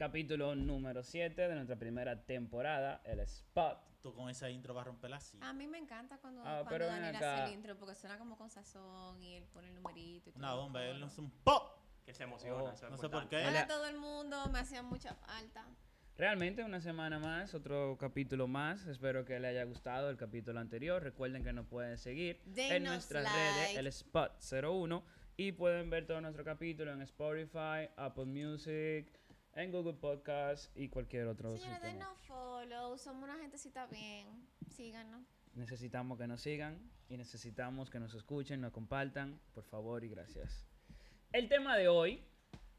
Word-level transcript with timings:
Capítulo 0.00 0.56
número 0.56 1.02
7 1.02 1.46
de 1.46 1.54
nuestra 1.54 1.76
primera 1.76 2.24
temporada, 2.24 3.02
el 3.04 3.20
Spot. 3.20 3.78
Tú 4.00 4.14
con 4.14 4.30
esa 4.30 4.48
intro 4.48 4.72
vas 4.72 4.80
a 4.80 4.84
romper 4.86 5.10
la 5.10 5.20
silla. 5.20 5.46
A 5.46 5.52
mí 5.52 5.66
me 5.68 5.76
encanta 5.76 6.16
cuando, 6.16 6.40
Ah, 6.42 6.64
cuando 6.66 6.86
Daniel 6.86 7.16
acá. 7.16 7.34
hace 7.34 7.44
el 7.44 7.58
intro 7.58 7.76
porque 7.76 7.94
suena 7.94 8.16
como 8.16 8.38
con 8.38 8.48
sazón 8.48 9.22
y 9.22 9.34
él 9.34 9.44
pone 9.52 9.68
el 9.68 9.74
numerito 9.74 10.30
y 10.30 10.32
todo. 10.32 10.38
Una 10.38 10.54
bomba, 10.54 10.82
él 10.86 11.00
no 11.00 11.06
es 11.08 11.18
un 11.18 11.30
pop. 11.30 11.76
Que 12.06 12.14
se 12.14 12.22
emociona. 12.22 12.62
Oh, 12.62 12.70
eso 12.70 12.86
es 12.86 12.92
no 12.92 12.96
sé 12.96 13.10
por 13.10 13.28
qué. 13.28 13.44
Hola 13.46 13.60
a 13.60 13.66
todo 13.66 13.86
el 13.88 13.98
mundo, 13.98 14.46
me 14.50 14.60
hacía 14.60 14.82
mucha 14.82 15.14
falta. 15.16 15.66
Realmente 16.16 16.64
una 16.64 16.80
semana 16.80 17.18
más, 17.18 17.52
otro 17.52 17.98
capítulo 18.00 18.48
más. 18.48 18.86
Espero 18.86 19.26
que 19.26 19.38
les 19.38 19.50
haya 19.50 19.64
gustado 19.64 20.08
el 20.08 20.16
capítulo 20.16 20.60
anterior. 20.60 21.02
Recuerden 21.02 21.44
que 21.44 21.52
nos 21.52 21.66
pueden 21.66 21.98
seguir 21.98 22.40
en 22.56 22.84
nuestras 22.84 23.24
like. 23.24 23.36
redes, 23.38 23.76
el 23.76 23.86
Spot 23.88 24.32
01. 24.40 25.04
Y 25.36 25.52
pueden 25.52 25.90
ver 25.90 26.06
todo 26.06 26.22
nuestro 26.22 26.42
capítulo 26.42 26.90
en 26.90 27.02
Spotify, 27.02 27.90
Apple 27.96 28.24
Music, 28.24 29.19
en 29.54 29.72
Google 29.72 29.94
Podcast 29.94 30.74
y 30.76 30.88
cualquier 30.88 31.26
otro 31.26 31.56
Señores, 31.56 31.80
sistema. 31.80 31.92
denos 31.92 32.18
follow, 32.26 32.98
somos 32.98 33.24
una 33.24 33.38
gentecita 33.38 33.86
bien. 33.86 34.26
Síganos. 34.70 35.22
Necesitamos 35.54 36.18
que 36.18 36.26
nos 36.26 36.40
sigan 36.40 36.78
y 37.08 37.16
necesitamos 37.16 37.90
que 37.90 37.98
nos 37.98 38.14
escuchen, 38.14 38.60
nos 38.60 38.72
compartan, 38.72 39.40
por 39.52 39.64
favor 39.64 40.04
y 40.04 40.08
gracias. 40.08 40.64
El 41.32 41.48
tema 41.48 41.76
de 41.76 41.88
hoy, 41.88 42.22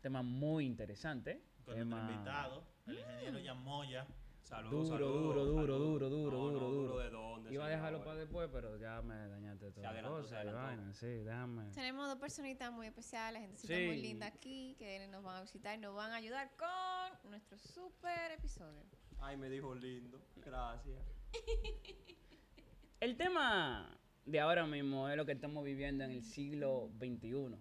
tema 0.01 0.21
muy 0.23 0.65
interesante. 0.65 1.41
Con 1.65 1.75
tema 1.75 1.97
nuestro 1.97 2.13
invitado, 2.13 2.63
el 2.87 2.99
ingeniero 2.99 3.39
Yamoya. 3.39 4.07
Saludos, 4.51 4.89
Duro, 4.89 4.97
saludos, 5.05 5.23
duro, 5.23 5.45
duro, 5.45 5.79
duro, 5.79 6.09
duro, 6.09 6.37
No, 6.37 6.51
no, 6.51 6.59
duro, 6.59 6.71
duro. 6.71 6.97
¿De 6.99 7.09
dónde? 7.09 7.53
Iba 7.53 7.65
a 7.67 7.69
dejarlo 7.69 8.03
para 8.03 8.15
después, 8.17 8.49
pero 8.51 8.77
ya 8.77 9.01
me 9.01 9.15
dañaste 9.29 9.65
adelantó, 9.67 10.17
se 10.23 10.23
cosa 10.23 10.35
y 10.35 10.37
adelantó. 10.39 10.61
vaina. 10.67 10.93
Sí, 10.93 11.05
déjame. 11.07 11.71
Tenemos 11.71 12.07
dos 12.09 12.17
personitas 12.19 12.71
muy 12.73 12.87
especiales, 12.87 13.41
gentecita 13.43 13.73
Sí. 13.75 13.85
muy 13.85 14.01
linda 14.01 14.27
aquí 14.27 14.75
que 14.77 15.07
nos 15.07 15.23
van 15.23 15.37
a 15.37 15.41
visitar 15.41 15.77
y 15.77 15.81
nos 15.81 15.95
van 15.95 16.11
a 16.11 16.17
ayudar 16.17 16.51
con 16.57 17.31
nuestro 17.31 17.57
super 17.57 18.31
episodio. 18.33 18.83
Ay, 19.19 19.37
me 19.37 19.49
dijo 19.49 19.73
lindo. 19.73 20.19
Gracias. 20.43 21.01
El 22.99 23.15
tema 23.15 23.97
de 24.25 24.39
ahora 24.41 24.65
mismo 24.67 25.07
es 25.07 25.15
lo 25.15 25.25
que 25.25 25.31
estamos 25.31 25.63
viviendo 25.63 26.03
en 26.03 26.11
el 26.11 26.23
siglo 26.23 26.91
XXI. 26.99 27.55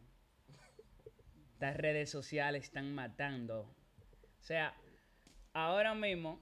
Estas 1.53 1.77
redes 1.77 2.11
sociales 2.11 2.65
están 2.65 2.93
matando. 2.95 3.61
O 3.61 4.43
sea, 4.43 4.75
ahora 5.53 5.95
mismo, 5.95 6.41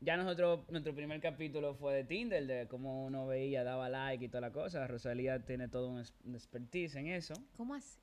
ya 0.00 0.16
nosotros, 0.16 0.68
nuestro 0.70 0.94
primer 0.94 1.20
capítulo 1.20 1.74
fue 1.74 1.94
de 1.94 2.04
Tinder, 2.04 2.46
de 2.46 2.66
cómo 2.68 3.04
uno 3.04 3.26
veía, 3.26 3.64
daba 3.64 3.88
like 3.88 4.24
y 4.24 4.28
toda 4.28 4.40
la 4.42 4.52
cosa. 4.52 4.86
Rosalía 4.86 5.44
tiene 5.44 5.68
todo 5.68 5.88
un, 5.88 6.02
un 6.24 6.34
expertise 6.34 6.94
en 6.96 7.08
eso. 7.08 7.34
¿Cómo 7.56 7.74
así? 7.74 7.98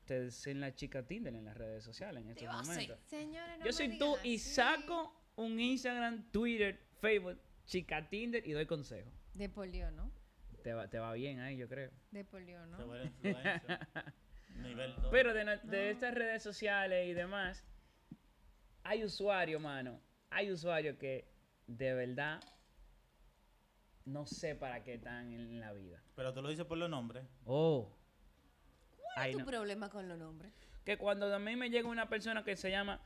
Ustedes 0.00 0.34
son 0.34 0.60
la 0.60 0.74
chica 0.74 1.06
Tinder 1.06 1.34
en 1.34 1.44
las 1.46 1.56
redes 1.56 1.82
sociales 1.84 2.22
en 2.24 2.30
estos 2.30 2.42
Dios, 2.42 2.60
sí. 2.66 2.70
momentos. 2.72 2.98
Señores, 3.06 3.58
no 3.58 3.64
Yo 3.64 3.72
soy 3.72 3.98
tú 3.98 4.16
y 4.22 4.34
así. 4.36 4.38
saco 4.50 5.14
un 5.36 5.58
Instagram, 5.58 6.30
Twitter, 6.30 6.78
Facebook, 7.00 7.38
chica 7.64 8.08
Tinder 8.08 8.46
y 8.46 8.52
doy 8.52 8.66
consejos. 8.66 9.12
De 9.34 9.48
polio, 9.48 9.90
¿no? 9.92 10.10
Te 10.62 10.72
va, 10.74 10.88
te 10.88 10.98
va 10.98 11.12
bien 11.14 11.40
ahí, 11.40 11.56
yo 11.56 11.68
creo. 11.68 11.90
De 12.10 12.24
polio, 12.24 12.64
¿no? 12.66 13.02
Influencer. 13.04 13.78
Nivel 14.62 14.94
2. 14.96 15.08
Pero 15.10 15.32
de, 15.34 15.44
no- 15.44 15.56
de 15.58 15.90
estas 15.90 16.14
redes 16.14 16.42
sociales 16.42 17.08
y 17.08 17.14
demás, 17.14 17.64
hay 18.82 19.04
usuarios, 19.04 19.60
mano. 19.60 20.00
Hay 20.34 20.50
usuarios 20.50 20.96
que 20.98 21.26
de 21.66 21.94
verdad 21.94 22.40
no 24.04 24.26
sé 24.26 24.54
para 24.54 24.82
qué 24.82 24.94
están 24.94 25.32
en 25.32 25.60
la 25.60 25.72
vida. 25.72 26.02
Pero 26.14 26.34
tú 26.34 26.42
lo 26.42 26.48
dices 26.48 26.66
por 26.66 26.76
los 26.76 26.90
nombres. 26.90 27.24
Oh. 27.46 27.90
¿Cuál 29.14 29.26
es 29.30 29.32
tu 29.34 29.38
no. 29.40 29.46
problema 29.46 29.88
con 29.90 30.08
los 30.08 30.18
nombres? 30.18 30.52
Que 30.84 30.98
cuando 30.98 31.32
a 31.34 31.38
mí 31.38 31.56
me 31.56 31.70
llega 31.70 31.88
una 31.88 32.08
persona 32.08 32.44
que 32.44 32.56
se 32.56 32.70
llama 32.70 33.00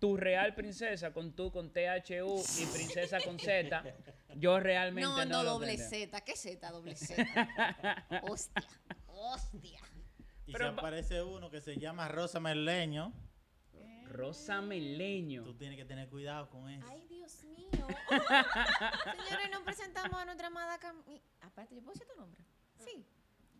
Tu 0.00 0.16
Real 0.16 0.54
Princesa, 0.54 1.12
con 1.12 1.34
tú 1.36 1.52
con 1.52 1.72
THU 1.72 2.42
y 2.58 2.66
Princesa 2.66 3.20
con 3.20 3.38
Z, 3.38 3.84
yo 4.36 4.58
realmente 4.58 5.08
No, 5.08 5.18
no, 5.24 5.24
no, 5.26 5.44
doble. 5.44 5.76
Z. 5.78 6.20
¿Qué 6.22 6.34
Z, 6.36 6.70
doble 6.72 6.96
Z? 6.96 7.22
hostia, 8.22 8.66
hostia. 9.06 9.80
Y 10.46 10.52
Pero 10.52 10.74
pa- 10.74 10.80
aparece 10.80 11.22
uno 11.22 11.50
que 11.50 11.60
se 11.60 11.76
llama 11.76 12.08
Rosa 12.08 12.40
Merleño, 12.40 13.12
Rosa 14.10 14.60
Meleño. 14.60 15.44
tú 15.44 15.54
tienes 15.54 15.76
que 15.78 15.84
tener 15.84 16.08
cuidado 16.08 16.48
con 16.50 16.68
eso. 16.68 16.86
Ay, 16.90 17.06
Dios 17.08 17.44
mío. 17.44 17.68
Señores, 19.28 19.50
nos 19.52 19.62
presentamos 19.62 20.20
a 20.20 20.24
nuestra 20.24 20.48
amada 20.48 20.78
Cami... 20.78 21.22
Aparte, 21.40 21.74
¿yo 21.76 21.82
puedo 21.82 21.94
decir 21.94 22.08
tu 22.08 22.16
nombre? 22.20 22.40
Sí. 22.78 23.06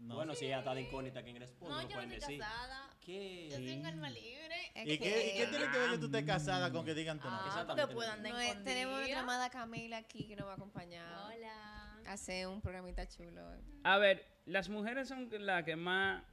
No. 0.01 0.15
Bueno, 0.17 0.35
si 0.35 0.47
ella 0.47 0.59
está 0.61 0.75
de 0.75 0.81
incógnita 0.83 1.21
aquí 1.21 1.31
en 1.31 1.43
spot, 1.43 1.69
No, 1.69 1.75
no, 1.77 1.83
yo 1.83 1.89
no 1.89 1.95
pueden 1.95 2.13
estoy 2.13 2.39
decir. 2.39 2.41
casada. 2.41 2.91
¿Qué? 3.01 3.49
Yo 3.51 3.57
tengo 3.59 3.87
alma 3.87 4.11
libre. 4.11 4.57
¿Y 4.77 4.99
qué, 4.99 5.35
y 5.35 5.39
qué 5.39 5.47
tiene 5.51 5.71
que 5.71 5.79
ver 5.79 5.91
que 5.91 5.99
tú 5.99 6.07
estés 6.07 6.25
casada 6.25 6.73
con 6.73 6.85
que 6.85 6.95
digan 6.95 7.19
tu 7.21 7.27
nombre? 7.29 7.45
Ah, 7.45 7.49
Exactamente. 7.49 7.83
porque 7.83 7.95
puedan 7.95 8.27
andar 8.27 8.57
No, 8.57 8.65
tenemos 8.65 8.97
nuestra 8.99 9.21
amada 9.21 9.51
Camila 9.51 9.99
aquí 9.99 10.27
que 10.27 10.37
nos 10.37 10.47
va 10.47 10.53
a 10.53 10.55
acompañar. 10.55 11.33
Hola. 11.35 11.99
a 12.07 12.13
hacer 12.13 12.47
un 12.49 12.61
programita 12.63 13.07
chulo. 13.07 13.43
A 13.85 13.99
ver, 13.99 14.25
las 14.47 14.69
mujeres 14.71 15.07
son 15.09 15.29
las 15.45 15.65
que 15.65 15.77
más 15.77 16.25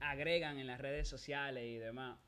agregan 0.00 0.58
en 0.58 0.66
las 0.66 0.80
redes 0.80 1.06
sociales 1.08 1.62
y 1.64 1.76
demás. 1.76 2.18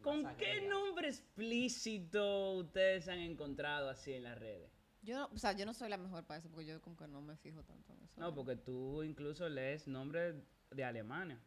¿Qué 0.00 0.04
¿Con 0.04 0.22
qué 0.36 0.46
agrega? 0.52 0.68
nombre 0.68 1.08
explícito 1.08 2.52
ustedes 2.52 3.08
han 3.08 3.18
encontrado 3.18 3.88
así 3.90 4.12
en 4.12 4.24
las 4.24 4.38
redes? 4.38 4.70
Yo, 5.02 5.18
no- 5.18 5.28
o 5.32 5.38
sea, 5.38 5.52
yo 5.52 5.64
no 5.66 5.72
soy 5.74 5.88
la 5.88 5.96
mejor 5.96 6.24
para 6.26 6.38
eso 6.40 6.48
porque 6.50 6.66
yo 6.66 6.80
como 6.82 6.96
que 6.96 7.06
no 7.06 7.20
me 7.22 7.36
fijo 7.36 7.62
tanto 7.62 7.92
en 7.92 8.02
eso. 8.02 8.20
No, 8.20 8.34
porque 8.34 8.56
tú 8.56 9.02
incluso 9.02 9.48
lees 9.48 9.86
nombres 9.88 10.34
de 10.70 10.84
Alemania. 10.84 11.40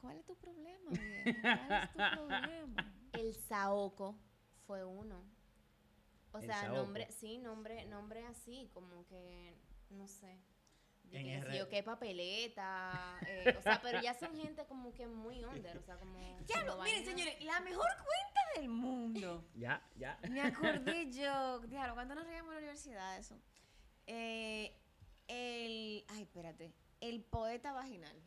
¿Cuál 0.00 0.16
es 0.18 0.24
tu 0.24 0.34
problema, 0.36 0.90
viejo? 0.90 1.40
¿Cuál 1.42 1.72
es 1.72 1.92
tu 1.92 1.98
problema? 2.18 2.92
El 3.12 3.34
Saoko 3.34 4.18
fue 4.66 4.84
uno. 4.84 5.22
O 6.32 6.38
El 6.38 6.44
sea, 6.46 6.62
Saoko. 6.62 6.76
nombre, 6.82 7.12
sí, 7.12 7.38
nombre, 7.38 7.84
nombre 7.86 8.24
así, 8.26 8.68
como 8.74 9.06
que, 9.06 9.54
no 9.90 10.08
sé. 10.08 10.38
En 11.18 11.24
que 11.26 11.34
R- 11.34 11.58
yo 11.58 11.68
qué 11.68 11.82
papeleta. 11.82 13.18
eh, 13.26 13.54
o 13.58 13.62
sea, 13.62 13.80
pero 13.82 14.00
ya 14.00 14.14
son 14.14 14.34
gente 14.36 14.64
como 14.66 14.92
que 14.94 15.06
muy 15.06 15.44
under, 15.44 15.76
o 15.76 15.82
sea, 15.82 15.96
como. 15.96 16.18
Ya 16.46 16.64
no, 16.64 16.82
miren, 16.82 17.04
señores, 17.04 17.42
la 17.44 17.60
mejor 17.60 17.86
cuenta 17.96 18.40
del 18.56 18.68
mundo. 18.68 19.44
Ya, 19.54 19.82
ya. 19.96 20.18
Me 20.30 20.40
acordé 20.40 21.10
yo, 21.12 21.60
diablo, 21.60 21.94
cuando 21.94 22.14
nos 22.14 22.26
reíamos 22.26 22.50
en 22.50 22.54
la 22.54 22.58
universidad 22.58 23.18
eso. 23.18 23.38
Eh, 24.06 24.74
el, 25.28 26.04
ay, 26.08 26.22
espérate, 26.22 26.72
el 27.00 27.22
poeta 27.22 27.72
vaginal. 27.72 28.20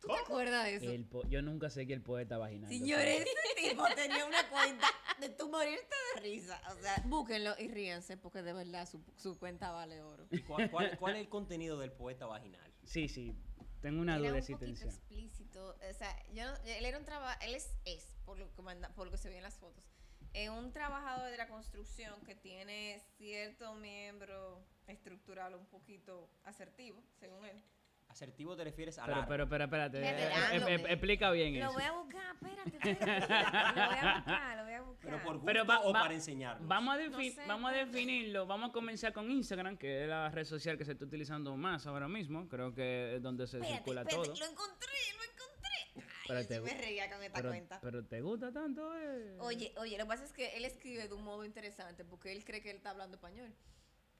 ¿Tú 0.00 0.08
te 0.08 0.14
acuerdas 0.18 0.64
de 0.64 0.74
eso? 0.76 0.90
El 0.90 1.04
po- 1.06 1.26
yo 1.28 1.42
nunca 1.42 1.70
seguí 1.70 1.92
el 1.92 2.02
poeta 2.02 2.38
vaginal. 2.38 2.70
Señores, 2.70 3.20
ese 3.26 3.68
tipo 3.70 3.84
tenía 3.96 4.24
una 4.26 4.48
cuenta 4.48 4.86
de 5.20 5.28
tu 5.30 5.48
morirte 5.48 5.94
de 6.14 6.20
risa. 6.20 6.60
O 6.72 6.80
sea, 6.80 7.02
búsquenlo 7.06 7.54
y 7.58 7.68
ríanse 7.68 8.16
porque 8.16 8.42
de 8.42 8.52
verdad 8.52 8.88
su, 8.88 9.02
su 9.16 9.36
cuenta 9.38 9.72
vale 9.72 10.00
oro. 10.02 10.26
¿Y 10.30 10.38
cuál, 10.42 10.70
cuál- 10.70 10.96
cuál 10.98 11.16
es 11.16 11.22
el 11.22 11.28
contenido 11.28 11.78
del 11.78 11.90
poeta 11.92 12.26
vaginal? 12.26 12.72
Sí, 12.84 13.08
sí. 13.08 13.34
Tengo 13.82 14.00
una 14.00 14.14
era 14.18 14.28
duda 14.30 14.40
un 14.40 14.46
de 14.46 14.52
poquito 14.54 14.84
explícito. 14.88 15.76
O 15.90 15.94
sea, 15.94 16.16
yo, 16.32 16.44
no- 16.44 16.56
él 16.64 16.84
era 16.84 16.98
un 16.98 17.04
trabajo, 17.04 17.38
él 17.42 17.54
es, 17.54 17.70
es 17.84 18.04
por, 18.24 18.38
lo 18.38 18.52
que 18.54 18.62
manda, 18.62 18.88
por 18.94 19.06
lo 19.06 19.10
que 19.12 19.18
se 19.18 19.28
ve 19.28 19.36
en 19.38 19.42
las 19.42 19.56
fotos, 19.58 19.84
eh, 20.32 20.50
un 20.50 20.72
trabajador 20.72 21.30
de 21.30 21.36
la 21.36 21.48
construcción 21.48 22.20
que 22.24 22.34
tiene 22.36 23.00
cierto 23.16 23.74
miembro 23.74 24.64
estructural 24.86 25.54
un 25.54 25.66
poquito 25.66 26.30
asertivo, 26.44 27.02
según 27.18 27.44
él. 27.46 27.62
Asertivo 28.08 28.56
te 28.56 28.64
refieres 28.64 28.98
a 28.98 29.02
Pero, 29.04 29.16
largo. 29.16 29.28
pero, 29.28 29.48
pero, 29.48 29.64
espérate. 29.64 30.00
Eh, 30.02 30.30
ah, 30.34 30.50
eh, 30.54 30.60
eh, 30.66 30.84
explica 30.88 31.30
bien 31.30 31.58
Lo 31.60 31.66
eso. 31.66 31.72
voy 31.74 31.82
a 31.82 31.92
buscar, 31.92 32.34
espérate, 32.34 32.76
espérate. 32.88 33.80
lo 33.80 33.86
voy 33.86 33.98
a 33.98 34.14
buscar, 34.24 34.56
lo 34.56 34.64
voy 34.64 34.72
a 34.72 34.82
buscar. 34.82 35.10
Pero 35.10 35.22
por 35.22 35.32
gusto 35.34 35.46
Pero 35.46 35.66
va- 35.66 35.80
o 35.82 35.92
va- 35.92 36.00
para 36.02 36.14
enseñarnos. 36.14 36.66
Vamos 36.66 36.94
a, 36.94 36.98
No 36.98 37.18
defi- 37.18 37.34
sé, 37.34 37.46
vamos 37.46 37.70
a 37.70 37.74
definirlo. 37.74 38.46
Vamos 38.46 38.70
a 38.70 38.72
comenzar 38.72 39.12
con 39.12 39.30
Instagram, 39.30 39.76
que 39.76 40.02
es 40.04 40.08
la 40.08 40.30
red 40.30 40.44
social 40.44 40.78
que 40.78 40.84
se 40.86 40.92
está 40.92 41.04
utilizando 41.04 41.54
más 41.56 41.86
ahora 41.86 42.08
mismo. 42.08 42.48
Creo 42.48 42.74
que 42.74 43.16
es 43.16 43.22
donde 43.22 43.46
se 43.46 43.58
Espérate, 43.58 43.76
circula 43.76 44.00
espérate, 44.02 44.28
todo. 44.30 44.38
lo 44.38 44.46
encontré, 44.52 44.92
lo 45.16 45.24
encontré. 45.24 46.08
Pero 46.26 46.38
Ay, 46.40 46.46
te 46.46 46.54
yo 46.56 46.62
me 46.62 46.74
reía 46.74 47.10
con 47.10 47.22
esta 47.22 47.36
Pero, 47.36 47.48
cuenta. 47.50 47.80
pero 47.82 48.04
te 48.06 48.20
gusta 48.22 48.52
tanto, 48.52 48.96
eh. 48.98 49.36
Oye, 49.40 49.72
oye, 49.76 49.98
lo 49.98 50.04
que 50.04 50.08
pasa 50.08 50.24
es 50.24 50.32
que 50.32 50.56
él 50.56 50.64
escribe 50.64 51.06
de 51.08 51.14
un 51.14 51.24
modo 51.24 51.44
interesante 51.44 52.04
porque 52.06 52.32
él 52.32 52.44
cree 52.44 52.62
que 52.62 52.70
él 52.70 52.76
está 52.78 52.90
hablando 52.90 53.16
español. 53.16 53.54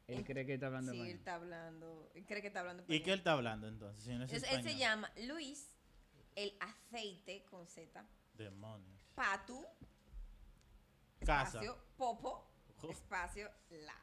Él 0.08 0.25
cree 0.25 0.44
que 0.46 0.55
está 0.55 0.66
hablando 0.66 0.90
Sí, 0.93 1.00
él 1.00 1.08
está 1.08 1.34
hablando, 1.34 2.10
él 2.14 2.25
cree 2.26 2.40
que 2.40 2.46
está 2.49 2.60
hablando 2.60 2.82
¿Y 2.88 3.00
qué 3.00 3.12
él 3.12 3.19
está 3.19 3.32
hablando 3.32 3.69
entonces? 3.69 4.02
Si 4.02 4.10
no 4.10 4.25
es 4.25 4.32
Entonces, 4.32 4.50
él 4.56 4.62
se 4.64 4.70
español? 4.70 4.78
llama 4.81 5.12
Luis 5.26 5.75
el 6.34 6.52
aceite 6.60 7.44
con 7.50 7.66
Z, 7.66 8.05
Demonios. 8.34 9.02
Patu, 9.14 9.64
Casa. 11.26 11.58
espacio, 11.58 11.78
Popo, 11.96 12.49
Ojo. 12.78 12.90
espacio, 12.90 13.50
la. 13.70 13.94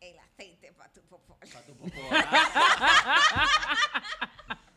El 0.00 0.18
aceite 0.18 0.72
Patu 0.72 1.00
Popo. 1.02 1.38
Pa' 1.38 1.62
tu 1.62 1.76
popó. 1.76 1.92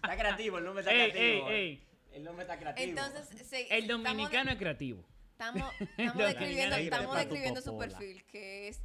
está 0.04 0.18
creativo, 0.18 0.58
el 0.60 0.66
nombre 0.66 0.82
está 0.82 0.94
Ey, 0.94 1.12
creativo. 1.12 1.48
ey, 1.50 1.54
eh. 1.56 1.58
ey. 1.70 1.88
El 2.14 2.24
nombre 2.24 2.44
está 2.44 2.60
creativo. 2.60 2.88
Entonces, 2.90 3.48
se- 3.48 3.76
El 3.76 3.84
estamos- 3.86 4.04
dominicano 4.06 4.52
es 4.52 4.58
creativo. 4.58 5.04
Estamos, 5.32 5.74
describiendo, 5.98 6.76
estamos 6.76 7.64
su 7.64 7.72
Popola. 7.72 7.98
perfil, 7.98 8.24
que 8.26 8.68
es 8.70 8.80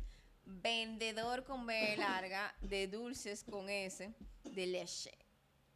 vendedor 0.44 1.44
con 1.44 1.66
B 1.66 1.96
larga 1.96 2.54
de 2.60 2.88
dulces 2.88 3.44
con 3.44 3.68
S, 3.68 4.12
de 4.44 4.66
leche 4.66 5.16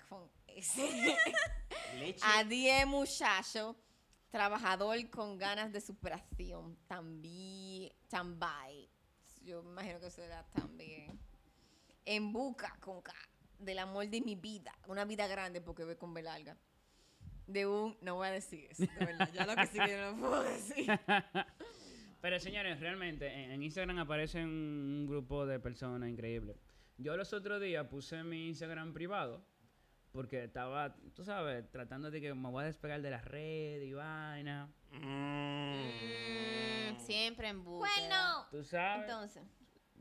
con 0.08 0.30
S. 0.46 0.80
Leche. 1.98 2.20
A 2.22 2.42
10 2.44 2.86
muchacho, 2.86 3.76
Trabajador 4.34 4.98
con 5.10 5.38
ganas 5.38 5.72
de 5.72 5.80
superación. 5.80 6.76
También. 6.88 7.92
Tambay. 8.08 8.90
Yo 9.44 9.62
me 9.62 9.70
imagino 9.70 10.00
que 10.00 10.10
será 10.10 10.44
también. 10.52 11.16
En 12.04 12.32
busca 12.32 12.76
con 12.80 13.00
K. 13.00 13.14
Del 13.60 13.78
amor 13.78 14.08
de 14.08 14.20
mi 14.20 14.34
vida. 14.34 14.76
Una 14.88 15.04
vida 15.04 15.28
grande 15.28 15.60
porque 15.60 15.84
ve 15.84 15.96
con 15.96 16.12
B 16.14 16.20
larga. 16.20 16.56
De 17.46 17.64
un. 17.64 17.96
No 18.00 18.16
voy 18.16 18.26
a 18.26 18.32
decir 18.32 18.66
eso. 18.68 18.82
De 18.98 19.06
verdad. 19.06 19.30
Ya 19.32 19.46
lo 19.46 19.54
que 19.54 19.68
sigue 19.68 19.96
no 19.98 20.10
lo 20.10 20.16
puedo 20.16 20.42
decir. 20.42 20.88
Pero 22.24 22.40
señores, 22.40 22.80
realmente 22.80 23.26
en, 23.30 23.50
en 23.50 23.62
Instagram 23.62 23.98
aparece 23.98 24.42
un 24.42 25.04
grupo 25.06 25.44
de 25.44 25.60
personas 25.60 26.08
increíbles. 26.08 26.56
Yo 26.96 27.18
los 27.18 27.34
otros 27.34 27.60
días 27.60 27.86
puse 27.88 28.24
mi 28.24 28.48
Instagram 28.48 28.94
privado 28.94 29.44
porque 30.10 30.44
estaba, 30.44 30.96
tú 31.14 31.22
sabes, 31.22 31.70
tratando 31.70 32.10
de 32.10 32.22
que 32.22 32.32
me 32.32 32.48
voy 32.48 32.62
a 32.62 32.66
despegar 32.68 33.02
de 33.02 33.10
las 33.10 33.26
redes 33.26 33.86
y 33.86 33.92
vaina. 33.92 34.72
Mm, 34.92 36.96
siempre 36.98 37.48
en 37.48 37.62
búsqueda. 37.62 38.08
Bueno. 38.08 38.46
Tú 38.50 38.64
sabes, 38.64 39.02
Entonces. 39.02 39.42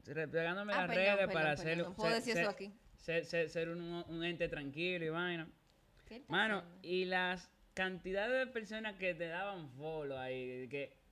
despegándome 0.06 0.72
de 0.72 0.80
Ah, 0.80 0.88
las 0.88 0.96
perdón, 0.96 1.04
redes 1.04 1.18
perdón, 1.18 1.34
para 1.34 1.50
perdón, 1.50 1.66
ser, 1.66 1.78
no 1.80 1.94
puedo 1.94 2.10
ser- 2.10 2.20
decir 2.20 2.34
ser- 2.36 2.42
eso 2.44 2.52
aquí. 2.52 2.74
ser- 2.96 3.26
ser- 3.26 3.50
ser 3.50 3.68
un, 3.68 3.82
un 3.82 4.24
ente 4.24 4.48
tranquilo 4.48 5.04
y 5.04 5.10
vaina. 5.10 5.50
¿Qué 6.06 6.24
Mano, 6.30 6.60
haciendo? 6.60 6.88
y 6.88 7.04
las 7.04 7.52
cantidades 7.74 8.48
de 8.48 8.54
personas 8.54 8.96
que 8.96 9.14
te 9.14 9.28
daban 9.28 9.68
follow 9.72 10.18
ahí, 10.18 10.48
de 10.62 10.70
que 10.70 11.03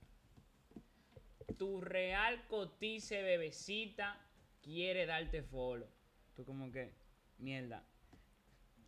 tu 1.52 1.80
real 1.80 2.46
cotice 2.48 3.22
bebecita 3.22 4.18
quiere 4.62 5.06
darte 5.06 5.42
follow. 5.42 5.88
Tú 6.34 6.44
como 6.44 6.70
que, 6.70 6.94
mierda. 7.38 7.84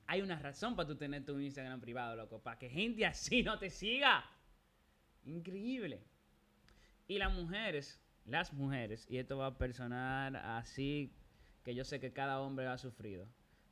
Hay 0.06 0.20
una 0.20 0.38
razón 0.38 0.76
para 0.76 0.88
tú 0.88 0.96
tener 0.96 1.24
tu 1.24 1.38
Instagram 1.38 1.80
privado, 1.80 2.16
loco, 2.16 2.42
para 2.42 2.58
que 2.58 2.68
gente 2.68 3.06
así 3.06 3.42
no 3.42 3.58
te 3.58 3.70
siga. 3.70 4.24
Increíble. 5.24 6.02
Y 7.06 7.18
las 7.18 7.32
mujeres, 7.32 8.00
las 8.24 8.52
mujeres, 8.52 9.06
y 9.08 9.18
esto 9.18 9.38
va 9.38 9.46
a 9.46 9.58
personar 9.58 10.36
así 10.36 11.14
que 11.62 11.74
yo 11.74 11.84
sé 11.84 12.00
que 12.00 12.12
cada 12.12 12.40
hombre 12.40 12.66
ha 12.66 12.78
sufrido. 12.78 13.26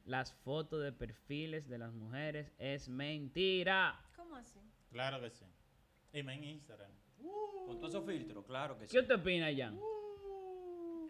Las 0.04 0.32
fotos 0.32 0.82
de 0.82 0.92
perfiles 0.92 1.68
de 1.68 1.78
las 1.78 1.92
mujeres 1.92 2.52
es 2.58 2.88
mentira. 2.88 4.00
¿Cómo 4.16 4.36
así? 4.36 4.60
Claro 4.90 5.20
que 5.20 5.30
sí. 5.30 5.44
Y 6.12 6.22
me 6.22 6.34
en 6.34 6.44
Instagram. 6.44 6.90
Con 7.66 7.78
todos 7.78 7.94
esos 7.94 8.04
filtros, 8.06 8.44
claro 8.44 8.76
que 8.78 8.86
sí. 8.86 8.92
¿Qué 8.92 9.00
usted 9.00 9.14
opina, 9.20 9.48
Jan? 9.56 9.78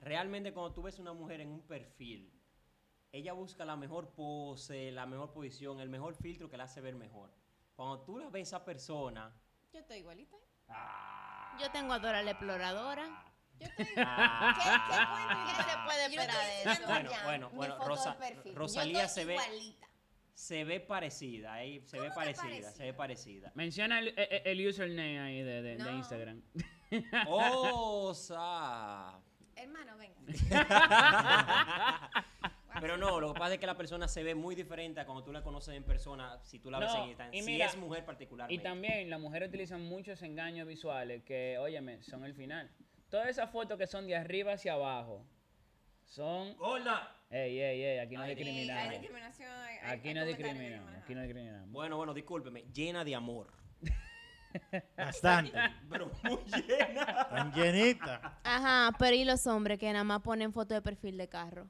Realmente 0.01 0.53
cuando 0.53 0.73
tú 0.73 0.83
ves 0.83 0.99
una 0.99 1.13
mujer 1.13 1.41
en 1.41 1.49
un 1.51 1.61
perfil, 1.63 2.33
ella 3.13 3.33
busca 3.33 3.65
la 3.65 3.77
mejor 3.77 4.11
pose, 4.15 4.91
la 4.91 5.07
mejor 5.07 5.33
posición, 5.33 5.81
el 5.81 5.89
mejor 5.89 6.15
filtro 6.15 6.49
que 6.51 6.57
la 6.57 6.65
hace 6.65 6.81
ver 6.81 6.95
mejor. 6.97 7.31
Cuando 7.77 8.01
tú 8.03 8.19
la 8.19 8.29
ves 8.29 8.53
a 8.53 8.57
esa 8.57 8.65
persona, 8.65 9.33
Yo 9.73 9.81
estoy 9.81 9.99
igualita. 9.99 10.37
ah, 10.69 11.57
Yo 11.61 11.71
tengo 11.71 11.93
a 11.95 11.99
Dora 11.99 12.23
la 12.23 12.33
exploradora. 12.33 13.25
Yo 13.59 13.67
estoy 13.67 13.87
ah, 13.99 14.55
¿Qué, 14.57 15.57
qué 15.57 15.71
se 15.71 15.79
puede 15.85 16.07
esperar 16.07 16.47
de 16.47 16.73
eso? 16.73 16.83
Bueno, 16.87 17.11
bueno, 17.25 17.51
bueno, 17.51 17.79
Rosa-. 17.87 18.17
Rosalía 18.55 19.01
Yo 19.01 19.05
estoy 19.07 19.23
se 19.23 19.27
ve- 19.27 19.35
igualita. 19.35 19.87
Se 20.35 20.65
ve 20.65 20.81
parecida, 20.81 21.53
ahí, 21.55 21.81
se 21.87 21.99
ve 22.01 22.09
¿Cómo 22.09 22.11
que 22.11 22.15
parecida, 22.35 22.71
se 22.73 22.83
ve 22.85 22.95
parecida. 22.95 23.53
Menciona 23.55 23.99
el, 24.01 24.09
el- 24.17 24.43
el 24.61 24.69
username 24.69 25.21
ahí 25.21 25.43
de, 25.43 25.63
de-. 25.63 25.93
Instagram. 25.93 26.43
Osa. 27.29 29.21
Hermano, 29.57 29.97
venga. 29.99 30.21
Pero 32.81 32.97
no, 32.97 33.21
lo 33.21 33.35
que 33.35 33.39
pasa 33.39 33.55
es 33.55 33.61
que 33.61 33.67
la 33.67 33.77
persona 33.77 34.09
se 34.09 34.23
ve 34.23 34.35
muy 34.35 34.55
diferente 34.55 34.99
a 34.99 35.05
cuando 35.05 35.23
tú 35.23 35.31
la 35.31 35.43
conoces 35.43 35.75
en 35.75 35.85
persona, 35.85 36.41
si 36.43 36.59
tú 36.59 36.71
la 36.71 36.79
ves 36.79 36.91
en 36.95 37.03
Instagram. 37.05 37.35
y 37.35 37.41
Si 37.43 37.47
mira, 37.47 37.67
es 37.67 37.77
mujer 37.77 38.03
Y 38.03 38.07
particularmente. 38.07 38.63
también 38.65 39.11
las 39.11 39.21
mujeres 39.21 39.51
utilizan 39.51 39.83
muchos 39.83 40.23
engaños 40.23 40.67
visuales 40.67 41.23
que, 41.23 41.59
óyeme, 41.59 42.03
son 42.03 42.25
el 42.25 42.35
final. 42.35 42.71
Todas 43.11 43.29
esas 43.29 43.51
fotos 43.51 43.77
que 43.79 43.87
son 43.87 44.07
de 44.07 44.17
arriba 44.17 44.55
hacia 44.55 44.73
abajo 44.73 45.25
son... 46.07 46.57
¡Hola! 46.59 47.15
Ey, 47.33 47.59
ey, 47.61 47.83
ey, 47.83 47.99
aquí 47.99 48.15
no 48.15 48.23
Ay, 48.23 48.29
hay 48.31 48.35
discriminación. 48.37 48.89
hay- 48.89 49.79
hay- 49.79 49.99
Aquí 49.99 50.09
hay 50.09 50.15
no 50.15 50.21
comentarios 50.21 50.27
discriminamos, 50.39 50.95
aquí 51.03 51.15
no 51.15 51.23
discriminamos. 51.23 51.71
Bueno, 51.71 51.97
bueno, 51.97 52.13
discúlpeme, 52.15 52.65
llena 52.73 53.05
de 53.05 53.15
amor. 53.15 53.51
Bastante. 54.97 55.53
Pero 55.91 56.11
muy 56.23 56.39
llena. 56.45 57.29
Tan 57.31 57.53
llenita. 57.53 58.39
Ajá, 58.45 58.95
pero 58.99 59.17
¿y 59.17 59.25
los 59.25 59.47
hombres 59.47 59.79
que 59.79 59.91
nada 59.93 60.05
más 60.05 60.21
ponen 60.21 60.53
foto 60.53 60.75
de 60.75 60.83
perfil 60.83 61.17
de 61.17 61.29
carro? 61.29 61.69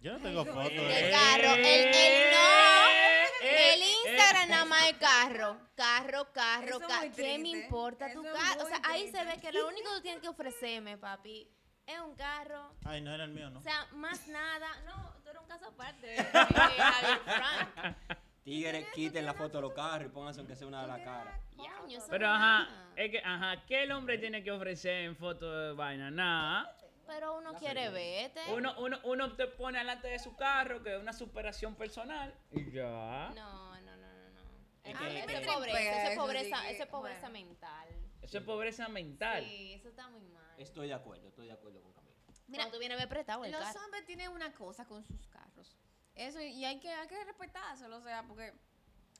Yo 0.00 0.12
no 0.12 0.18
tengo 0.20 0.44
fotos 0.44 0.70
De 0.70 0.78
de 0.84 1.10
carro, 1.10 1.54
el, 1.54 1.64
el 1.64 2.30
no. 2.30 3.46
eh, 3.48 3.74
El 3.74 3.80
Instagram 4.10 4.48
nada 4.50 4.64
más 4.66 4.88
es 4.90 4.96
carro. 4.98 5.58
Carro, 5.74 6.32
carro, 6.32 6.66
Eso 6.68 6.80
es 6.82 6.86
ca- 6.86 7.00
muy 7.00 7.10
¿Qué 7.10 7.22
me 7.38 7.38
triste. 7.44 7.58
importa 7.64 8.12
tu 8.12 8.20
Eso 8.22 8.34
es 8.36 8.42
carro? 8.42 8.60
O 8.60 8.68
muy 8.68 8.70
sea, 8.72 8.80
ahí 8.90 9.06
se 9.06 9.12
triste. 9.12 9.24
ve 9.36 9.40
que 9.40 9.52
lo 9.52 9.68
único 9.68 9.88
que 9.88 9.96
tú 9.96 10.02
tienes 10.02 10.20
que 10.20 10.28
ofrecerme, 10.28 10.98
papi, 10.98 11.48
es 11.86 12.00
un 12.00 12.14
carro. 12.16 12.72
Ay, 12.84 13.00
no 13.00 13.14
era 13.14 13.24
el 13.24 13.30
mío, 13.30 13.48
¿no? 13.50 13.58
O 13.60 13.62
sea, 13.62 13.86
más 13.92 14.26
nada. 14.28 14.68
No, 14.84 15.14
tú 15.22 15.30
eres 15.30 15.40
un 15.42 15.48
caso 15.48 15.66
aparte. 15.66 16.16
eh, 16.20 16.24
Javier 16.24 17.18
Frank. 17.24 17.96
Tigres, 18.44 18.86
quiten 18.94 19.26
la 19.26 19.34
foto 19.34 19.58
de 19.58 19.62
los 19.62 19.72
carros 19.72 20.06
y 20.08 20.10
pónganse 20.12 20.40
aunque 20.40 20.54
sea 20.54 20.66
una 20.66 20.82
de 20.82 20.88
la 20.88 21.02
cara. 21.02 21.40
Coño, 21.56 21.98
eso 21.98 22.06
Pero 22.10 22.28
ajá, 22.28 22.68
es 22.94 23.10
que, 23.10 23.18
ajá, 23.18 23.64
¿qué 23.66 23.82
el 23.84 23.92
hombre 23.92 24.18
tiene 24.18 24.44
que 24.44 24.52
ofrecer 24.52 25.04
en 25.04 25.16
fotos 25.16 25.50
de 25.68 25.72
vaina? 25.72 26.10
Nada. 26.10 26.72
Pero 27.06 27.36
uno 27.38 27.54
quiere 27.54 27.88
verte. 27.90 28.40
Uno, 28.52 28.74
uno, 28.78 28.98
uno 29.04 29.32
te 29.32 29.46
pone 29.46 29.78
delante 29.78 30.08
de 30.08 30.18
su 30.18 30.34
carro, 30.36 30.82
que 30.82 30.94
es 30.94 31.00
una 31.00 31.12
superación 31.12 31.74
personal, 31.76 32.34
y 32.52 32.70
ya. 32.72 33.30
No, 33.34 33.80
no, 33.80 33.96
no, 33.96 33.96
no, 33.96 34.30
no. 34.30 34.40
Es 34.84 34.94
Eso- 34.94 34.98
que- 34.98 35.04
eso 35.06 35.12
me 35.14 35.18
es 35.20 35.26
tripea 35.26 35.54
pobreza, 35.54 35.78
eso 35.80 35.90
es 36.06 36.10
eso, 36.12 36.20
pobreza, 36.20 36.56
así 36.56 36.66
que, 36.66 36.72
eso 36.74 36.82
es 36.82 36.88
pobreza 36.88 37.28
bueno. 37.28 37.32
mental. 37.46 37.88
Eso 38.22 38.38
es 38.38 38.44
pobreza 38.44 38.88
mental. 38.88 39.44
Sí, 39.44 39.72
eso 39.74 39.88
está 39.88 40.08
muy 40.08 40.20
mal. 40.22 40.35
Estoy 40.58 40.88
de 40.88 40.94
acuerdo, 40.94 41.28
estoy 41.28 41.46
de 41.46 41.52
acuerdo 41.52 41.80
con 41.82 41.92
Camila. 41.92 42.14
Mira, 42.48 42.62
Cuando 42.64 42.76
tú 42.76 42.78
vienes 42.80 42.96
a 42.96 43.00
ver 43.00 43.08
prestado 43.08 43.44
el 43.44 43.52
Los 43.52 43.60
carro. 43.60 43.84
hombres 43.84 44.04
tienen 44.06 44.30
una 44.30 44.52
cosa 44.54 44.84
con 44.86 45.02
sus 45.04 45.26
carros. 45.28 45.76
Eso, 46.14 46.40
y 46.40 46.64
hay 46.64 46.78
que, 46.80 46.90
hay 46.90 47.06
que 47.08 47.24
respetárselo, 47.24 47.96
o 47.98 48.00
sea, 48.00 48.22
porque 48.26 48.52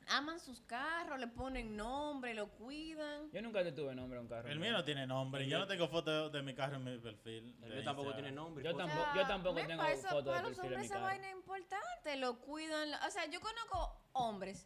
aman 0.08 0.38
sus 0.38 0.60
carros, 0.62 1.18
le 1.18 1.26
ponen 1.26 1.76
nombre, 1.76 2.32
lo 2.34 2.48
cuidan. 2.52 3.30
Yo 3.32 3.42
nunca 3.42 3.62
te 3.64 3.72
tuve 3.72 3.94
nombre 3.94 4.18
a 4.18 4.22
un 4.22 4.28
carro. 4.28 4.48
El 4.48 4.58
mío 4.60 4.72
no 4.72 4.84
tiene 4.84 5.06
nombre. 5.06 5.46
Yo 5.48 5.58
no 5.58 5.66
tengo 5.66 5.88
fotos 5.88 6.30
de 6.32 6.42
mi 6.42 6.54
carro 6.54 6.76
en 6.76 6.84
mi 6.84 6.98
perfil. 6.98 7.56
El 7.62 7.72
mío 7.74 7.84
tampoco 7.84 8.08
Instagram. 8.10 8.14
tiene 8.16 8.30
nombre. 8.32 8.64
Yo 8.64 8.70
foto. 8.70 8.84
O 8.84 8.86
tampoco- 8.86 9.12
sea, 9.12 9.22
yo 9.22 9.28
tampoco 9.28 9.54
tengo 9.66 9.76
para 9.82 9.92
eso- 9.92 10.08
foto 10.08 10.22
de 10.22 10.24
para 10.36 10.42
los 10.42 10.48
perfil 10.56 10.64
en 10.64 10.68
mi 10.70 10.74
hombres 10.76 10.84
esa 10.86 10.94
carro. 10.94 11.06
vaina 11.06 11.28
es 11.28 11.34
importante, 11.34 12.16
lo 12.16 12.40
cuidan. 12.40 12.94
O 13.06 13.10
sea, 13.10 13.26
yo 13.26 13.40
conozco 13.40 14.00
hombres 14.12 14.64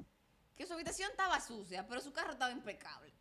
que 0.55 0.67
su 0.67 0.75
habitación 0.75 1.11
estaba 1.11 1.41
sucia, 1.41 1.87
pero 1.89 2.01
su 2.03 2.13
carro 2.13 2.33
estaba 2.33 2.53
impecable. 2.53 3.13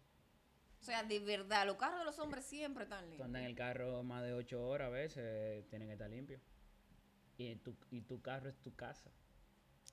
O 0.80 0.84
sea, 0.84 1.04
de 1.04 1.20
verdad, 1.20 1.66
los 1.66 1.76
carros 1.78 2.00
de 2.00 2.06
los 2.06 2.18
hombres 2.20 2.46
siempre 2.46 2.84
están 2.84 3.02
Tú 3.04 3.10
limpios. 3.10 3.26
andas 3.26 3.42
en 3.42 3.48
el 3.50 3.56
carro 3.56 4.02
más 4.04 4.24
de 4.24 4.34
8 4.34 4.66
horas 4.68 4.88
a 4.88 4.90
veces, 4.90 5.68
tienen 5.70 5.88
que 5.88 5.94
estar 5.94 6.10
limpios. 6.10 6.42
Y 7.38 7.56
tu, 7.58 7.76
y 7.92 8.02
tu 8.02 8.22
carro 8.22 8.50
es 8.50 8.58
tu 8.62 8.74
casa. 8.76 9.10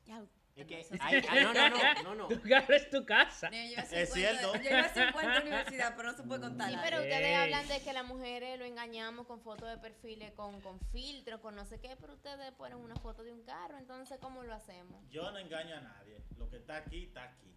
Ya, 0.04 0.24
Es 0.54 0.66
que, 0.66 0.80
entonces- 0.80 1.00
ay, 1.02 1.22
ay, 1.28 1.44
no, 1.44 1.52
no, 1.52 1.68
no, 1.68 2.02
no, 2.02 2.14
no. 2.14 2.28
Tu 2.28 2.40
carro 2.48 2.74
es 2.74 2.88
tu 2.88 3.04
casa. 3.04 3.50
Yo 3.50 3.58
Es 3.58 3.88
50 3.88 4.06
cierto. 4.06 4.54
Yo 4.54 4.70
iba 4.70 4.80
a 4.80 4.88
50 4.94 5.36
a 5.38 5.42
universidad, 5.42 5.94
pero 5.96 6.12
no 6.12 6.16
se 6.16 6.22
puede 6.22 6.40
contar. 6.40 6.70
Sí, 6.70 6.76
pero 6.82 6.96
ustedes 6.98 7.26
Ey. 7.26 7.34
hablan 7.34 7.68
de 7.68 7.80
que 7.82 7.92
las 7.92 8.04
mujeres 8.06 8.58
lo 8.58 8.64
engañamos 8.64 9.26
con 9.26 9.40
fotos 9.40 9.68
de 9.68 9.78
perfiles, 9.78 10.32
con, 10.32 10.60
con 10.60 10.80
filtros, 10.92 11.40
con 11.40 11.54
no 11.56 11.64
sé 11.66 11.80
qué, 11.80 11.96
pero 12.00 12.14
ustedes 12.14 12.52
ponen 12.52 12.78
una 12.78 12.94
foto 12.96 13.22
de 13.24 13.32
un 13.32 13.42
carro, 13.42 13.76
entonces 13.78 14.18
¿cómo 14.20 14.42
lo 14.44 14.54
hacemos? 14.54 15.02
Yo 15.10 15.30
no 15.32 15.38
engaño 15.38 15.76
a 15.76 15.80
nadie. 15.80 16.22
Lo 16.38 16.48
que 16.48 16.56
está 16.56 16.76
aquí, 16.76 17.04
está 17.04 17.24
aquí. 17.24 17.52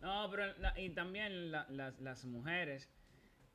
No, 0.00 0.28
pero 0.30 0.56
la- 0.58 0.78
y 0.78 0.90
también 0.90 1.50
la- 1.52 1.66
las, 1.68 1.98
las 2.00 2.24
mujeres, 2.24 2.88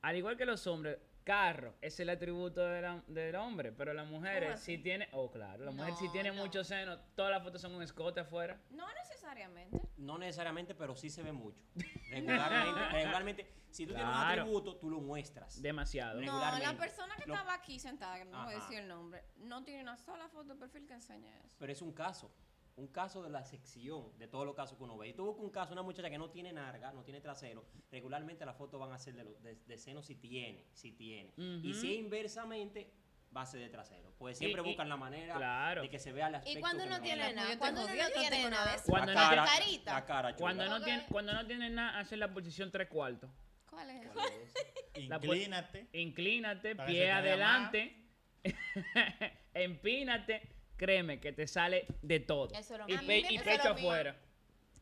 al 0.02 0.16
igual 0.16 0.38
que 0.38 0.46
los 0.46 0.66
hombres, 0.68 0.98
carro 1.24 1.74
es 1.82 2.00
el 2.00 2.10
atributo 2.12 2.62
de 2.62 2.82
la- 2.84 3.04
del 3.08 3.36
hombre, 3.36 3.72
pero 3.72 3.94
las 3.94 4.06
mujeres 4.08 4.60
si 4.60 4.78
tiene, 4.78 5.10
oh 5.12 5.32
claro, 5.32 5.66
las 5.66 5.74
mujeres 5.74 5.98
si 5.98 6.06
No, 6.06 6.12
tienen 6.12 6.36
no. 6.36 6.44
muchos 6.44 6.68
senos, 6.68 7.00
todas 7.16 7.32
las 7.32 7.42
fotos 7.44 7.62
son 7.62 7.74
un 7.74 7.82
escote 7.82 8.20
afuera. 8.20 8.62
No 8.70 8.86
necesariamente. 8.94 9.80
No 9.98 10.20
necesariamente, 10.20 10.76
pero 10.76 10.96
sí 10.96 11.10
se 11.10 11.24
ve 11.24 11.32
mucho. 11.32 11.60
Regularmente, 12.12 12.90
regularmente 12.92 13.52
si 13.72 13.88
tú 13.88 13.94
tienes 13.96 14.08
un 14.14 14.22
atributo, 14.22 14.76
tú 14.78 14.90
lo 14.90 15.02
muestras. 15.02 15.60
Demasiado. 15.62 16.22
No, 16.22 16.40
la 16.60 16.78
persona 16.78 17.16
que 17.18 17.26
Lo- 17.26 17.34
estaba 17.34 17.56
aquí 17.56 17.80
sentada, 17.80 18.18
que 18.20 18.26
no 18.26 18.44
voy 18.46 18.54
a 18.54 18.58
decir 18.58 18.78
el 18.80 18.88
nombre, 18.88 19.24
no 19.38 19.64
tiene 19.64 19.82
una 19.82 19.98
sola 19.98 20.30
foto 20.30 20.54
de 20.54 20.60
perfil 20.60 20.86
que 20.86 20.94
enseñe 20.94 21.28
eso. 21.44 21.56
Pero 21.58 21.72
es 21.74 21.82
un 21.82 21.92
caso. 21.92 22.32
Un 22.78 22.88
caso 22.88 23.24
de 23.24 23.30
la 23.30 23.44
sección 23.44 24.18
de 24.18 24.28
todos 24.28 24.46
los 24.46 24.54
casos 24.56 24.78
que 24.78 24.84
uno 24.84 24.98
ve. 24.98 25.08
Y 25.10 25.14
tú 25.14 25.24
buscas 25.26 25.44
un 25.44 25.50
caso, 25.50 25.74
una 25.74 25.82
muchacha 25.82 26.10
que 26.10 26.18
no 26.18 26.30
tiene 26.30 26.52
narga, 26.52 26.92
no 26.92 27.04
tiene 27.04 27.22
trasero. 27.22 27.66
Regularmente 27.90 28.46
las 28.46 28.58
fotos 28.58 28.80
van 28.80 28.92
a 28.92 29.00
ser 29.00 29.14
de, 29.16 29.24
los- 29.24 29.42
de, 29.42 29.56
de 29.56 29.78
seno 29.78 30.02
si 30.02 30.16
tiene, 30.16 30.66
si 30.74 30.92
tiene. 30.92 31.34
Y 31.38 31.74
si 31.74 31.94
es 31.94 32.00
inversamente, 32.00 32.92
va 33.36 33.42
a 33.44 33.46
ser 33.46 33.62
de 33.62 33.70
trasero. 33.70 34.14
Pues 34.18 34.38
siempre 34.38 34.62
Y- 34.62 34.66
y- 34.66 34.68
buscan 34.70 34.90
la 34.90 34.98
manera 34.98 35.36
claro. 35.36 35.84
de 35.84 35.90
que 35.90 36.00
se 36.00 36.12
vea 36.12 36.28
el 36.28 36.36
aspecto. 36.36 36.60
Y 36.60 36.62
cuando 36.62 36.84
que 36.84 36.90
no 36.90 37.02
tiene 37.02 37.34
nada, 37.34 37.58
cuando 37.58 37.82
no 37.82 37.88
tiene 37.88 38.50
nada. 38.50 38.76
Cuando 38.86 39.14
la 39.14 39.24
no 39.24 39.30
cara, 39.30 39.46
tiene 39.46 39.58
carita. 39.66 39.94
La 39.94 40.06
cara. 40.06 40.36
Cuando 40.36 40.66
no, 40.66 40.84
tiene, 40.84 41.06
cuando 41.10 41.34
no 41.34 41.46
tiene 41.48 41.70
nada, 41.70 42.00
hacen 42.00 42.20
la 42.20 42.34
posición 42.34 42.72
tres 42.72 42.90
cuartos. 42.90 43.30
¿Cuál 43.70 43.90
es 43.90 44.02
eso? 44.04 44.14
¿Cuál 44.14 44.34
es? 44.34 44.54
Inclínate. 45.02 45.88
Inclínate, 45.94 46.76
pie 46.76 47.12
adelante, 47.12 48.06
empínate, 49.54 50.42
créeme 50.78 51.20
que 51.20 51.32
te 51.32 51.48
sale 51.48 51.86
de 52.02 52.20
todo. 52.20 52.52
Eso 52.54 52.74
es 52.76 52.80
lo 52.80 52.86
y, 52.88 52.94
pe- 52.94 52.98
A 52.98 53.02
mí 53.02 53.08
me 53.08 53.20
y 53.34 53.40
pecho 53.40 53.70
afuera. 53.70 54.16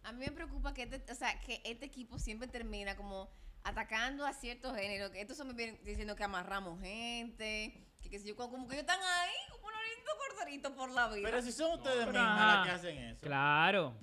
A 0.03 0.11
mí 0.11 0.19
me 0.25 0.31
preocupa 0.31 0.73
que 0.73 0.83
este, 0.83 1.11
o 1.11 1.15
sea, 1.15 1.39
que 1.41 1.61
este 1.63 1.85
equipo 1.85 2.19
siempre 2.19 2.47
termina 2.47 2.95
como 2.97 3.29
atacando 3.63 4.25
a 4.25 4.33
ciertos 4.33 4.75
géneros. 4.75 5.11
Que 5.11 5.21
estos 5.21 5.39
hombres 5.39 5.55
vienen 5.57 5.83
diciendo 5.83 6.15
que 6.15 6.23
amarramos 6.23 6.81
gente, 6.81 7.87
que 8.01 8.19
sé 8.19 8.27
yo, 8.27 8.35
como 8.35 8.67
que 8.67 8.75
ellos 8.75 8.81
están 8.87 8.99
ahí 9.01 9.31
como 9.51 9.67
unos 9.67 9.79
lindos 9.95 10.13
corderitos 10.27 10.71
por 10.73 10.89
la 10.91 11.07
vida. 11.07 11.29
Pero 11.29 11.41
si 11.41 11.51
son 11.51 11.71
ustedes 11.79 12.05
mismas 12.07 12.15
ajá. 12.25 12.55
las 12.57 12.65
que 12.65 12.71
hacen 12.71 12.97
eso. 12.97 13.21
Claro. 13.21 13.95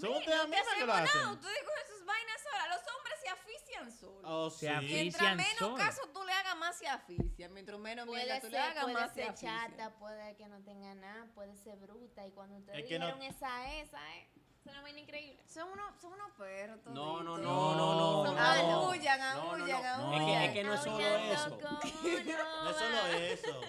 Son 0.00 0.10
ustedes 0.10 0.38
no 0.48 0.76
que 0.78 0.86
lo 0.86 0.92
hacen. 0.92 1.28
Ustedes 1.30 1.58
cogen 1.64 1.86
sus 1.96 2.04
vainas 2.06 2.40
solas. 2.42 2.68
Los 2.68 2.94
hombres 2.96 3.14
se 3.22 3.28
asfixian 3.28 3.92
solos. 3.92 4.22
Oh, 4.24 4.50
Se 4.50 4.58
sí. 4.58 4.66
asfixian. 4.68 5.02
Mientras 5.04 5.36
menos 5.36 5.58
solos. 5.58 5.78
caso 5.80 6.08
tú 6.12 6.24
le 6.24 6.32
hagas, 6.32 6.56
más 6.56 6.76
se 6.78 6.88
asfixian. 6.88 7.52
Mientras 7.54 7.78
menos 7.78 8.06
Puede 8.06 8.24
mierda 8.24 8.40
tú 8.40 8.46
le 8.48 8.52
ser, 8.52 8.60
hagas, 8.70 8.82
puede 8.84 8.94
más 8.94 9.08
se 9.10 9.14
ser 9.14 9.24
asfixian. 9.30 9.70
chata, 9.70 9.94
puede 9.98 10.36
que 10.36 10.48
no 10.48 10.60
tenga 10.62 10.94
nada, 10.94 11.26
puede 11.34 11.56
ser 11.56 11.76
bruta. 11.76 12.26
Y 12.26 12.30
cuando 12.32 12.56
ustedes 12.58 12.78
Es 12.80 12.88
que 12.88 12.98
no- 12.98 13.06
dijeron 13.06 13.22
esa, 13.34 13.72
esa, 13.80 14.16
eh, 14.16 14.28
es 14.60 14.66
una 14.66 14.80
vaina 14.82 14.98
increíble. 15.00 15.42
Son 15.46 15.70
unos, 15.70 16.00
son 16.00 16.12
unos 16.14 16.32
perros. 16.32 16.78
No, 16.86 17.22
no, 17.22 17.36
no, 17.36 17.38
No, 17.38 17.74
no, 17.76 17.94
no. 17.94 18.24
son 18.26 18.34
no. 18.36 18.42
Aullan, 18.42 19.18
No, 19.20 19.34
no, 19.34 19.50
aullan, 19.52 19.82
no. 19.82 19.88
aullan. 20.06 20.22
Es 20.22 20.26
que, 20.26 20.44
es 20.46 20.52
que 20.52 20.64
no 20.64 20.74
es 20.74 20.80
solo 20.80 20.98
eso. 21.16 21.58
No 21.60 22.70
es 22.70 22.76
solo 22.76 23.06
eso. 23.06 23.60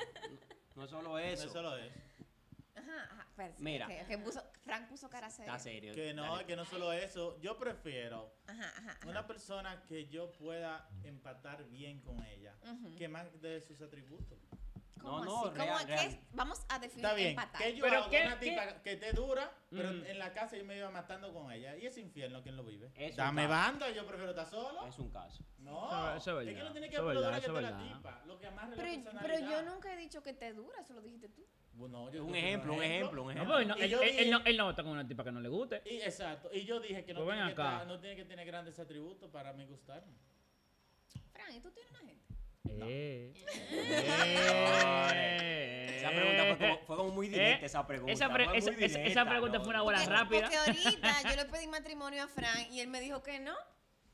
No 0.75 0.83
es 0.83 0.89
solo 0.89 1.09
No 1.09 1.19
es 1.19 1.39
eso. 1.41 1.51
solo 1.53 1.77
eso. 1.77 1.95
Ajá, 2.75 3.03
ajá. 3.11 3.24
Mira. 3.59 3.87
ok, 3.87 4.23
puso- 4.23 4.43
Frank 4.63 4.87
puso 4.87 5.09
cara 5.09 5.29
seria. 5.29 5.51
Está 5.51 5.59
serio. 5.63 5.93
Que 5.93 6.13
no, 6.13 6.23
Dale. 6.23 6.45
que 6.45 6.55
no 6.55 6.65
solo 6.65 6.91
eso. 6.93 7.39
Yo 7.41 7.57
prefiero 7.57 8.33
Ajá, 8.47 8.69
ajá. 8.77 8.91
ajá. 8.91 9.07
una 9.09 9.25
persona 9.27 9.83
que 9.85 10.07
yo 10.07 10.31
pueda 10.33 10.87
empatar 11.03 11.63
bien 11.65 12.01
con 12.01 12.23
ella. 12.25 12.55
Que 12.97 13.07
más 13.07 13.41
de 13.41 13.61
sus 13.61 13.81
atributos. 13.81 14.39
¿Cómo 15.01 15.19
No, 15.19 15.25
no, 15.25 15.31
así? 15.45 15.49
¿Cómo 15.49 15.53
real, 15.77 15.85
qué 15.85 15.93
real. 15.93 16.07
es? 16.07 16.19
Vamos 16.33 16.65
a 16.69 16.79
definir 16.79 17.05
Está 17.05 17.15
bien. 17.15 17.29
empatar. 17.29 17.61
Que 17.61 17.75
yo 17.75 17.83
Pero 17.83 17.97
hago 17.97 18.09
¿qué- 18.09 18.21
una 18.25 18.39
qué? 18.39 18.49
tipa 18.49 18.81
que 18.81 18.95
te 18.95 19.13
dura, 19.13 19.51
pero 19.69 19.91
Mm. 19.91 20.05
en 20.05 20.19
la 20.19 20.33
casa 20.33 20.57
yo 20.57 20.65
me 20.65 20.77
iba 20.77 20.89
matando 20.89 21.33
con 21.33 21.51
ella. 21.51 21.75
Y 21.77 21.85
ese 21.85 22.01
infierno, 22.01 22.41
¿quién 22.41 22.55
lo 22.55 22.63
vive? 22.63 22.91
Es 22.95 23.15
Dame 23.15 23.45
banda, 23.45 23.89
yo 23.91 24.05
prefiero 24.07 24.31
estar 24.31 24.47
solo. 24.47 24.87
Es 24.87 24.97
un 24.97 25.11
caso. 25.11 25.43
No, 25.59 25.85
Eso- 26.15 26.15
eso 26.17 26.41
es 26.41 26.47
es 26.47 26.49
que 26.49 26.53
verdad, 26.55 26.67
no 26.67 26.71
tiene 26.71 26.89
que 26.89 26.95
es 26.95 27.01
ver 27.01 27.07
verdad, 27.15 27.21
dura 27.29 27.39
que 27.39 27.45
es 27.45 27.53
la 27.53 27.59
verdad. 27.61 27.97
tipa. 27.97 28.21
Lo 28.25 28.39
que 28.39 28.47
amarre 28.47 28.69
la 28.77 28.83
Pero, 28.83 29.19
pero 29.21 29.39
yo 29.51 29.61
nunca 29.63 29.93
he 29.93 29.97
dicho 29.97 30.23
que 30.23 30.33
te 30.33 30.53
dura, 30.53 30.79
eso 30.81 30.93
lo 30.93 31.01
dijiste 31.01 31.29
tú. 31.29 31.45
Bueno, 31.73 32.09
yo 32.09 32.23
Un 32.23 32.33
ejemplo, 32.35 32.73
un 32.73 32.81
ejemplo, 32.83 33.23
un 33.23 33.31
ejemplo. 33.31 33.59
él, 33.59 33.67
no, 33.67 33.75
él, 33.75 33.89
yo 33.89 34.01
él- 34.01 34.09
dije- 34.09 34.21
él 34.23 34.31
no, 34.31 34.41
él 34.45 34.55
no 34.57 34.63
va 34.63 34.69
a 34.69 34.71
estar 34.71 34.85
con 34.85 34.93
una 34.93 35.05
tipa 35.07 35.23
que 35.25 35.31
no 35.33 35.41
le 35.41 35.49
guste. 35.49 35.81
Y, 35.85 35.97
exacto. 35.97 36.49
Y 36.53 36.63
yo 36.63 36.79
dije 36.79 37.03
que 37.03 37.13
no, 37.13 37.25
Pues 37.25 37.35
tiene 37.37 37.53
que, 37.53 37.85
no 37.85 37.99
tiene 37.99 38.15
que 38.15 38.25
tener 38.25 38.45
grandes 38.47 38.79
atributos 38.79 39.29
para 39.29 39.51
mí 39.53 39.65
gustarme. 39.65 40.13
Fran, 41.33 41.53
¿y 41.53 41.59
tú 41.59 41.69
tienes 41.71 41.91
una 41.91 41.99
gente? 41.99 42.14
Eh. 42.69 43.33
Esa 45.97 46.09
pregunta 46.09 46.43
fue 46.45 46.57
como, 46.67 46.77
fue 46.85 46.95
como 46.97 47.11
muy 47.11 47.27
directa, 47.29 47.63
Eh, 47.63 47.65
esa 47.65 47.87
pregunta. 47.87 48.13
esa 48.13 48.31
pre- 48.31 48.45
fue 48.45 48.57
esa- 48.57 48.71
muy 48.71 48.83
esa- 48.83 48.99
esa 48.99 48.99
directa, 49.09 49.29
pregunta 49.29 49.57
no, 49.57 49.63
fue 49.63 49.69
una 49.71 49.81
bola 49.81 49.97
Porque- 49.99 50.13
rápida. 50.13 50.41
Porque 50.41 50.57
ahorita 50.57 51.21
yo 51.33 51.35
le 51.35 51.45
pedí 51.45 51.67
matrimonio 51.67 52.23
a 52.23 52.27
Fran 52.27 52.71
y 52.71 52.79
él 52.79 52.87
me 52.87 52.99
dijo 53.01 53.21
que 53.23 53.39
no. 53.39 53.55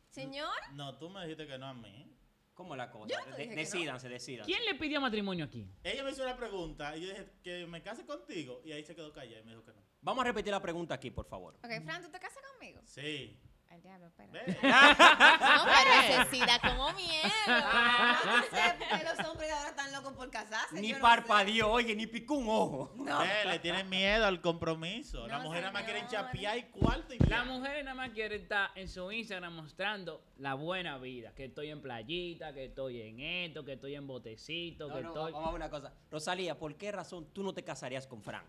Señor, 0.10 0.50
No, 0.74 0.98
tú 0.98 1.10
me 1.10 1.22
dijiste 1.22 1.48
que 1.48 1.58
no 1.58 1.67
a 1.67 1.74
mí. 1.74 2.08
¿Cómo 2.53 2.74
es 2.75 2.77
la 2.77 2.91
cosa? 2.91 3.15
No 3.29 3.38
De- 3.38 3.48
no. 3.48 3.55
decídanse. 3.55 4.10
¿Quién 4.43 4.65
le 4.65 4.75
pidió 4.75 5.00
matrimonio 5.01 5.46
aquí? 5.46 5.67
Ella 5.84 6.03
me 6.03 6.12
hizo 6.12 6.22
una 6.24 6.36
pregunta 6.36 6.96
y 6.96 7.01
yo 7.01 7.10
dije 7.10 7.27
que 7.43 7.65
me 7.65 7.81
case 7.81 8.05
contigo. 8.05 8.62
Y 8.65 8.72
ahí 8.74 8.84
se 8.84 8.93
quedó 8.93 9.12
callada 9.13 9.39
y 9.39 9.43
me 9.43 9.51
dijo 9.51 9.63
que 9.63 9.72
no. 9.74 9.81
Vamos 10.01 10.24
a 10.24 10.27
repetir 10.27 10.51
la 10.51 10.62
pregunta 10.62 10.93
aquí, 10.96 11.10
por 11.12 11.25
favor. 11.27 11.55
ok, 11.55 11.84
Fran, 11.84 12.01
¿tú 12.03 12.10
te 12.12 12.20
casas 12.20 12.43
conmigo? 12.53 12.81
Sí. 12.86 13.39
Al 13.71 13.81
diablo, 13.81 14.07
espera. 14.07 14.31
No, 15.55 15.65
pero 15.65 15.91
ese 16.23 16.29
sí 16.29 16.39
da 16.45 16.59
como 16.59 16.91
miedo. 16.93 17.11
Yo 17.47 18.37
no 18.37 18.43
sé 18.43 18.75
por 18.77 18.97
qué 18.99 19.03
los 19.05 19.27
hombres 19.29 19.51
ahora 19.51 19.69
están 19.69 19.91
locos 19.93 20.13
por 20.13 20.29
casarse. 20.29 20.81
Ni 20.81 20.91
no 20.91 20.99
parpadeó, 20.99 21.71
oye, 21.71 21.95
ni 21.95 22.05
picó 22.05 22.33
un 22.35 22.49
ojo. 22.49 22.91
No. 22.97 23.23
Le 23.45 23.59
tienen 23.59 23.87
miedo 23.89 24.25
al 24.25 24.41
compromiso. 24.41 25.25
la 25.27 25.37
No, 25.37 25.43
mujer 25.45 25.61
nada 25.61 25.71
más 25.73 25.83
quiere 25.83 26.05
chapear 26.07 26.57
y 26.57 26.63
cuarto 26.63 27.13
y 27.13 27.19
La 27.19 27.27
ya. 27.27 27.43
mujer 27.45 27.85
nada 27.85 27.95
más 27.95 28.09
quiere 28.09 28.35
estar 28.35 28.71
en 28.75 28.89
su 28.89 29.09
Instagram 29.09 29.53
mostrando 29.55 30.21
la 30.37 30.53
buena 30.55 30.97
vida. 30.97 31.33
Que 31.33 31.45
estoy 31.45 31.69
en 31.69 31.81
playita, 31.81 32.53
que 32.53 32.65
estoy 32.65 33.01
en 33.01 33.19
esto, 33.21 33.63
que 33.63 33.73
estoy 33.73 33.95
en 33.95 34.05
botecito, 34.05 34.89
No, 34.89 34.95
que 34.95 35.01
no, 35.01 35.07
estoy... 35.09 35.31
vamos 35.31 35.47
a 35.47 35.51
ver 35.51 35.61
una 35.61 35.69
cosa. 35.69 35.93
Rosalía, 36.11 36.59
¿por 36.59 36.75
qué 36.75 36.91
razón 36.91 37.31
tú 37.33 37.41
no 37.41 37.53
te 37.53 37.63
casarías 37.63 38.05
con 38.05 38.21
Fran? 38.21 38.43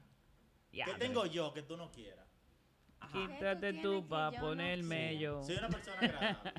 Ya, 0.72 0.86
¿Qué 0.86 0.94
tengo 0.94 1.26
yo 1.26 1.52
que 1.54 1.62
tú 1.62 1.76
no 1.76 1.92
quieras? 1.92 2.26
Ajá. 3.02 3.12
¿Qué 3.12 3.35
Quítate 3.35 3.73
tú 3.75 4.06
para 4.09 4.30
ponerme 4.40 5.18
yo. 5.18 5.42
Soy 5.42 5.56
una 5.56 5.68
persona 5.68 5.99
agradable. 6.00 6.52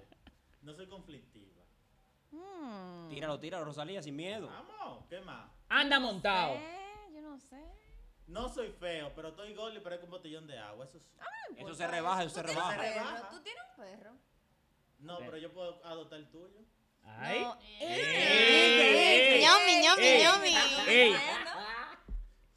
No 0.62 0.74
soy 0.74 0.88
conflictiva. 0.88 1.62
Hmm. 2.32 3.10
Tíralo, 3.10 3.40
tíralo, 3.40 3.66
Rosalía, 3.66 4.02
sin 4.02 4.16
miedo. 4.16 4.48
Vamos, 4.48 5.06
¿qué 5.10 5.20
más? 5.22 5.50
Anda 5.70 6.00
montado. 6.00 6.56
Eh, 6.56 7.10
yo 7.14 7.22
no 7.22 7.40
sé. 7.40 7.62
No 8.28 8.48
soy 8.50 8.70
feo, 8.72 9.12
pero 9.16 9.30
estoy 9.30 9.54
gordo 9.54 9.78
y 9.78 9.82
parezco 9.82 10.06
un 10.06 10.12
botellón 10.12 10.48
de 10.48 10.58
agua. 10.58 10.86
Eso 10.86 11.00
sí. 11.00 11.06
No 11.60 11.68
Eso 11.68 11.76
se 11.76 11.88
rebaja, 11.88 12.24
eso 12.24 12.36
se 12.36 12.44
rebaja. 12.44 12.78
Perro. 12.80 13.28
Tú 13.32 13.42
tienes 13.42 13.64
un 13.70 13.84
perro. 13.84 14.12
No, 15.00 15.18
pero 15.20 15.38
yo 15.38 15.52
puedo 15.52 15.86
adoptar 15.86 16.20
el 16.20 16.30
tuyo. 16.30 16.62
Ay. 17.04 17.42
No, 17.42 17.58
Ey, 17.82 19.44
Ñomi, 19.44 19.82
ñomi, 19.86 20.04
ey, 20.06 20.24
ñomi. 20.24 20.56
ey. 20.88 21.14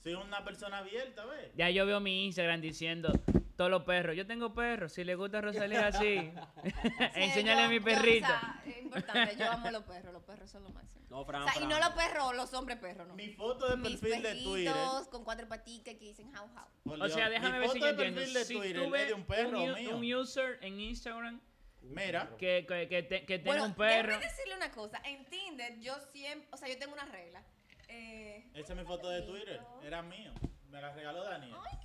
Soy 0.03 0.15
una 0.15 0.45
persona 0.45 0.79
abierta, 0.79 1.25
¿ves? 1.27 1.51
Ya 1.57 1.69
yo 1.71 1.85
veo 1.85 1.99
mi 1.99 2.27
Instagram 2.27 2.61
diciendo 2.61 3.11
todos 3.57 3.71
los 3.71 3.85
perros. 3.85 4.15
Yo 4.17 4.27
tengo 4.27 4.53
perros. 4.55 4.93
Si 4.93 5.03
le 5.05 5.15
gusta 5.15 5.39
a 5.39 5.41
Rosalía 5.41 5.87
así, 5.89 6.33
enséñale 7.15 7.63
a 7.63 7.69
mi 7.69 7.81
perrito. 7.81 8.27
Yo, 8.29 8.35
o 8.35 8.39
sea, 8.39 8.63
es 8.67 8.83
importante, 8.83 9.37
yo 9.37 9.51
amo 9.51 9.71
los 9.71 9.83
perros, 9.85 10.13
los 10.13 10.23
perros 10.23 10.51
son 10.51 10.63
lo 10.65 10.71
máximo. 10.71 11.05
No, 11.09 11.25
Fran, 11.25 11.43
O 11.43 11.49
sea, 11.49 11.63
y 11.63 11.67
no 11.67 11.79
los 11.79 11.91
perros, 11.91 12.37
los 12.37 12.53
hombres 12.55 12.79
perros, 12.79 13.07
no. 13.09 13.15
Mi 13.15 13.29
foto 13.29 13.69
de 13.69 13.77
Mis 13.77 14.01
perfil 14.01 14.23
de 14.23 14.43
Twitter. 14.43 14.75
con 15.11 15.25
cuatro 15.25 15.49
paticas 15.49 15.95
que 15.95 16.01
dicen 16.05 16.29
how 16.37 16.45
how. 16.45 16.67
por 16.85 17.03
O 17.03 17.09
sea, 17.09 17.29
déjame 17.29 17.53
mi 17.55 17.59
ver 17.61 17.69
si 17.71 17.79
foto 17.81 17.91
yo 17.93 17.97
de 17.97 18.07
entiendo. 18.09 18.17
perfil 18.21 18.35
de 18.35 18.45
Si 18.45 18.55
Twitter 18.55 18.85
tú 18.85 18.91
ves 18.91 19.07
de 19.09 19.15
un 19.15 19.25
perro 19.25 19.63
un, 19.63 19.73
mío. 19.75 19.97
un 19.97 20.15
user 20.15 20.59
en 20.63 20.81
Instagram 20.81 21.41
Mira, 21.83 22.31
que, 22.37 22.67
que, 22.69 22.89
que, 22.89 23.03
te- 23.05 23.25
que 23.25 23.39
tenga 23.39 23.51
Bueno, 23.53 23.65
un 23.67 23.75
perro. 23.75 24.09
déjame 24.09 24.27
decirle 24.27 24.57
una 24.57 24.71
cosa. 24.73 25.01
En 25.05 25.25
Tinder, 25.27 25.79
yo 25.79 25.95
siempre, 26.13 26.49
o 26.51 26.57
sea, 26.57 26.69
yo 26.69 26.77
tengo 26.79 26.93
una 26.95 27.05
regla. 27.05 27.43
Eh, 27.89 28.51
esa 28.55 28.73
es 28.73 28.79
mi 28.81 28.85
foto 28.85 29.09
de 29.09 29.23
Twitter. 29.23 29.61
Era 29.85 30.03
mío. 30.03 30.33
Me 30.69 30.81
la 30.83 30.93
regaló 30.93 31.23
Daniel. 31.23 31.55
ay. 31.71 31.79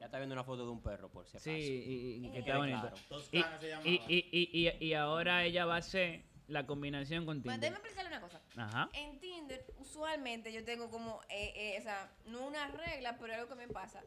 Ya 0.00 0.06
está 0.06 0.18
viendo 0.18 0.34
una 0.34 0.44
foto 0.44 0.64
de 0.64 0.70
un 0.70 0.82
perro, 0.82 1.08
por 1.10 1.24
si 1.26 1.36
acaso. 1.36 1.44
Sí, 1.44 1.50
y, 1.52 2.26
y- 2.26 2.30
que 2.30 2.36
Eh, 2.36 2.40
está 2.40 2.58
bonito. 2.58 2.80
claro. 2.80 2.96
Y, 2.96 3.08
Toscana 3.08 3.58
se 3.60 3.68
llamaba. 3.68 3.88
y, 3.88 4.02
y, 4.08 4.84
y, 4.86 4.94
ahora 4.94 5.44
ella 5.44 5.64
va 5.66 5.76
a 5.76 5.78
hacer 5.78 6.24
la 6.48 6.66
combinación 6.66 7.24
con 7.24 7.42
Bueno, 7.42 7.54
Tinder. 7.54 7.70
déjame 7.70 7.88
explicarle 7.88 8.10
una 8.10 8.20
cosa. 8.20 8.40
Ajá. 8.56 8.90
En 8.92 9.18
Tinder, 9.18 9.64
usualmente 9.78 10.52
yo 10.52 10.62
tengo 10.64 10.90
como, 10.90 11.20
eh, 11.30 11.52
eh, 11.54 11.76
o 11.78 11.82
sea, 11.82 12.10
no 12.26 12.46
una 12.46 12.68
regla, 12.68 13.16
pero 13.18 13.32
algo 13.34 13.48
que 13.48 13.54
me 13.54 13.68
pasa. 13.68 14.02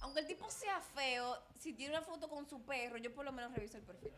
Aunque 0.00 0.20
el 0.20 0.26
tipo 0.26 0.48
sea 0.50 0.80
feo, 0.80 1.36
si 1.58 1.72
tiene 1.72 1.94
una 1.96 2.02
foto 2.02 2.28
con 2.28 2.46
su 2.48 2.62
perro, 2.64 2.98
yo 2.98 3.14
por 3.14 3.24
lo 3.24 3.32
menos 3.32 3.52
reviso 3.54 3.76
el 3.76 3.82
perfil. 3.84 4.10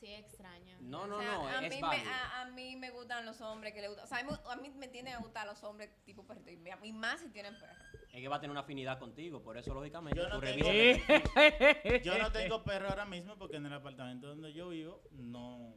Sí, 0.00 0.06
extraño. 0.14 0.76
No, 0.80 1.06
no, 1.06 1.16
O 1.16 1.20
sea, 1.20 1.32
no, 1.32 1.46
a, 1.48 1.66
es 1.66 1.74
mí 1.74 1.80
me, 1.82 1.96
a, 2.08 2.40
a 2.42 2.44
mí 2.46 2.76
me 2.76 2.90
gustan 2.90 3.26
los 3.26 3.40
hombres 3.40 3.74
que 3.74 3.80
le 3.80 3.88
gustan. 3.88 4.04
O 4.04 4.08
sea, 4.08 4.18
a 4.18 4.22
mí, 4.22 4.30
a 4.48 4.56
mí 4.56 4.68
me 4.70 4.86
tienden 4.88 5.14
a 5.14 5.18
gustar 5.18 5.44
los 5.46 5.62
hombres 5.64 5.90
tipo 6.04 6.24
perrito. 6.24 6.50
Y, 6.50 6.56
me- 6.56 6.70
y 6.84 6.92
más 6.92 7.20
si 7.20 7.28
tienen 7.30 7.58
perro. 7.58 7.74
Es 8.12 8.20
que 8.22 8.28
va 8.28 8.36
a 8.36 8.40
tener 8.40 8.50
una 8.50 8.60
afinidad 8.60 8.98
contigo, 8.98 9.42
por 9.42 9.56
eso, 9.58 9.72
lógicamente, 9.74 10.18
Yo 10.18 10.28
no 10.28 10.36
tú 10.36 10.46
tengo- 10.46 10.68
revisas. 10.68 11.22
Yo 12.04 12.18
no 12.18 12.32
tengo 12.32 12.64
perro 12.64 12.88
ahora 12.88 13.04
mismo 13.04 13.36
porque 13.36 13.56
en 13.56 13.66
el 13.66 13.72
apartamento 13.72 14.28
donde 14.28 14.52
yo 14.52 14.70
vivo 14.70 15.02
no, 15.12 15.74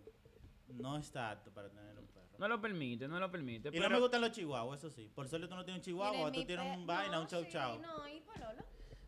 no 0.69 0.97
está 0.97 1.31
apto 1.31 1.51
para 1.51 1.69
tener 1.69 1.97
un 1.99 2.07
perro. 2.07 2.37
No 2.39 2.47
lo 2.47 2.59
permite, 2.61 3.07
no 3.07 3.19
lo 3.19 3.29
permite. 3.29 3.69
y 3.69 3.71
pero 3.71 3.83
no 3.83 3.89
me 3.95 3.99
gustan 3.99 4.21
los 4.21 4.31
chihuahuas, 4.31 4.79
eso 4.79 4.89
sí. 4.89 5.11
Por 5.13 5.27
suerte 5.27 5.47
tú 5.47 5.55
no 5.55 5.63
tienes 5.65 5.81
un 5.81 5.85
chihuahua, 5.85 6.17
Miren, 6.29 6.33
tú 6.33 6.45
tienes 6.45 6.77
un 6.77 6.87
vaina, 6.87 7.11
no, 7.17 7.21
un 7.21 7.27
chau 7.27 7.43
sí, 7.43 7.49
chau. 7.51 7.79
No, 7.79 8.07
y 8.07 8.21
Pololo. 8.21 8.63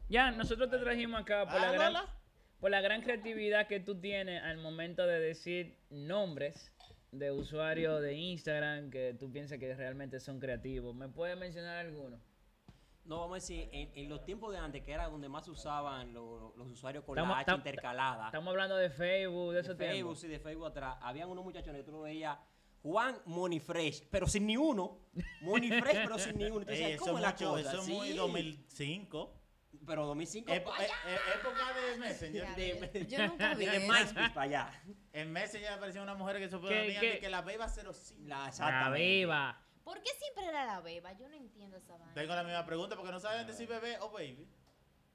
Ya, 0.10 0.30
nosotros 0.32 0.70
te 0.70 0.78
trajimos 0.78 1.22
acá 1.22 1.46
por 1.46 1.60
la, 1.60 1.70
Ah, 1.70 1.72
gran, 1.72 1.94
Lola. 1.94 2.14
por 2.60 2.70
la 2.72 2.82
gran 2.82 3.02
creatividad 3.02 3.68
que 3.68 3.80
tú 3.80 4.00
tienes 4.00 4.44
al 4.44 4.58
momento 4.58 5.08
de 5.08 5.20
decir 5.20 5.80
nombres 5.90 6.72
de 7.12 7.32
usuarios 7.32 8.02
de 8.02 8.14
Instagram 8.16 8.92
que 8.92 9.16
tú 9.20 9.32
piensas 9.32 9.58
que 9.60 9.74
realmente 9.76 10.20
son 10.20 10.40
creativos. 10.40 10.94
¿Me 10.94 11.08
puedes 11.10 11.38
mencionar 11.38 11.78
alguno? 11.78 12.20
No, 13.06 13.20
vamos 13.20 13.32
a 13.32 13.36
decir, 13.36 13.68
en, 13.74 13.92
en 13.96 14.08
los 14.10 14.24
tiempos 14.24 14.54
de 14.54 14.60
antes, 14.60 14.82
que 14.82 14.92
era 14.94 15.08
donde 15.10 15.28
más 15.28 15.44
se 15.44 15.52
usaban 15.52 16.14
lo- 16.14 16.54
los 16.56 16.68
usuarios 16.70 17.04
con 17.04 17.18
Estamos- 17.18 17.36
la 17.36 17.42
H 17.42 17.52
tam- 17.52 17.58
intercalada. 17.58 18.26
Estamos 18.28 18.50
hablando 18.52 18.78
de 18.78 18.90
Facebook, 18.90 19.50
de 19.50 19.56
de 19.56 19.60
esos 19.62 19.76
Facebook, 19.78 19.94
tiempos. 19.94 20.20
sí, 20.22 20.28
de 20.30 20.40
Facebook 20.40 20.68
atrás. 20.68 20.98
Habían 21.02 21.30
unos 21.30 21.44
muchachones 21.44 21.82
que 21.82 21.86
tú 21.86 21.92
lo 21.92 22.02
veías, 22.02 22.38
Juan 22.82 23.18
Monifresh, 23.26 24.08
pero 24.10 24.26
sin 24.28 24.46
ni 24.48 24.56
uno. 24.58 25.00
Monifresh, 25.42 26.04
pero 26.04 26.18
sin 26.18 26.38
ni 26.38 26.46
uno. 26.46 26.60
Entonces, 26.62 26.86
Ey, 26.86 26.92
eso 26.94 27.04
¿cómo 27.06 27.18
es 27.18 27.22
la 27.24 27.32
mucho, 27.32 27.50
cosa? 27.52 27.70
eso 27.72 27.82
es 27.82 27.88
muy 27.90 28.08
Sí. 28.10 28.14
2005. 28.16 29.40
Pero 29.86 30.06
2005 30.06 30.52
Ep- 30.54 30.64
pa' 30.64 30.72
eh, 30.82 30.86
allá. 30.86 30.94
eh, 31.08 31.18
época 31.40 31.74
de 31.74 31.98
Messenger. 31.98 32.56
de- 32.56 33.06
Yo 33.08 33.28
nunca 33.28 33.54
vi 33.56 33.66
de. 33.66 33.80
MySpace 33.80 34.30
para 34.34 34.42
allá. 34.44 34.84
En 35.12 35.32
Messenger 35.32 35.74
aparecían 35.74 36.04
una 36.04 36.14
mujer 36.16 36.38
que 36.38 36.48
se 36.48 36.56
¿Qué- 36.56 36.62
ponían 36.62 37.02
qué? 37.02 37.10
de 37.14 37.20
que 37.20 37.30
la 37.30 37.42
beba 37.42 37.68
05. 37.68 38.22
La, 38.28 38.38
La 38.44 38.48
exactamente. 38.50 39.00
¿Por 39.84 40.02
qué 40.02 40.10
siempre 40.18 40.46
era 40.48 40.66
la 40.66 40.82
beba? 40.82 41.12
Yo 41.14 41.28
no 41.30 41.36
entiendo 41.36 41.78
esa 41.78 41.98
vaina. 41.98 42.14
Tengo 42.14 42.34
la 42.36 42.44
misma 42.44 42.66
pregunta 42.66 42.96
porque 42.96 43.12
no 43.12 43.20
saben 43.20 43.46
decir 43.48 43.68
bebé 43.68 43.98
o 44.00 44.10
baby. 44.12 44.48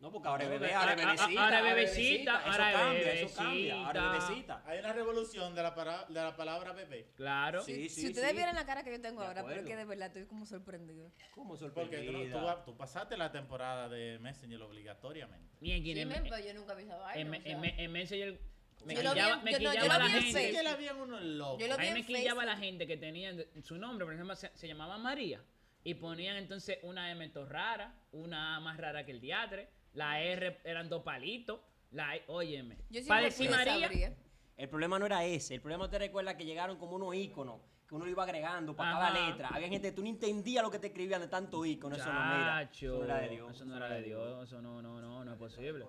No, 0.01 0.13
porque 0.13 0.29
ahora 0.29 0.45
es 0.45 0.51
bebé, 0.51 0.67
porque 0.69 0.75
ahora 0.77 0.93
es 0.93 1.01
ahora- 1.01 1.13
bebecita. 1.17 1.43
ahora 1.45 1.59
es 1.59 1.65
bebecita, 1.75 2.39
Eso 2.39 2.51
ahora 2.53 2.71
es 2.71 2.77
cambia, 2.77 3.13
eso 3.15 3.35
cambia. 3.37 3.87
Ahora 3.87 4.01
es 4.17 4.29
bebecita. 4.29 4.63
Hay 4.67 4.79
una 4.79 4.93
revolución 4.93 5.55
de 5.57 5.63
la, 5.65 5.75
para- 5.75 6.05
de 6.05 6.15
la 6.15 6.37
palabra 6.37 6.73
bebé. 6.73 7.11
Claro. 7.17 7.63
Sí, 7.63 7.89
si 7.89 8.03
sí, 8.03 8.09
ustedes 8.09 8.31
sí. 8.31 8.37
vieran 8.37 8.55
la 8.55 8.65
cara 8.65 8.85
que 8.85 8.93
yo 8.93 9.01
tengo 9.01 9.23
De 9.23 9.27
ahora, 9.27 9.41
pero 9.43 9.55
es 9.55 9.59
acuerdo. 9.63 9.69
que 9.71 9.77
de 9.77 9.85
verdad 9.87 10.07
estoy 10.07 10.27
como 10.27 10.47
sorprendida. 10.47 11.11
¿Cómo 11.35 11.57
Porque 11.57 12.31
tú, 12.65 12.77
pasaste 12.77 13.17
la 13.17 13.33
temporada 13.33 13.89
de 13.89 14.21
Messenger 14.21 14.63
obligatoriamente. 14.63 15.57
Y 15.61 15.73
en, 15.73 15.83
Sí, 16.13 16.21
pero 16.23 16.39
yo 16.39 16.55
nunca 16.55 16.75
vi 16.75 16.85
esa 16.85 16.97
vaina. 16.99 17.21
en, 17.21 17.31
o 17.31 17.35
en, 17.35 17.61
sea. 17.75 17.85
en 17.85 17.91
Messenger 17.93 18.41
me 18.85 18.95
Yo 18.95 19.03
lo 19.03 19.11
vi 19.11 19.15
quillaba, 19.21 19.35
en- 19.39 19.45
me 19.45 19.53
yo 19.53 19.59
no- 19.59 19.65
yo 19.65 19.71
quillaba 19.81 19.99
lo 19.99 20.05
la 20.05 20.07
vi 20.11 20.17
en 20.17 20.23
gente. 20.35 20.53
Que 20.53 20.63
la 20.63 20.71
habían 20.73 21.01
unos 21.01 21.23
locos. 21.23 21.59
Yo 21.61 21.67
lo 21.69 21.75
A 21.75 21.77
vi 21.77 21.83
mí 21.83 21.89
en 21.89 21.95
me 21.95 22.05
quillaba 22.07 22.45
la 22.45 22.57
gente 22.57 22.87
que 22.87 22.97
tenían 22.97 23.45
su 23.63 23.77
nombre, 23.79 24.05
por 24.05 24.15
ejemplo, 24.15 24.35
se, 24.37 24.51
se 24.55 24.69
llamaba 24.69 24.99
María. 24.99 25.43
Y 25.85 25.95
ponían 25.95 26.37
entonces 26.37 26.79
una 26.83 27.11
M 27.11 27.31
rara, 27.49 27.95
una 28.13 28.57
A 28.57 28.61
más 28.61 28.77
rara 28.79 29.05
que 29.07 29.13
el 29.13 29.21
diatre. 29.21 29.69
La 29.95 30.21
R 30.21 30.61
eran 30.65 30.89
dos 30.89 31.03
palitos. 31.03 31.61
La 31.93 32.15
E, 32.17 32.23
óyeme. 32.27 32.77
Yo 32.91 33.01
Para 33.07 33.23
decir 33.23 33.49
María, 33.51 33.81
sabría. 33.89 34.15
El 34.57 34.69
problema 34.69 34.99
no 34.99 35.07
era 35.07 35.25
ese. 35.25 35.55
El 35.55 35.61
problema 35.61 35.89
te 35.89 35.99
recuerda 35.99 36.37
que 36.37 36.45
llegaron 36.45 36.77
como 36.79 36.97
unos 36.97 37.15
íconos 37.15 37.61
que 37.89 37.95
uno 37.95 38.05
lo 38.05 38.11
iba 38.11 38.23
agregando 38.23 38.77
para 38.77 38.91
Ajá. 38.91 38.99
cada 39.15 39.29
letra. 39.31 39.49
Había 39.49 39.69
gente 39.69 39.89
que 39.89 39.97
tú 39.97 40.03
no 40.03 40.09
entendías 40.09 40.63
lo 40.63 40.71
que 40.71 40.79
te 40.79 40.89
escribían 40.89 41.23
de 41.23 41.29
tanto 41.29 41.65
ícono. 41.65 41.97
Eso 41.97 42.13
no, 42.13 42.21
mira. 42.21 42.61
Eso 42.63 42.71
Chacho, 42.73 42.99
no 42.99 43.05
era 43.05 43.19
de 43.21 43.29
Dios. 43.31 43.55
Eso 43.55 43.65
no 43.65 43.77
era 43.79 43.89
de 43.89 44.03
Dios. 44.03 44.47
Eso 44.47 44.61
no, 44.61 44.83
no, 44.83 45.01
no, 45.01 45.25
no 45.25 45.33
es 45.33 45.39
posible. 45.39 45.87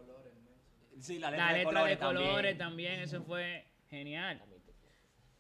Sí, 1.00 1.20
la 1.20 1.32
letra, 1.32 1.52
La 1.52 1.58
de 1.58 1.64
colores, 1.64 2.00
de 2.00 2.06
colores 2.06 2.58
también. 2.58 2.58
también, 2.58 3.00
eso 3.02 3.24
fue 3.24 3.66
genial. 3.90 4.44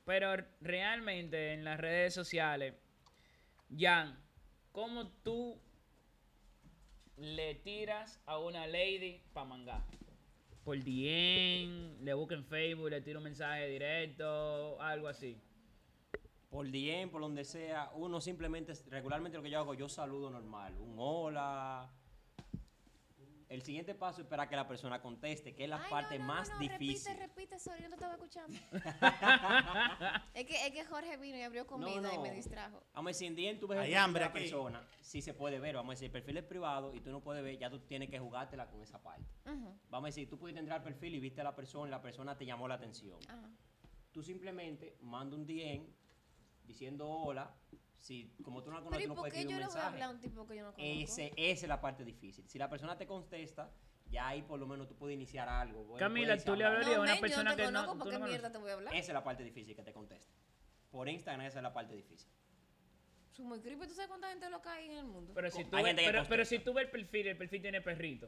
Pero 0.05 0.35
realmente 0.61 1.53
en 1.53 1.63
las 1.63 1.79
redes 1.79 2.13
sociales, 2.13 2.73
Jan, 3.77 4.17
¿cómo 4.71 5.07
tú 5.23 5.61
le 7.17 7.55
tiras 7.55 8.19
a 8.25 8.39
una 8.39 8.65
lady 8.65 9.21
para 9.33 9.45
mangar? 9.45 9.83
Por 10.63 10.77
DM, 10.79 12.03
le 12.03 12.13
busca 12.13 12.35
en 12.35 12.45
Facebook, 12.45 12.89
le 12.89 13.01
tira 13.01 13.17
un 13.19 13.23
mensaje 13.23 13.67
directo, 13.67 14.81
algo 14.81 15.07
así. 15.07 15.39
Por 16.49 16.71
DM, 16.71 17.09
por 17.11 17.21
donde 17.21 17.43
sea, 17.43 17.91
uno 17.93 18.19
simplemente, 18.19 18.73
regularmente 18.89 19.37
lo 19.37 19.43
que 19.43 19.51
yo 19.51 19.59
hago, 19.59 19.73
yo 19.75 19.87
saludo 19.87 20.31
normal. 20.31 20.75
Un 20.79 20.95
hola. 20.97 21.89
El 23.49 23.63
siguiente 23.63 23.95
paso 23.95 24.21
es 24.21 24.25
esperar 24.25 24.47
que 24.47 24.55
la 24.55 24.67
persona 24.67 25.01
conteste, 25.01 25.55
que 25.55 25.63
es 25.63 25.69
la 25.69 25.81
Ay, 25.83 25.89
parte 25.89 26.19
no, 26.19 26.25
más 26.25 26.49
no, 26.49 26.53
no, 26.53 26.59
difícil. 26.61 27.13
Repite, 27.17 27.27
repite, 27.55 27.59
sorry, 27.59 27.81
yo 27.81 27.89
no 27.89 27.95
te 27.97 28.03
estaba 28.05 28.13
escuchando. 28.13 28.55
es, 30.35 30.45
que, 30.45 30.67
es 30.67 30.71
que 30.71 30.85
Jorge 30.85 31.17
vino 31.17 31.35
y 31.35 31.41
abrió 31.41 31.65
comida 31.65 31.91
y 32.13 32.15
no. 32.15 32.21
me 32.21 32.31
distrajo. 32.31 32.83
Vamos 32.93 33.09
a 33.09 33.11
decir, 33.11 33.27
en 33.27 33.35
DM 33.35 33.59
tú 33.59 33.67
ves 33.67 33.79
Hay 33.79 33.95
hambre 33.95 34.21
la 34.21 34.27
aquí. 34.27 34.39
persona, 34.39 34.87
si 35.01 35.21
se 35.23 35.33
puede 35.33 35.59
ver. 35.59 35.75
Vamos 35.75 35.89
a 35.89 35.93
decir, 35.93 36.05
el 36.05 36.11
perfil 36.11 36.37
es 36.37 36.43
privado 36.43 36.93
y 36.93 37.01
tú 37.01 37.09
no 37.09 37.21
puedes 37.21 37.43
ver, 37.43 37.57
ya 37.57 37.71
tú 37.71 37.79
tienes 37.79 38.09
que 38.09 38.19
jugártela 38.19 38.67
con 38.69 38.83
esa 38.83 39.01
parte. 39.01 39.25
Vamos 39.89 40.05
a 40.05 40.09
decir, 40.09 40.29
tú 40.29 40.37
pudiste 40.37 40.59
entrar 40.59 40.77
al 40.77 40.83
perfil 40.83 41.15
y 41.15 41.19
viste 41.19 41.41
a 41.41 41.43
la 41.43 41.55
persona 41.55 41.87
y 41.87 41.91
la 41.91 42.01
persona 42.03 42.37
te 42.37 42.45
llamó 42.45 42.67
la 42.67 42.75
atención. 42.75 43.17
ajá. 43.27 43.49
Tú 44.11 44.21
simplemente 44.23 44.95
manda 45.01 45.35
un 45.35 45.45
DM 45.45 45.85
diciendo 46.65 47.09
hola. 47.09 47.51
Si, 47.99 48.33
como 48.43 48.63
tú 48.63 48.71
no 48.71 48.77
la 48.79 48.79
Pero 48.79 48.89
conoces, 48.89 49.05
¿y 49.05 49.07
no 49.09 49.15
por 49.15 49.29
qué 49.31 49.43
yo 49.43 49.49
un 49.49 49.49
le 49.49 49.53
voy 49.55 49.63
a 49.63 49.67
mensaje. 49.67 49.87
hablar 49.87 50.03
a 50.03 50.11
un 50.11 50.19
tipo 50.21 50.47
que 50.47 50.55
yo 50.55 50.63
no 50.63 50.73
conozco? 50.73 50.81
Ese, 51.03 51.33
esa 51.35 51.65
es 51.65 51.69
la 51.69 51.81
parte 51.81 52.03
difícil. 52.05 52.47
Si 52.47 52.57
la 52.57 52.69
persona 52.69 52.97
te 52.97 53.05
contesta, 53.05 53.69
ya 54.09 54.27
ahí 54.29 54.41
por 54.41 54.57
lo 54.59 54.65
menos 54.65 54.87
tú 54.87 54.95
puedes 54.95 55.15
iniciar 55.15 55.49
algo. 55.49 55.83
Bueno, 55.83 55.99
Camila, 55.99 56.37
tú 56.37 56.55
le 56.55 56.63
hablar. 56.63 56.81
hablarías 56.83 56.95
a 56.95 56.97
No, 56.97 57.03
una 57.03 57.11
men, 57.11 57.15
yo 57.17 57.21
persona 57.21 57.49
no 57.51 57.55
te 57.57 57.61
que 57.63 57.71
no, 57.71 57.79
conozco, 57.79 57.91
tú 57.93 57.99
¿por 58.05 58.13
no 58.13 58.19
qué 58.25 58.31
mierda 58.31 58.51
te 58.51 58.57
voy 58.57 58.71
a 58.71 58.73
hablar? 58.73 58.93
Esa 58.95 59.07
es 59.11 59.13
la 59.13 59.23
parte 59.23 59.43
difícil 59.43 59.75
que 59.75 59.83
te 59.83 59.91
conteste. 59.93 60.33
Por 60.91 61.07
Instagram 61.09 61.45
esa 61.45 61.59
es 61.59 61.63
la 61.63 61.73
parte 61.73 61.93
difícil. 61.95 62.31
Soy 63.31 63.45
muy 63.45 63.59
creepy, 63.61 63.85
¿tú 63.87 63.93
sabes 63.93 64.07
cuánta 64.07 64.29
gente 64.29 64.49
loca 64.49 64.71
hay 64.73 64.85
en 64.85 64.97
el 64.97 65.05
mundo? 65.05 65.33
Pero 65.35 65.51
si, 65.51 65.63
tú 65.65 65.75
ves, 65.75 65.93
pero, 65.95 66.23
pero 66.27 66.45
si 66.45 66.59
tú 66.59 66.73
ves 66.73 66.85
el 66.85 66.91
perfil, 66.91 67.27
el 67.27 67.37
perfil 67.37 67.61
tiene 67.61 67.81
perrito. 67.81 68.25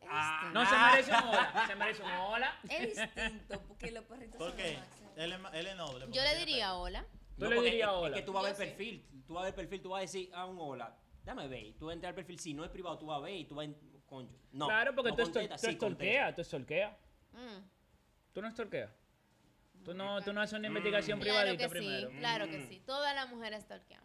Es 0.00 0.08
Ah, 0.10 0.40
distinto. 0.42 0.60
No 0.60 0.68
se 0.68 0.76
merece 0.76 1.10
un 1.12 1.28
hola, 1.28 1.64
se 1.66 1.74
merece 1.76 2.02
un 2.02 2.10
hola. 2.10 2.60
Es 2.68 2.96
distinto, 2.96 3.62
porque 3.68 3.90
los 3.92 4.04
perritos 4.04 4.36
¿Por 4.36 4.48
son 4.50 4.56
qué? 4.58 4.78
Él 5.16 5.32
es, 5.32 5.38
él 5.54 5.66
es 5.68 5.76
noble. 5.76 6.06
Yo 6.10 6.22
le 6.22 6.36
diría 6.36 6.74
hola. 6.74 7.06
Tú 7.38 7.46
le 7.46 7.84
hola. 7.86 8.16
Es 8.16 8.20
que 8.22 8.26
tú 8.26 8.32
vas 8.32 8.44
a 8.44 8.48
ver 8.48 8.56
perfil. 8.56 9.06
Tú 9.26 9.34
vas 9.34 9.42
a 9.42 9.44
ver 9.46 9.54
perfil, 9.54 9.82
tú 9.82 9.88
vas 9.90 9.98
a 9.98 10.02
decir, 10.02 10.30
ah, 10.34 10.46
un 10.46 10.56
hola. 10.58 10.96
Dame 11.24 11.48
ver. 11.48 11.74
Tú 11.78 11.86
vas 11.86 11.92
a 11.92 11.94
entrar 11.94 12.10
al 12.10 12.14
perfil. 12.14 12.38
Si 12.38 12.54
no 12.54 12.64
es 12.64 12.70
privado, 12.70 12.98
tú 12.98 13.06
vas 13.06 13.18
a 13.18 13.20
ver 13.20 13.34
y 13.34 13.44
tú 13.44 13.54
vas 13.54 13.68
a. 13.68 13.70
Concho. 14.06 14.36
No. 14.52 14.66
claro, 14.66 14.94
porque 14.94 15.10
no 15.10 15.16
tú, 15.16 15.22
contestas, 15.24 15.60
tú 15.60 15.66
sí 15.66 15.72
estorqueas, 15.72 16.34
tú 16.34 16.42
estorqueas. 16.42 16.94
Mm, 17.32 17.62
Tú 18.34 18.42
no 18.42 18.48
estorqueas. 18.48 18.90
Tú 19.82 19.94
no, 19.94 20.22
tú 20.22 20.32
no 20.32 20.40
haces 20.42 20.58
una 20.58 20.68
investigación 20.68 21.20
Claro 21.20 21.40
privadita 21.40 21.64
que 21.64 21.70
primero. 21.70 22.10
sí, 22.10 22.16
claro 22.18 22.46
que 22.46 22.66
sí. 22.68 22.82
Todas 22.86 23.14
las 23.14 23.28
mujeres 23.30 23.64
stalkeamos. 23.64 24.03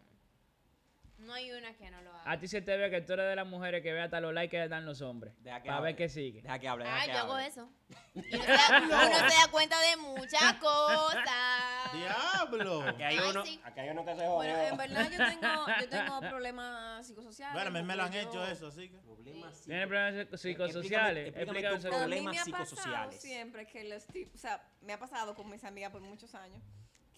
No 1.20 1.34
hay 1.34 1.52
una 1.52 1.72
que 1.74 1.90
no 1.90 2.00
lo 2.02 2.10
haga. 2.14 2.30
A 2.32 2.38
ti 2.40 2.48
se 2.48 2.60
te 2.62 2.76
ve 2.76 2.90
que 2.90 3.00
tú 3.02 3.12
eres 3.12 3.28
de 3.28 3.36
las 3.36 3.46
mujeres 3.46 3.82
que 3.82 3.92
ve 3.92 4.00
hasta 4.00 4.20
los 4.20 4.32
likes 4.34 4.50
que 4.50 4.58
le 4.58 4.68
dan 4.68 4.84
los 4.86 5.00
hombres. 5.02 5.34
Deja 5.42 5.62
que 5.62 5.68
Para 5.68 5.80
ver 5.80 5.94
qué 5.96 6.08
sigue. 6.08 6.42
Deja 6.42 6.58
que 6.58 6.66
hable. 6.68 6.84
deja 6.84 6.96
Ah, 6.96 7.04
que 7.06 7.12
yo 7.12 7.18
hago 7.18 7.38
eso. 7.38 7.70
Y 8.14 8.34
uno 8.34 8.44
se, 8.44 8.52
da, 8.52 8.80
uno 8.82 9.16
se 9.28 9.36
da 9.36 9.50
cuenta 9.50 9.76
de 9.80 9.96
muchas 9.98 10.54
cosas. 10.54 11.92
¡Diablo! 11.92 12.82
Aquí 12.82 13.02
hay 13.02 13.18
Ay, 13.18 13.30
uno, 13.30 13.44
sí. 13.44 13.60
aquí 13.64 13.80
hay 13.80 13.88
uno 13.90 14.04
que 14.04 14.16
se 14.16 14.26
Bueno, 14.26 14.54
jodió. 14.54 14.68
en 14.68 14.76
verdad 14.76 15.10
yo 15.10 15.18
tengo, 15.26 15.66
yo 15.80 15.88
tengo 15.88 16.20
problemas 16.30 17.06
psicosociales. 17.06 17.54
Bueno, 17.54 17.68
a 17.78 17.82
mí 17.82 17.86
me 17.86 17.96
lo 17.96 18.02
han 18.04 18.14
hecho 18.14 18.46
eso, 18.46 18.66
así 18.68 18.88
que. 18.88 18.98
Problemas 18.98 19.62
Tiene 19.64 19.86
problemas 19.86 20.14
psico- 20.14 20.36
psicosociales. 20.38 21.28
explícame 21.28 21.58
Explícame 21.60 21.78
tu 21.80 21.86
eso. 21.86 21.88
A 21.88 21.90
mí 21.90 21.96
Problemas 21.98 22.34
me 22.34 22.40
ha 22.40 22.44
pasado 22.44 22.64
psicosociales. 22.66 23.20
siempre 23.20 23.66
que 23.66 23.84
los 23.84 24.06
tipos, 24.06 24.34
o 24.34 24.38
sea, 24.38 24.62
me 24.80 24.92
ha 24.92 24.98
pasado 24.98 25.34
con 25.34 25.50
mis 25.50 25.62
amigas 25.64 25.90
por 25.92 26.00
muchos 26.00 26.34
años, 26.34 26.62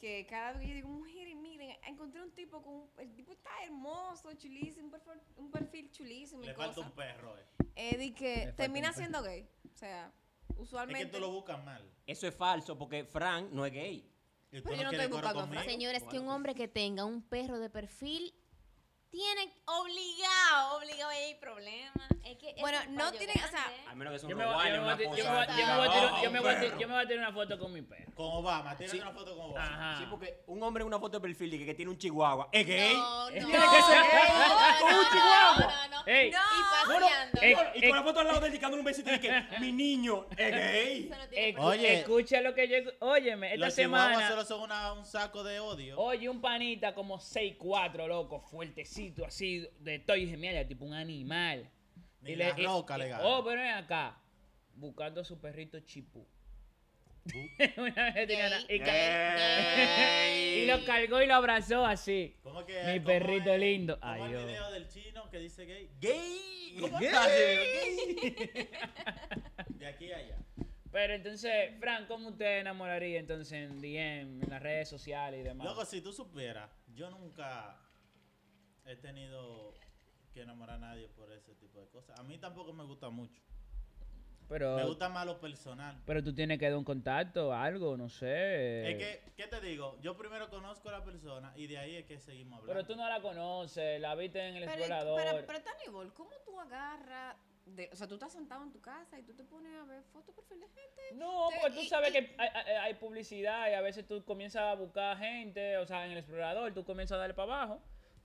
que 0.03 0.27
cada 0.27 0.51
vez 0.55 0.63
que 0.63 0.69
yo 0.69 0.75
digo, 0.75 0.89
mujeres, 0.89 1.37
miren, 1.37 1.77
encontré 1.87 2.21
un 2.21 2.33
tipo 2.33 2.61
con, 2.61 2.75
un- 2.75 2.91
el 2.99 3.15
tipo 3.15 3.31
está 3.31 3.51
hermoso, 3.63 4.33
chulísimo, 4.35 4.87
un 4.87 4.91
perfil, 4.91 5.13
un 5.37 5.51
perfil 5.53 5.91
chulísimo 5.93 6.43
y 6.43 6.47
Le 6.47 6.55
falta 6.55 6.75
cosas. 6.75 6.91
un 6.91 6.97
perro, 6.97 7.39
eh. 7.39 7.45
Eh, 7.77 8.13
que 8.13 8.35
falta 8.47 8.57
termina 8.57 8.93
siendo 8.93 9.23
gay. 9.23 9.49
O 9.73 9.77
sea, 9.77 10.13
Es 10.51 10.59
usualmente. 10.59 11.07
que 11.07 11.13
tú 11.13 11.21
lo 11.21 11.31
buscas 11.31 11.65
mal. 11.65 11.89
Eso 12.05 12.27
es 12.27 12.35
falso 12.35 12.77
porque 12.77 13.05
Frank 13.05 13.51
no 13.53 13.65
es 13.65 13.73
gay. 13.73 14.13
Y 14.51 14.61
Pero 14.61 14.75
yo 14.75 14.83
no 14.83 14.91
estoy 14.91 15.07
buscando 15.07 15.39
a 15.39 15.43
conmigo. 15.45 15.63
Señores, 15.63 16.03
que 16.11 16.19
un 16.19 16.29
hombre 16.29 16.57
que 16.57 16.67
tenga 16.67 17.05
un 17.05 17.23
perro 17.23 17.61
de 17.61 17.71
perfil 17.71 18.35
tiene 19.13 19.53
obligado, 19.67 20.79
obligado 20.79 21.11
hay 21.11 21.35
problema. 21.35 22.09
Es 22.25 22.39
que 22.39 22.55
Bueno, 22.61 22.79
no 22.91 23.05
fallo 23.07 23.19
tiene- 23.19 23.35
o 23.35 23.49
sea. 23.49 23.67
A 23.91 23.95
menos 23.95 24.19
que 24.21 24.27
un 24.27 24.31
Yo 24.31 24.37
me 24.39 24.45
voy 24.47 24.55
Rottweiler, 24.55 24.79
yo 24.81 24.83
me 24.87 24.91
voy 26.95 27.03
a 27.03 27.07
tirar- 27.07 27.19
una 27.19 27.33
foto 27.33 27.59
con 27.59 27.73
mi 27.73 27.83
perro. 27.83 28.13
Con 28.15 28.27
Obama, 28.33 28.77
tírate 28.77 28.97
Sí. 28.97 29.03
una 29.03 29.11
foto 29.13 29.37
con 29.37 29.51
Obama. 29.51 29.67
Ajá. 29.93 29.99
Sí, 29.99 30.07
porque 30.09 30.43
un 30.47 30.63
hombre 30.63 30.83
en 30.83 30.87
una 30.87 30.99
foto 30.99 31.19
de 31.19 31.21
perfil 31.21 31.51
dice 31.51 31.67
que 31.67 31.75
tiene 31.75 31.91
un 31.91 31.99
chihuahua. 31.99 32.49
¿Es 32.53 32.67
gay? 32.67 32.95
No, 32.95 33.25
no. 33.27 33.31
Tiene 33.33 33.51
que 33.51 33.59
ser 33.83 34.03
gay, 34.03 34.29
No, 34.33 34.81
con 34.81 34.89
un 34.95 34.97
no, 35.03 35.11
chihuahua. 35.11 35.57
No, 35.59 35.89
no, 35.89 35.89
no. 35.89 36.07
Ey. 36.07 36.29
Y 36.29 36.31
No, 36.33 36.39
paseando. 37.01 37.41
Eh, 37.43 37.55
no, 37.55 37.61
y 37.75 37.89
con 37.89 37.97
la 37.97 38.03
foto 38.03 38.21
al 38.21 38.27
lado 38.27 38.41
dedicándole 38.41 38.81
un 38.81 38.87
besito 38.87 39.13
y 39.15 39.19
que 39.21 39.31
mi 39.61 39.73
niño 39.73 40.27
es 40.37 40.51
gay. 40.51 41.07
Eso 41.11 41.17
no 41.19 41.29
tiene 41.29 41.49
Escu- 41.51 41.55
problema. 41.55 41.67
Oye. 41.83 41.99
Escucha 42.01 42.41
lo 42.41 42.55
que 42.55 42.69
yo. 42.69 42.91
Óyeme, 43.01 43.55
esta 43.55 43.71
semana. 43.71 44.29
solo 44.29 44.45
son 44.45 44.61
una- 44.63 44.93
un 44.95 45.05
saco 45.05 45.43
de 45.45 45.61
odio. 45.61 45.99
Oye, 46.01 46.29
un 46.29 46.41
panita 46.41 46.95
como 46.95 47.19
6'4, 47.21 48.07
loco, 48.07 48.41
fuertecito, 48.41 49.02
así, 49.27 49.69
de 49.81 49.99
todo 49.99 50.17
y 50.17 50.29
genial, 50.29 50.67
tipo 50.67 50.85
un 50.85 50.95
animal. 50.95 51.69
Ni 52.21 52.37
la 52.37 52.51
roca 52.55 52.97
le 52.99 53.09
gana. 53.09 53.25
Oh, 53.27 53.45
pero 53.45 53.61
ven 53.61 53.71
acá, 53.73 54.17
buscando 54.75 55.21
a 55.21 55.25
su 55.25 55.41
perrito 55.41 55.81
chipú. 55.81 56.27
Una 57.77 58.11
vez 58.13 58.27
tenía 58.27 58.47
una- 58.49 58.61
y, 58.69 58.75
y 60.63 60.67
lo 60.67 60.85
cargó 60.85 61.23
y 61.23 61.27
lo 61.27 61.35
abrazó 61.35 61.85
así. 61.87 62.37
¿Cómo 62.43 62.61
es 62.61 62.67
que 62.67 62.83
Mi 62.85 62.95
cómo 62.99 63.07
perrito 63.07 63.53
es- 63.53 63.61
lindo. 63.61 63.99
¿Cómo 64.01 64.13
Ay, 64.13 64.23
el 64.23 64.29
Dios. 64.31 64.47
video 64.47 64.71
del 64.73 64.89
chino 64.89 65.31
que 65.31 65.39
dice 65.39 65.65
gay? 65.65 65.89
Gay. 66.01 66.77
¿Cómo 66.81 66.99
Gay. 66.99 67.07
estás? 67.09 67.29
Gay. 67.29 68.69
De 69.79 69.87
aquí 69.87 70.13
a 70.13 70.17
allá. 70.19 70.39
Pero 70.91 71.15
entonces, 71.15 71.71
Fran, 71.81 72.07
¿cómo 72.07 72.29
usted 72.31 72.59
enamoraría 72.61 73.19
entonces 73.21 73.53
en 73.53 73.81
DM, 73.81 74.43
en 74.43 74.51
las 74.51 74.63
redes 74.63 74.89
sociales 74.89 75.41
y 75.41 75.43
demás? 75.45 75.65
Loco, 75.67 75.85
si 75.87 76.01
tú 76.03 76.13
supieras, 76.13 76.69
yo 76.95 77.09
nunca 77.11 77.79
he 78.85 78.97
tenido 78.97 79.75
que 80.33 80.43
enamorar 80.43 80.77
a 80.77 80.79
nadie 80.79 81.09
por 81.09 81.31
ese 81.33 81.55
tipo 81.55 81.81
de 81.81 81.89
cosas. 81.89 82.19
A 82.19 82.23
mí 82.23 82.39
tampoco 82.39 82.73
me 82.73 82.85
gusta 82.85 83.11
mucho. 83.11 83.41
Me 84.49 84.59
pero, 84.59 84.87
gusta 84.87 85.09
más 85.09 85.25
lo 85.25 85.41
personal. 85.41 85.99
pero 86.05 86.23
tú 86.23 86.35
tienes 86.35 86.59
que 86.59 86.69
dar 86.69 86.77
un 86.77 86.85
contacto, 86.85 87.55
algo, 87.55 87.97
no 87.97 88.09
sé. 88.11 88.91
Es 88.91 88.99
que, 88.99 89.33
¿qué 89.35 89.47
te 89.47 89.61
digo? 89.63 89.97
Yo 90.03 90.15
primero 90.17 90.51
conozco 90.51 90.91
a 90.91 90.93
la 90.93 91.05
persona 91.05 91.53
y 91.57 91.67
de 91.69 91.79
ahí 91.79 91.97
es 91.97 92.05
que 92.07 92.19
seguimos 92.19 92.59
hablando. 92.61 92.73
Pero 92.83 92.87
tú 92.87 92.97
no 93.01 93.09
la 93.09 93.23
conoces, 93.23 93.99
la 94.01 94.15
viste 94.15 94.41
en 94.47 94.57
el 94.57 94.65
Pero, 94.65 94.73
explorador. 94.73 95.23
pero, 95.23 95.47
pero 95.47 95.63
Tanibol, 95.63 96.13
¿cómo 96.13 96.31
tú 96.45 96.61
agarras? 96.61 97.37
De, 97.65 97.89
o 97.93 97.97
sea, 97.97 98.09
tú 98.09 98.15
estás 98.15 98.33
sentado 98.33 98.63
en 98.65 98.73
tu 98.73 98.81
casa 98.81 99.19
y 99.19 99.23
tú 99.23 99.33
te 99.35 99.45
pones 99.45 99.73
a 99.75 99.85
ver 99.85 100.03
fotos, 100.13 100.35
perfil 100.35 100.59
de 100.61 100.67
gente. 100.67 101.03
No, 101.15 101.49
Te- 101.49 101.55
porque 101.61 101.77
tú 101.77 101.81
y- 101.83 101.89
sabes 101.89 102.11
y- 102.11 102.13
que 102.13 102.35
hay, 102.37 102.49
hay- 102.53 102.73
hay 102.77 102.95
publicidad 102.95 103.71
y 103.71 103.75
a 103.75 103.81
veces 103.81 104.07
tú 104.07 104.23
comienzas 104.25 104.63
a 104.63 104.75
buscar 104.75 105.17
gente, 105.17 105.79
o 105.79 105.87
sea, 105.87 106.05
en 106.05 106.13
el 106.13 106.19
explorador 106.19 106.75
tú 106.75 106.85
comienzas 106.85 107.17
a 107.17 107.19
darle 107.21 107.35
para 107.35 107.55
abajo. 107.55 107.81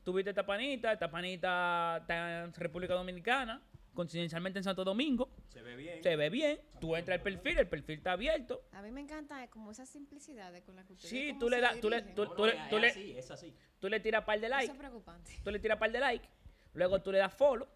Tú 0.07 0.13
viste 0.13 0.29
esta 0.29 0.45
panita, 0.45 0.93
esta 0.93 1.11
panita 1.11 1.97
está 1.99 2.45
en 2.45 2.53
República 2.53 2.93
Dominicana, 2.93 3.61
coincidencialmente 3.93 4.57
en 4.57 4.63
Santo 4.63 4.85
Domingo, 4.85 5.29
Se 5.49 5.61
ve 5.61 5.75
bien. 5.75 6.01
se 6.01 6.15
ve 6.15 6.29
bien, 6.29 6.61
tú 6.79 6.95
entras 6.95 7.17
al 7.17 7.23
perfil, 7.23 7.57
el 7.57 7.67
perfil 7.67 7.97
está 7.97 8.13
abierto. 8.13 8.63
A 8.71 8.81
mí 8.81 8.89
me 8.89 9.01
encanta 9.01 9.45
como 9.49 9.69
esa 9.71 9.85
simplicidad 9.85 10.53
de 10.53 10.63
con 10.63 10.77
la 10.77 10.85
que 10.85 10.93
ustedes 10.93 11.09
Sí, 11.09 11.35
tú 11.37 11.49
le 11.49 11.57
se 11.57 11.61
das- 11.61 11.81
tú 11.81 11.89
le- 11.89 12.03
tú- 12.03 12.23
No, 12.23 12.31
tú 12.31 12.45
no, 12.45 12.45
le- 12.47 12.53
es 12.57 12.69
tú 12.69 12.79
le- 12.79 12.87
así, 12.87 13.17
es 13.17 13.31
así. 13.31 13.53
Tú 13.81 13.89
le 13.89 13.99
tiras 13.99 14.23
par 14.23 14.39
de 14.39 14.47
Eso 14.47 14.55
like, 14.55 14.71
es 14.71 14.77
preocupante. 14.77 15.41
tú 15.43 15.51
le 15.51 15.59
tiras 15.59 15.77
par 15.77 15.91
de 15.91 15.99
like, 15.99 16.29
luego 16.73 17.01
tú 17.01 17.11
le 17.11 17.17
das 17.17 17.33
follow, 17.33 17.67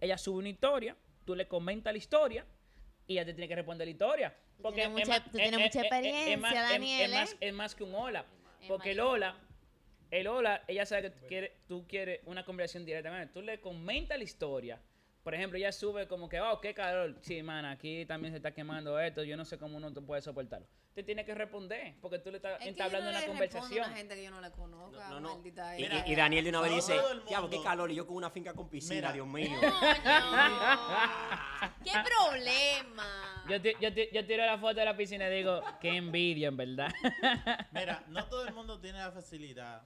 ella 0.00 0.18
sube 0.18 0.38
una 0.38 0.48
historia, 0.48 0.96
tú 1.24 1.36
le 1.36 1.46
comentas 1.46 1.92
la 1.92 1.98
historia 1.98 2.44
y 3.06 3.12
ella 3.12 3.26
te 3.26 3.32
tiene 3.32 3.46
que 3.46 3.54
responder 3.54 3.86
la 3.86 3.92
historia. 3.92 4.36
Porque 4.60 4.80
tienes 4.80 5.02
es 5.02 5.06
mucha- 5.08 5.20
más- 5.20 5.30
tú 5.30 5.38
es- 5.38 5.42
tienes 5.44 5.52
es- 5.52 5.58
mucha 5.58 5.66
es- 5.68 5.76
es- 5.76 5.80
es 5.82 5.84
experiencia, 5.84 6.36
más- 6.38 6.52
es- 6.52 6.58
es 6.64 6.68
Daniel, 6.68 7.10
más- 7.12 7.32
¿eh? 7.34 7.36
es 7.42 7.54
más 7.54 7.74
que 7.76 7.84
un 7.84 7.94
hola. 7.94 8.24
Es 8.60 8.66
Porque 8.66 8.90
el 8.90 8.96
mayor. 8.96 9.12
hola, 9.12 9.36
el 10.10 10.26
hola, 10.28 10.62
ella 10.68 10.86
sabe 10.86 11.12
que 11.12 11.26
quiere, 11.26 11.56
tú 11.68 11.86
quieres 11.86 12.20
una 12.26 12.44
conversación 12.44 12.84
directamente. 12.84 13.32
Tú 13.34 13.42
le 13.42 13.60
comentas 13.60 14.16
la 14.18 14.24
historia. 14.24 14.80
Por 15.22 15.34
ejemplo, 15.34 15.58
ella 15.58 15.72
sube 15.72 16.06
como 16.06 16.28
que, 16.28 16.40
oh, 16.40 16.60
qué 16.60 16.72
calor. 16.72 17.16
Sí, 17.20 17.42
man, 17.42 17.64
aquí 17.64 18.06
también 18.06 18.32
se 18.32 18.36
está 18.36 18.52
quemando 18.54 18.98
esto. 19.00 19.24
Yo 19.24 19.36
no 19.36 19.44
sé 19.44 19.58
cómo 19.58 19.76
uno 19.76 19.92
te 19.92 20.00
puede 20.00 20.22
soportarlo. 20.22 20.68
Te 20.94 21.02
tiene 21.02 21.24
que 21.26 21.34
responder 21.34 21.94
porque 22.00 22.18
tú 22.20 22.30
le 22.30 22.36
estás 22.36 22.58
Es 22.60 22.68
entablando 22.68 23.06
no 23.06 23.10
una 23.10 23.18
le 23.18 23.24
a 23.26 23.28
conversación. 23.28 23.86
una 23.86 23.96
gente 23.96 24.14
que 24.14 24.22
yo 24.24 24.30
no 24.30 24.40
la 24.40 24.50
conozca, 24.52 25.08
No, 25.10 25.20
no. 25.20 25.34
maldita 25.34 25.78
Y, 25.78 25.84
ella. 25.84 26.04
y- 26.06 26.12
y 26.12 26.14
Daniel 26.14 26.44
de 26.44 26.50
una 26.50 26.60
vez 26.62 26.74
dice, 26.76 26.94
diablo, 27.28 27.50
qué 27.50 27.60
calor, 27.62 27.90
y 27.90 27.96
yo 27.96 28.06
con 28.06 28.16
una 28.16 28.30
finca 28.30 28.54
con 28.54 28.70
piscina, 28.70 28.94
Mira. 28.94 29.12
Dios 29.12 29.26
mío. 29.26 29.50
¡Qué 31.84 31.92
problema! 32.04 33.44
Yo, 33.48 33.56
yo, 33.56 33.88
yo 33.88 34.26
tiro 34.26 34.44
la 34.46 34.58
foto 34.58 34.74
de 34.74 34.84
la 34.84 34.96
piscina 34.96 35.28
y 35.28 35.36
digo, 35.38 35.62
qué 35.80 35.96
envidia, 35.96 36.48
en 36.48 36.56
verdad. 36.56 36.92
Mira, 37.72 38.02
no 38.08 38.24
todo 38.26 38.46
el 38.46 38.54
mundo 38.54 38.80
tiene 38.80 38.98
la 38.98 39.10
facilidad 39.12 39.82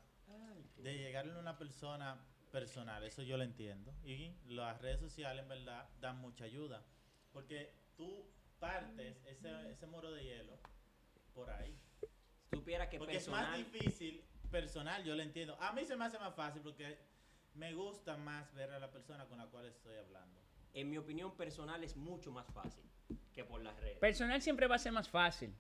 de 0.83 0.99
llegarle 0.99 1.33
a 1.35 1.39
una 1.39 1.59
persona 1.59 2.21
personal, 2.51 3.03
eso 3.05 3.23
yo 3.23 3.37
lo 3.37 3.45
entiendo. 3.45 3.95
Y 4.05 4.35
las 4.47 4.81
redes 4.81 5.01
sociales, 5.01 5.43
en 5.43 5.49
verdad, 5.49 5.89
dan 6.01 6.19
mucha 6.19 6.45
ayuda. 6.45 6.85
Porque 7.33 7.73
tú 7.97 8.27
partes 8.59 9.25
ese, 9.27 9.71
ese 9.71 9.87
muro 9.87 10.11
de 10.13 10.25
hielo 10.25 10.59
por 11.35 11.51
ahí. 11.51 11.79
Supiera 12.53 12.89
que 12.89 12.99
Porque 12.99 13.17
es 13.17 13.29
más 13.29 13.47
personal... 13.47 13.73
difícil, 13.73 14.25
personal, 14.51 15.05
yo 15.05 15.15
lo 15.15 15.23
entiendo. 15.23 15.57
A 15.61 15.73
mí 15.73 15.85
se 15.85 15.97
me 15.97 16.05
hace 16.05 16.19
más 16.19 16.35
fácil 16.35 16.63
porque 16.63 16.99
me 17.55 17.73
gusta 17.75 18.17
más 18.17 18.53
ver 18.55 18.71
a 18.73 18.79
la 18.79 18.91
persona 18.91 19.27
con 19.27 19.39
la 19.39 19.47
cual 19.47 19.67
estoy 19.67 19.97
hablando. 19.97 20.41
En 20.73 20.91
mi 20.91 20.99
opinión 20.99 21.37
personal 21.37 21.83
es 21.83 21.97
mucho 21.97 22.33
más 22.33 22.47
fácil 22.53 22.85
que 23.33 23.45
por 23.45 23.63
las 23.63 23.79
redes. 23.81 23.99
Personal 23.99 24.41
siempre 24.43 24.67
va 24.67 24.77
a 24.77 24.79
ser 24.79 24.93
más 24.93 25.09
fácil. 25.09 25.55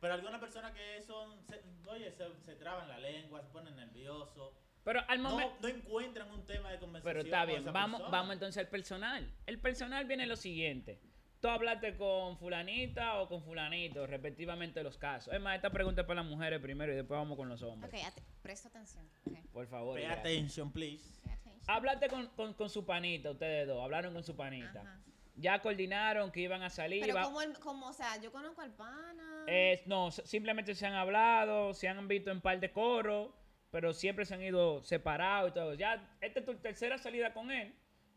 Pero 0.00 0.14
algunas 0.14 0.40
personas 0.40 0.72
que 0.72 1.02
son, 1.02 1.40
se- 1.48 1.62
oye, 1.88 2.10
se, 2.12 2.24
se 2.44 2.54
traban 2.56 2.88
la 2.88 2.98
lengua, 2.98 3.42
se 3.42 3.48
ponen 3.48 3.74
nerviosos. 3.76 4.52
Pero 4.84 5.00
al 5.08 5.22
No, 5.22 5.30
momento... 5.30 5.56
no 5.60 5.68
encuentran 5.68 6.30
un 6.30 6.46
tema 6.46 6.70
de 6.70 6.78
conversación. 6.78 7.02
Pero 7.14 7.20
está 7.24 7.40
con 7.40 7.48
bien, 7.48 7.60
esa 7.62 7.72
vamos, 7.72 8.00
persona. 8.00 8.18
vamos 8.18 8.32
entonces 8.34 8.58
al 8.64 8.68
personal. 8.68 9.34
El 9.46 9.58
personal 9.60 10.04
viene 10.06 10.26
lo 10.26 10.36
siguiente. 10.36 11.00
Tú 11.40 11.48
hablaste 11.48 11.96
con 11.96 12.36
fulanita 12.38 13.20
o 13.20 13.28
con 13.28 13.42
fulanito, 13.42 14.06
respectivamente 14.06 14.82
los 14.82 14.98
casos. 14.98 15.32
Es 15.32 15.40
más, 15.40 15.54
esta 15.56 15.70
pregunta 15.70 16.00
es 16.00 16.06
para 16.06 16.22
las 16.22 16.30
mujeres 16.30 16.60
primero 16.60 16.92
y 16.92 16.96
después 16.96 17.18
vamos 17.18 17.36
con 17.36 17.48
los 17.48 17.62
hombres. 17.62 17.92
Ok, 17.92 18.22
presta 18.42 18.68
atención. 18.68 19.08
Por 19.52 19.66
favor. 19.68 19.94
Pay 20.00 20.06
attention, 20.06 20.72
please. 20.72 21.20
Pay 21.22 21.32
attention. 21.34 21.64
Hablaste 21.70 22.08
con, 22.08 22.26
con, 22.30 22.54
con 22.54 22.68
su 22.70 22.84
panita, 22.84 23.30
ustedes 23.30 23.68
dos. 23.68 23.80
Hablaron 23.84 24.14
con 24.14 24.24
su 24.24 24.34
panita. 24.34 24.80
Ajá. 24.80 25.00
Ya 25.36 25.60
coordinaron 25.62 26.32
que 26.32 26.40
iban 26.40 26.62
a 26.64 26.70
salir. 26.70 27.00
Pero 27.02 27.14
va- 27.14 27.22
como, 27.22 27.40
el, 27.40 27.56
como, 27.60 27.86
o 27.86 27.92
sea, 27.92 28.20
yo 28.20 28.32
conozco 28.32 28.60
al 28.60 28.72
pana. 28.72 29.27
Eh, 29.50 29.82
no, 29.86 30.10
simplemente 30.10 30.74
se 30.74 30.86
han 30.86 30.94
hablado, 30.94 31.72
se 31.74 31.88
han 31.88 32.06
visto 32.08 32.30
en 32.30 32.40
par 32.40 32.60
de 32.60 32.70
coros, 32.70 33.30
pero 33.70 33.92
siempre 33.94 34.24
se 34.26 34.34
han 34.34 34.42
ido 34.42 34.82
separados 34.84 35.50
y 35.50 35.54
todo. 35.54 35.74
Ya, 35.74 36.16
esta 36.20 36.40
es 36.40 36.44
tu 36.46 36.54
tercera 36.56 36.98
salida 36.98 37.32
con 37.32 37.50
él, 37.50 37.74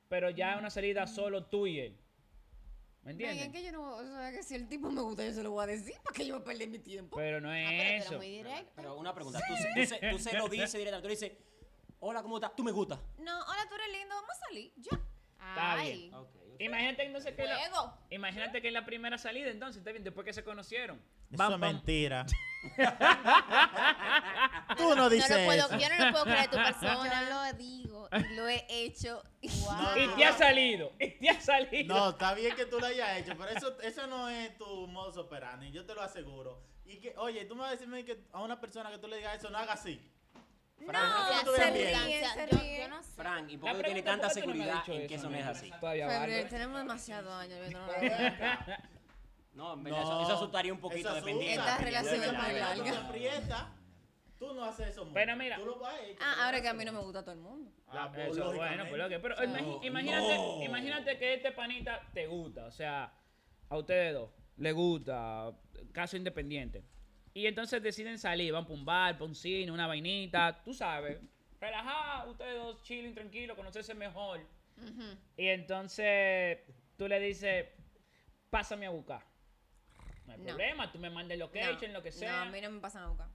pero 0.09 0.29
ya 0.29 0.53
es 0.53 0.59
una 0.59 0.69
salida 0.69 1.07
solo 1.07 1.45
tú 1.45 1.67
y 1.67 1.79
él. 1.79 1.97
¿Me 3.03 3.11
entiendes? 3.11 3.47
es 3.47 3.51
que 3.51 3.63
yo 3.63 3.71
no, 3.71 3.95
o 3.95 4.03
sea, 4.05 4.31
que 4.31 4.43
si 4.43 4.53
el 4.53 4.67
tipo 4.67 4.91
me 4.91 5.01
gusta, 5.01 5.25
yo 5.25 5.33
se 5.33 5.41
lo 5.41 5.51
voy 5.51 5.63
a 5.63 5.67
decir, 5.67 5.95
para 6.03 6.15
que 6.15 6.25
yo 6.27 6.37
me 6.37 6.45
perdí 6.45 6.67
mi 6.67 6.77
tiempo. 6.79 7.17
Pero 7.17 7.41
no 7.41 7.49
Ah, 7.49 7.59
es 7.59 7.69
pero 7.93 8.03
eso. 8.03 8.17
muy 8.17 8.27
directo. 8.29 8.71
Pero 8.75 8.95
una 8.97 9.13
pregunta, 9.15 9.39
tú, 9.47 9.55
se- 9.55 9.69
tú 9.73 9.85
se, 9.95 10.09
tú 10.11 10.19
se 10.19 10.37
lo 10.37 10.47
dices 10.49 10.73
directamente, 10.73 11.01
tú 11.01 11.07
le 11.07 11.13
dices, 11.15 11.31
hola, 11.99 12.21
¿cómo 12.21 12.37
estás? 12.37 12.55
¿Tú 12.55 12.63
me 12.63 12.71
gustas? 12.71 12.99
No, 13.17 13.39
hola, 13.41 13.65
tú 13.69 13.75
eres 13.75 13.91
lindo, 13.99 14.13
vamos 14.15 14.29
a 14.29 14.47
salir, 14.47 14.71
ya. 14.77 14.95
Está 15.33 15.71
Ay, 15.73 15.97
bien. 16.01 16.13
Ok. 16.13 16.35
Imagínate 16.63 17.03
entonces 17.03 17.33
que 17.35 17.43
la, 17.45 17.57
imagínate 18.09 18.61
que 18.61 18.67
en 18.67 18.73
la 18.75 18.85
primera 18.85 19.17
salida, 19.17 19.49
entonces, 19.49 19.79
está 19.79 19.91
bien, 19.91 20.03
después 20.03 20.25
que 20.25 20.33
se 20.33 20.43
conocieron. 20.43 20.97
Eso 21.31 21.37
Vam, 21.37 21.53
es 21.53 21.59
mentira. 21.59 22.25
Tú 24.77 24.89
no 24.89 24.95
No 24.95 25.09
dices 25.09 25.29
lo 25.39 25.45
puedo, 25.45 25.65
eso. 25.65 25.77
yo 25.79 25.89
no 25.89 26.05
lo 26.05 26.11
puedo 26.11 26.23
creer 26.25 26.49
tu 26.49 26.57
Yo 26.57 26.63
persona. 26.63 27.29
lo 27.51 27.57
digo 27.57 28.09
y 28.11 28.35
lo 28.35 28.47
he 28.47 28.65
hecho. 28.69 29.23
Wow. 29.41 29.97
Y 29.97 30.07
te 30.15 30.25
ha 30.25 30.33
salido, 30.33 30.91
y 30.99 31.09
te 31.11 31.29
ha 31.29 31.39
salido. 31.41 31.95
No, 31.95 32.09
está 32.11 32.33
bien 32.33 32.55
que 32.55 32.65
tú 32.65 32.79
lo 32.79 32.85
hayas 32.85 33.17
hecho, 33.19 33.33
pero 33.37 33.49
eso, 33.49 33.81
eso 33.81 34.07
no 34.07 34.29
es 34.29 34.57
tu 34.57 34.87
modo 34.87 35.21
operandi, 35.21 35.71
yo 35.71 35.85
te 35.85 35.95
lo 35.95 36.01
aseguro. 36.01 36.61
Y 36.85 36.99
que, 36.99 37.13
oye, 37.17 37.45
tú 37.45 37.55
me 37.55 37.61
vas 37.61 37.69
a 37.69 37.73
decirme 37.73 38.03
que 38.05 38.25
a 38.33 38.41
una 38.41 38.59
persona 38.59 38.91
que 38.91 38.97
tú 38.97 39.07
le 39.07 39.17
digas 39.17 39.37
eso, 39.37 39.49
no 39.49 39.57
haga 39.57 39.73
así. 39.73 40.01
Frank, 40.85 41.03
No, 41.09 41.27
¿por 41.27 41.39
qué 41.39 41.45
tú 41.45 41.51
se 41.55 41.61
ves 41.61 41.73
ríen, 41.73 42.07
bien? 42.07 42.25
se 42.25 42.47
yo, 42.55 42.59
ríen. 42.59 42.81
yo 42.81 42.87
no 42.89 43.03
sé. 43.03 43.11
Frank, 43.15 43.49
¿y 43.49 43.57
por 43.57 43.71
qué 43.71 43.77
pregunta, 43.79 44.03
tanta 44.11 44.27
¿por 44.27 44.35
qué 44.35 44.41
tú 44.41 44.47
no 44.49 44.55
me 44.55 44.63
has 44.63 44.85
seguridad 44.85 45.01
en 45.01 45.07
que 45.07 45.15
eso 45.15 45.29
no 45.29 45.37
es 45.37 45.45
así? 45.45 45.71
Todavía 45.79 46.09
Febrero, 46.09 46.49
tenemos 46.49 46.77
demasiados 46.79 47.33
años 47.33 47.59
viendo 47.59 47.87
la 47.87 47.97
vida. 47.99 48.89
No, 49.53 49.73
en 49.73 49.83
verdad, 49.83 49.99
No, 50.01 50.03
eso, 50.05 50.21
eso 50.23 50.33
asustaría 50.35 50.73
un 50.73 50.79
poquito 50.79 51.13
dependiendo. 51.13 51.61
Esta 51.61 51.77
relación 51.77 52.23
es 52.23 52.33
muy 52.33 52.53
larga. 52.53 53.71
tú 54.39 54.53
no 54.53 54.63
haces 54.65 54.87
eso 54.89 55.01
mucho. 55.01 55.13
Pero 55.13 55.35
mira. 55.35 55.57
Tú 55.57 55.65
lo 55.65 55.81
Ah, 56.19 56.45
ahora 56.45 56.61
que 56.61 56.67
a 56.69 56.73
mí 56.73 56.83
no 56.85 56.93
me 56.93 56.99
gusta 56.99 57.19
a 57.19 57.23
todo 57.23 57.33
el 57.35 57.41
mundo. 57.41 57.71
Ah, 57.89 58.11
Eso, 58.17 58.53
bueno, 58.53 58.85
pues 58.87 58.97
lo 59.01 59.09
que, 59.09 59.19
pero 59.19 59.35
no. 59.45 59.83
imagínate, 59.83 60.35
No. 60.37 60.63
imagínate 60.63 61.17
que 61.17 61.33
este 61.35 61.51
panita 61.51 62.01
te 62.13 62.25
gusta, 62.27 62.65
o 62.65 62.71
sea, 62.71 63.13
a 63.69 63.77
ustedes 63.77 64.13
dos 64.13 64.29
le 64.57 64.71
gusta, 64.71 65.51
caso 65.91 66.15
independiente. 66.17 66.83
Y 67.33 67.47
entonces 67.47 67.81
deciden 67.81 68.17
salir, 68.19 68.51
van 68.51 68.65
para 68.65 68.75
un 68.75 68.85
bar, 68.85 69.13
para 69.13 69.25
un 69.25 69.35
cine, 69.35 69.71
una 69.71 69.87
vainita, 69.87 70.61
tú 70.63 70.73
sabes, 70.73 71.17
relajado, 71.59 72.31
ustedes 72.31 72.55
dos 72.55 72.83
chilling, 72.83 73.13
tranquilos, 73.13 73.55
conocerse 73.55 73.93
mejor. 73.93 74.41
Y 75.37 75.47
entonces 75.47 76.59
tú 76.97 77.07
le 77.07 77.19
dices, 77.19 77.67
pásame 78.49 78.85
a 78.87 78.89
buscar. 78.89 79.23
No 80.25 80.33
hay 80.33 80.39
No. 80.39 80.45
problema, 80.45 80.91
tú 80.91 80.99
me 80.99 81.09
mandas 81.09 81.33
el 81.33 81.39
location, 81.39 81.91
No, 81.93 81.99
lo 81.99 82.03
que 82.03 82.09
No, 82.11 82.15
sea. 82.17 82.41
a 82.41 82.45
mí 82.45 82.59
no 82.61 82.69
me 82.71 82.79
pasan 82.79 83.03
a 83.03 83.07
buscar. 83.09 83.27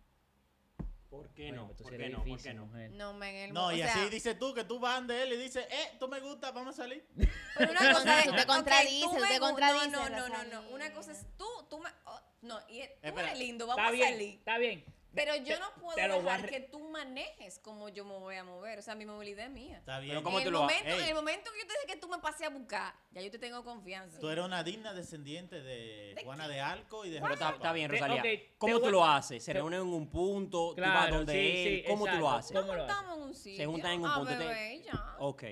¿Por 1.16 1.30
qué 1.34 1.48
Bueno, 1.48 1.62
no? 1.62 1.66
pues 1.68 1.76
tú 1.78 1.84
¿Por 1.84 1.96
qué 1.96 2.08
no? 2.08 2.18
¿Por 2.18 2.24
difícil, 2.26 2.50
qué 2.50 2.54
no? 2.54 2.66
mujer. 2.66 2.90
No, 2.92 3.12
men, 3.14 3.34
el 3.36 3.52
No, 3.52 3.66
o 3.66 3.72
y 3.72 3.76
sea, 3.78 3.92
así 3.94 4.08
dices 4.10 4.38
tú 4.38 4.54
que 4.54 4.64
tú 4.64 4.78
vas 4.78 5.06
de 5.06 5.22
él 5.22 5.32
y 5.32 5.36
dices, 5.36 5.66
eh, 5.70 5.96
tú 5.98 6.08
me 6.08 6.20
gustas, 6.20 6.52
vamos 6.52 6.78
a 6.78 6.82
salir. 6.82 7.06
Pero 7.58 7.70
una 7.72 7.92
cosa 7.92 8.18
es, 8.20 8.24
Tú 8.26 8.34
te 8.34 8.46
contradices, 8.46 9.00
tú 9.10 9.16
tú 9.16 9.22
te 9.28 9.38
contradices, 9.40 9.90
No, 9.92 10.08
no, 10.08 10.28
no, 10.28 10.44
no, 10.44 10.62
no. 10.62 10.68
Una 10.70 10.92
cosa 10.92 11.12
es 11.12 11.26
tú, 11.36 11.46
tú 11.70 11.78
me. 11.78 11.88
oh, 12.06 12.20
no, 12.42 12.58
y 12.68 12.80
tú 12.80 12.92
Espera, 13.02 13.28
eres 13.28 13.38
lindo, 13.38 13.66
vamos 13.66 13.80
Está 13.82 13.88
a 13.88 13.92
bien, 13.92 14.08
salir. 14.12 14.34
está 14.38 14.58
bien. 14.58 14.84
Pero 15.16 15.34
yo 15.36 15.54
Te- 15.54 15.58
no 15.58 15.74
puedo 15.80 15.96
te 15.96 16.08
dejar 16.08 16.48
que 16.48 16.60
tú 16.60 16.78
manejes 16.90 17.58
como 17.58 17.88
yo 17.88 18.04
me 18.04 18.16
voy 18.18 18.36
a 18.36 18.44
mover. 18.44 18.78
O 18.78 18.82
sea, 18.82 18.94
mi 18.94 19.04
movilidad 19.06 19.46
es 19.46 19.50
mía. 19.50 19.78
Está 19.78 19.98
bien. 19.98 20.10
Pero 20.12 20.22
¿cómo 20.22 20.38
en, 20.38 20.44
tú 20.44 20.48
el 20.48 20.52
lo 20.52 20.60
momento, 20.60 20.88
en 20.88 21.00
el 21.00 21.14
momento 21.14 21.50
que 21.52 21.58
yo 21.60 21.66
te 21.66 21.72
dije 21.72 21.86
que 21.94 21.96
tú 21.96 22.08
me 22.08 22.18
pases 22.18 22.46
a 22.46 22.50
buscar, 22.50 22.94
ya 23.10 23.22
yo 23.22 23.30
te 23.30 23.38
tengo 23.38 23.64
confianza. 23.64 24.20
Tú 24.20 24.28
eres 24.28 24.44
una 24.44 24.62
digna 24.62 24.92
descendiente 24.94 25.60
de 25.62 26.12
¿De 26.14 26.22
Juana 26.22 26.46
de 26.46 26.60
Arco 26.60 27.04
y 27.04 27.10
de 27.10 27.20
Pero 27.20 27.34
está, 27.34 27.72
bien, 27.72 27.90
Te- 27.90 27.96
Rosalía. 27.98 28.22
te 28.22 28.54
¿Cómo 28.58 28.78
tú 28.78 28.90
lo 28.90 29.04
haces? 29.04 29.42
¿Se 29.42 29.52
te- 29.52 29.58
reúnen 29.58 29.80
en 29.80 29.86
un 29.88 30.08
punto? 30.08 30.74
¿Tú 30.74 30.80
vas 30.82 30.90
Claro, 30.90 31.16
donde 31.16 31.32
sí, 31.32 31.38
él? 31.38 31.82
sí, 31.82 31.88
¿Cómo 31.88 32.06
tú 32.06 32.16
lo 32.18 32.30
haces? 32.30 32.52
Nos 32.52 32.64
¿Cómo 32.66 32.78
juntamos 32.78 33.16
en 33.16 33.22
un 33.24 33.34
sitio. 33.34 33.70
juntan 33.70 33.92
en 33.92 34.00
un 34.02 34.06
a 34.10 34.14
punto, 34.16 34.36
te- 34.38 34.74
y 34.74 34.82
ya. 34.84 35.16
Ok. 35.18 35.44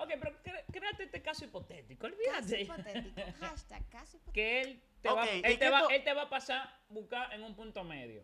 Ok, 0.00 0.10
pero 0.20 0.36
créate 0.70 1.02
este 1.04 1.22
caso 1.22 1.44
hipotético, 1.44 2.06
Caso 2.06 2.14
olvídate. 2.14 2.60
hipotético. 2.62 3.20
Hashtag 3.40 3.88
caso 3.88 4.16
hipotético. 4.16 4.32
que 4.32 4.60
él 4.60 4.82
te, 5.02 5.08
va, 5.10 5.24
él, 5.28 5.42
¿y 5.52 5.56
te 5.56 5.70
va, 5.70 5.82
él 5.90 6.04
te 6.04 6.12
va 6.12 6.22
a 6.22 6.28
pasar 6.30 6.58
a 6.58 6.80
buscar 6.88 7.32
en 7.32 7.42
un 7.42 7.54
punto 7.56 7.82
medio. 7.84 8.22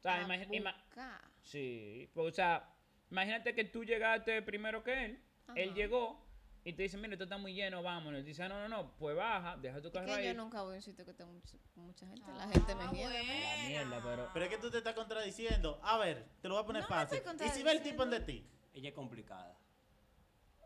O 0.00 0.02
sea, 0.02 0.14
A 0.16 0.22
imagi- 0.26 0.48
ima- 0.50 0.74
buscar. 0.86 1.20
sí, 1.42 2.10
pues, 2.14 2.32
o 2.32 2.34
sea, 2.34 2.66
imagínate 3.10 3.54
que 3.54 3.64
tú 3.64 3.84
llegaste 3.84 4.40
primero 4.40 4.82
que 4.82 5.04
él, 5.04 5.22
él 5.56 5.74
llegó 5.74 6.24
y 6.64 6.72
te 6.72 6.84
dice, 6.84 6.96
mira, 6.96 7.12
esto 7.12 7.24
está 7.24 7.36
muy 7.36 7.52
lleno, 7.52 7.82
vámonos. 7.82 8.20
Y 8.20 8.24
dice, 8.24 8.42
"Ah, 8.42 8.48
no, 8.48 8.58
no, 8.60 8.68
no, 8.68 8.96
pues 8.96 9.14
baja, 9.14 9.58
deja 9.58 9.80
tu 9.82 9.88
Es 9.88 9.92
carro 9.94 10.06
que 10.06 10.12
ahí. 10.12 10.26
yo 10.26 10.34
nunca 10.34 10.62
voy 10.62 10.72
a 10.74 10.76
un 10.76 10.82
sitio 10.82 11.04
que 11.04 11.12
tenga 11.12 11.30
mucho- 11.30 11.58
mucha 11.74 12.06
gente. 12.06 12.22
La 12.34 12.48
gente 12.48 12.74
me 12.74 12.84
Ah, 12.84 12.90
hiede. 12.92 13.22
La 13.62 13.68
mierda, 13.68 14.00
pero... 14.02 14.30
Pero 14.32 14.44
es 14.46 14.50
que 14.50 14.58
tú 14.58 14.70
te 14.70 14.78
estás 14.78 14.94
contradiciendo. 14.94 15.78
A 15.82 15.98
ver, 15.98 16.24
te 16.40 16.48
lo 16.48 16.54
voy 16.54 16.62
a 16.62 16.66
poner 16.66 16.82
No 16.82 16.88
me 16.88 16.94
fácil. 16.94 17.18
estoy 17.18 17.46
¿Y 17.46 17.50
si 17.50 17.62
va 17.62 17.72
el 17.72 17.82
tipo 17.82 17.98
donde 18.02 18.20
ti? 18.20 18.46
Ella 18.72 18.88
es 18.88 18.94
complicada. 18.94 19.54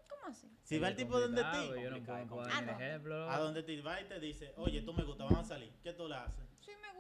¿Cómo 0.09 0.27
así? 0.27 0.49
Si 0.63 0.79
va 0.79 0.89
el 0.89 0.97
tipo 0.97 1.19
donde 1.21 1.43
ti, 1.43 1.49
Yo 1.83 1.91
no 1.91 2.05
puedo 2.05 2.29
complicado. 2.29 2.71
ejemplo. 2.81 3.31
a 3.31 3.39
donde 3.39 3.63
ti 3.65 3.81
va 3.81 4.01
y 4.01 4.05
te 4.05 4.21
dice, 4.21 4.53
oye, 4.57 4.83
tú 4.83 4.93
me 4.93 5.03
gusta, 5.03 5.25
vamos 5.25 5.41
a 5.41 5.45
salir. 5.45 5.73
¿Qué 5.83 5.93
tú 5.93 6.07
le 6.09 6.15
haces? 6.17 6.45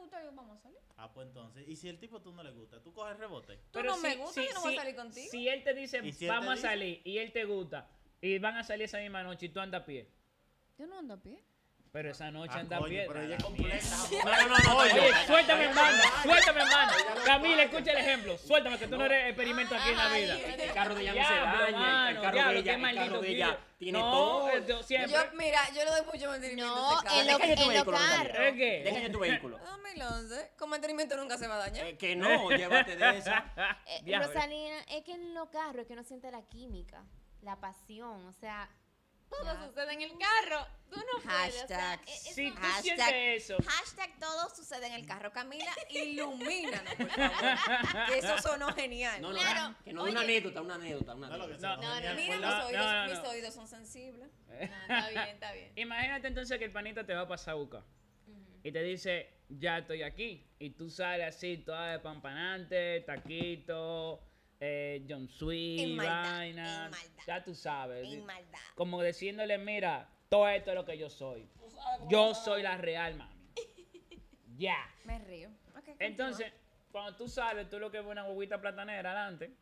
Si 0.04 0.10
gusta, 0.10 0.22
yo 0.22 0.32
vamos 0.32 0.58
a 0.58 0.62
salir. 0.62 0.78
Ah, 0.96 1.12
pues 1.12 1.28
entonces. 1.28 1.66
¿Y 1.66 1.76
si 1.76 1.88
el 1.88 1.98
tipo 1.98 2.20
tú 2.20 2.32
no 2.32 2.42
le 2.42 2.50
gusta? 2.52 2.82
¿Tú 2.82 2.92
coges 2.92 3.16
rebote? 3.18 3.58
Tú 3.70 3.82
no 3.82 3.96
me 3.98 4.16
gusta, 4.16 4.42
yo 4.42 4.52
no 4.54 4.60
voy 4.60 4.74
a 4.76 4.80
salir 4.80 4.96
contigo. 4.96 5.30
Si 5.30 5.48
él 5.48 5.64
te 5.64 5.74
dice, 5.74 6.00
¿Y 6.04 6.12
si 6.12 6.26
vamos 6.26 6.50
a 6.50 6.54
dice? 6.54 6.68
salir, 6.68 7.02
y 7.04 7.18
él 7.18 7.32
te 7.32 7.44
gusta, 7.44 7.88
y 8.20 8.38
van 8.38 8.56
a 8.56 8.64
salir 8.64 8.84
esa 8.84 8.98
misma 8.98 9.22
noche 9.22 9.46
y 9.46 9.48
tú 9.48 9.60
andas 9.60 9.82
a 9.82 9.86
pie. 9.86 10.10
Yo 10.78 10.86
no 10.86 10.98
ando 10.98 11.14
a 11.14 11.22
pie. 11.22 11.42
Pero 11.94 12.10
esa 12.10 12.28
noche 12.32 12.50
Ah, 12.56 12.58
anda 12.58 12.84
pie. 12.84 13.04
pero 13.06 13.22
ella 13.22 13.36
completa. 13.38 13.86
No, 14.24 14.48
no, 14.48 14.48
no, 14.48 14.58
no. 14.64 14.76
Oye, 14.78 15.12
suéltame 15.28 15.64
en 15.66 15.74
banda, 15.76 16.02
suéltame 16.24 16.60
en 16.62 16.68
banda. 16.68 16.94
Camila, 17.24 17.62
escucha 17.62 17.92
el 17.92 17.98
ejemplo. 17.98 18.36
Suéltame 18.36 18.78
que 18.80 18.88
tú 18.88 18.98
no 18.98 19.04
eres 19.04 19.26
experimento 19.28 19.76
aquí 19.76 19.90
en 19.90 19.96
la 19.96 20.08
vida. 20.08 20.34
El 20.34 20.72
carro 20.72 20.94
de 20.96 21.02
ella 21.02 21.14
no 21.14 21.28
se 21.28 21.34
daña. 21.34 22.10
El 22.10 22.20
carro 22.20 22.50
de 22.50 22.58
ella, 22.58 22.74
el 22.74 22.80
maldito 22.80 23.04
carro 23.06 23.20
de 23.20 23.26
que 23.28 23.34
ella 23.34 23.58
tiene 23.78 23.98
no, 24.00 24.10
todo. 24.10 24.58
yo 24.66 24.82
siempre. 24.82 25.12
Yo, 25.12 25.18
mira, 25.34 25.60
yo 25.72 25.84
le 25.84 25.90
doy 25.92 26.00
mucho 26.12 26.28
mantenimiento 26.30 26.74
No, 26.74 27.00
carro. 27.00 27.20
en 27.20 27.26
lo. 27.28 27.38
¿Es 27.38 28.54
qué? 28.54 28.82
Déjame 28.84 29.10
tu 29.10 29.18
vehículo. 29.20 29.58
2011, 29.64 30.50
con 30.58 30.70
mantenimiento 30.70 31.16
nunca 31.16 31.38
se 31.38 31.46
va 31.46 31.54
a 31.54 31.58
dañar. 31.58 31.86
Eh, 31.86 31.96
que 31.96 32.16
no, 32.16 32.50
llévate 32.50 32.96
de 32.96 33.18
esa. 33.18 33.52
Eh. 33.86 34.18
Rosalina, 34.18 34.80
es 34.90 35.04
que 35.04 35.12
en 35.12 35.32
los 35.32 35.48
carros 35.50 35.82
es 35.82 35.86
que 35.86 35.94
no 35.94 36.02
siente 36.02 36.28
la 36.32 36.42
química, 36.42 37.04
la 37.42 37.54
pasión, 37.60 38.26
o 38.26 38.32
sea, 38.32 38.68
todo 39.40 39.54
Ya. 39.54 39.66
sucede 39.66 39.92
en 39.92 40.02
el 40.02 40.12
carro. 40.18 40.66
Tú 40.90 40.96
no 41.00 41.22
puedes. 41.22 41.64
o 41.64 41.66
sea, 41.66 41.78
Hashtag. 41.98 42.00
eso- 42.08 42.34
Si 42.34 42.50
tú 42.50 42.56
Hashtag- 42.60 42.82
sientes 42.82 43.50
eso, 43.50 43.56
Hashtag 43.66 44.18
todo 44.20 44.48
sucede 44.54 44.86
en 44.86 44.92
el 44.92 45.06
carro. 45.06 45.32
Camila, 45.32 45.72
ilumínanos, 45.90 46.94
por 46.94 47.08
favor. 47.10 48.06
Que 48.08 48.18
eso 48.18 48.38
sonó 48.38 48.72
genial. 48.74 49.20
No, 49.20 49.32
no, 49.32 49.38
Claro, 49.38 49.74
que 49.84 49.92
no 49.92 50.06
es 50.06 50.12
una 50.12 50.20
anécdota, 50.20 50.62
una 50.62 50.74
anécdota, 50.76 51.14
una 51.14 51.26
anécdota. 51.34 51.76
No, 51.76 51.82
no, 51.82 51.88
no, 51.88 51.94
Mira, 51.96 52.10
la- 52.10 52.14
mis 52.14 52.28
oídos, 52.30 52.72
no, 52.86 53.06
no. 53.06 53.10
mis 53.10 53.28
oídos 53.28 53.54
son 53.54 53.66
sensibles. 53.68 54.28
Ah, 54.48 54.54
está 54.62 55.08
bien, 55.10 55.28
está 55.34 55.52
bien. 55.52 55.72
imagínate 55.76 56.28
entonces 56.28 56.58
que 56.58 56.64
el 56.66 56.72
panita 56.72 57.04
te 57.04 57.12
va 57.14 57.22
a 57.22 57.28
pasar 57.28 57.56
buscar. 57.56 57.82
Y 58.62 58.72
te 58.72 58.82
dice, 58.82 59.30
ya 59.48 59.78
estoy 59.78 60.02
aquí. 60.02 60.46
Y 60.58 60.70
tú 60.70 60.88
sales 60.88 61.34
así, 61.36 61.58
toda 61.58 61.88
de 61.92 61.98
pampanante, 61.98 63.00
taquito, 63.00 64.22
eh, 64.60 65.04
John 65.08 65.28
Sweet, 65.28 65.80
En 65.80 65.96
maldad, 65.96 66.22
vaina. 66.38 66.84
en 66.84 66.90
maldad. 66.90 67.24
Ya 67.26 67.44
tú 67.44 67.54
sabes. 67.54 68.08
En 68.12 68.24
maldad. 68.24 68.58
Como 68.74 69.02
diciéndole, 69.02 69.58
mira, 69.58 70.08
todo 70.28 70.48
esto 70.48 70.70
es 70.70 70.74
lo 70.76 70.84
que 70.84 70.96
yo 70.98 71.10
soy. 71.10 71.48
Yo 72.08 72.34
soy 72.34 72.62
la 72.62 72.76
real, 72.76 73.16
mami. 73.16 73.34
Ya. 74.56 74.76
Me 75.04 75.18
río. 75.18 75.50
Continúa. 75.72 75.96
Entonces, 75.98 76.52
cuando 76.92 77.16
tú 77.16 77.28
sales, 77.28 77.68
tú 77.68 77.78
lo 77.80 77.90
que 77.90 77.98
ves 77.98 78.06
una 78.06 78.24
huevita 78.24 78.60
platanera 78.60 79.10
adelante. 79.10 79.52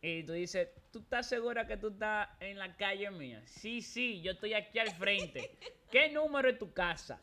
Y 0.00 0.22
tú 0.22 0.32
dices, 0.32 0.68
¿tú 0.92 1.00
estás 1.00 1.28
segura 1.28 1.66
que 1.66 1.76
tú 1.76 1.88
estás 1.88 2.28
en 2.38 2.56
la 2.56 2.76
calle 2.76 3.10
mía? 3.10 3.42
Sí, 3.46 3.82
sí, 3.82 4.22
yo 4.22 4.32
estoy 4.32 4.54
aquí 4.54 4.78
al 4.78 4.90
frente. 4.92 5.58
¿Qué 5.90 6.08
número 6.10 6.48
es 6.48 6.56
tu 6.58 6.72
casa? 6.72 7.20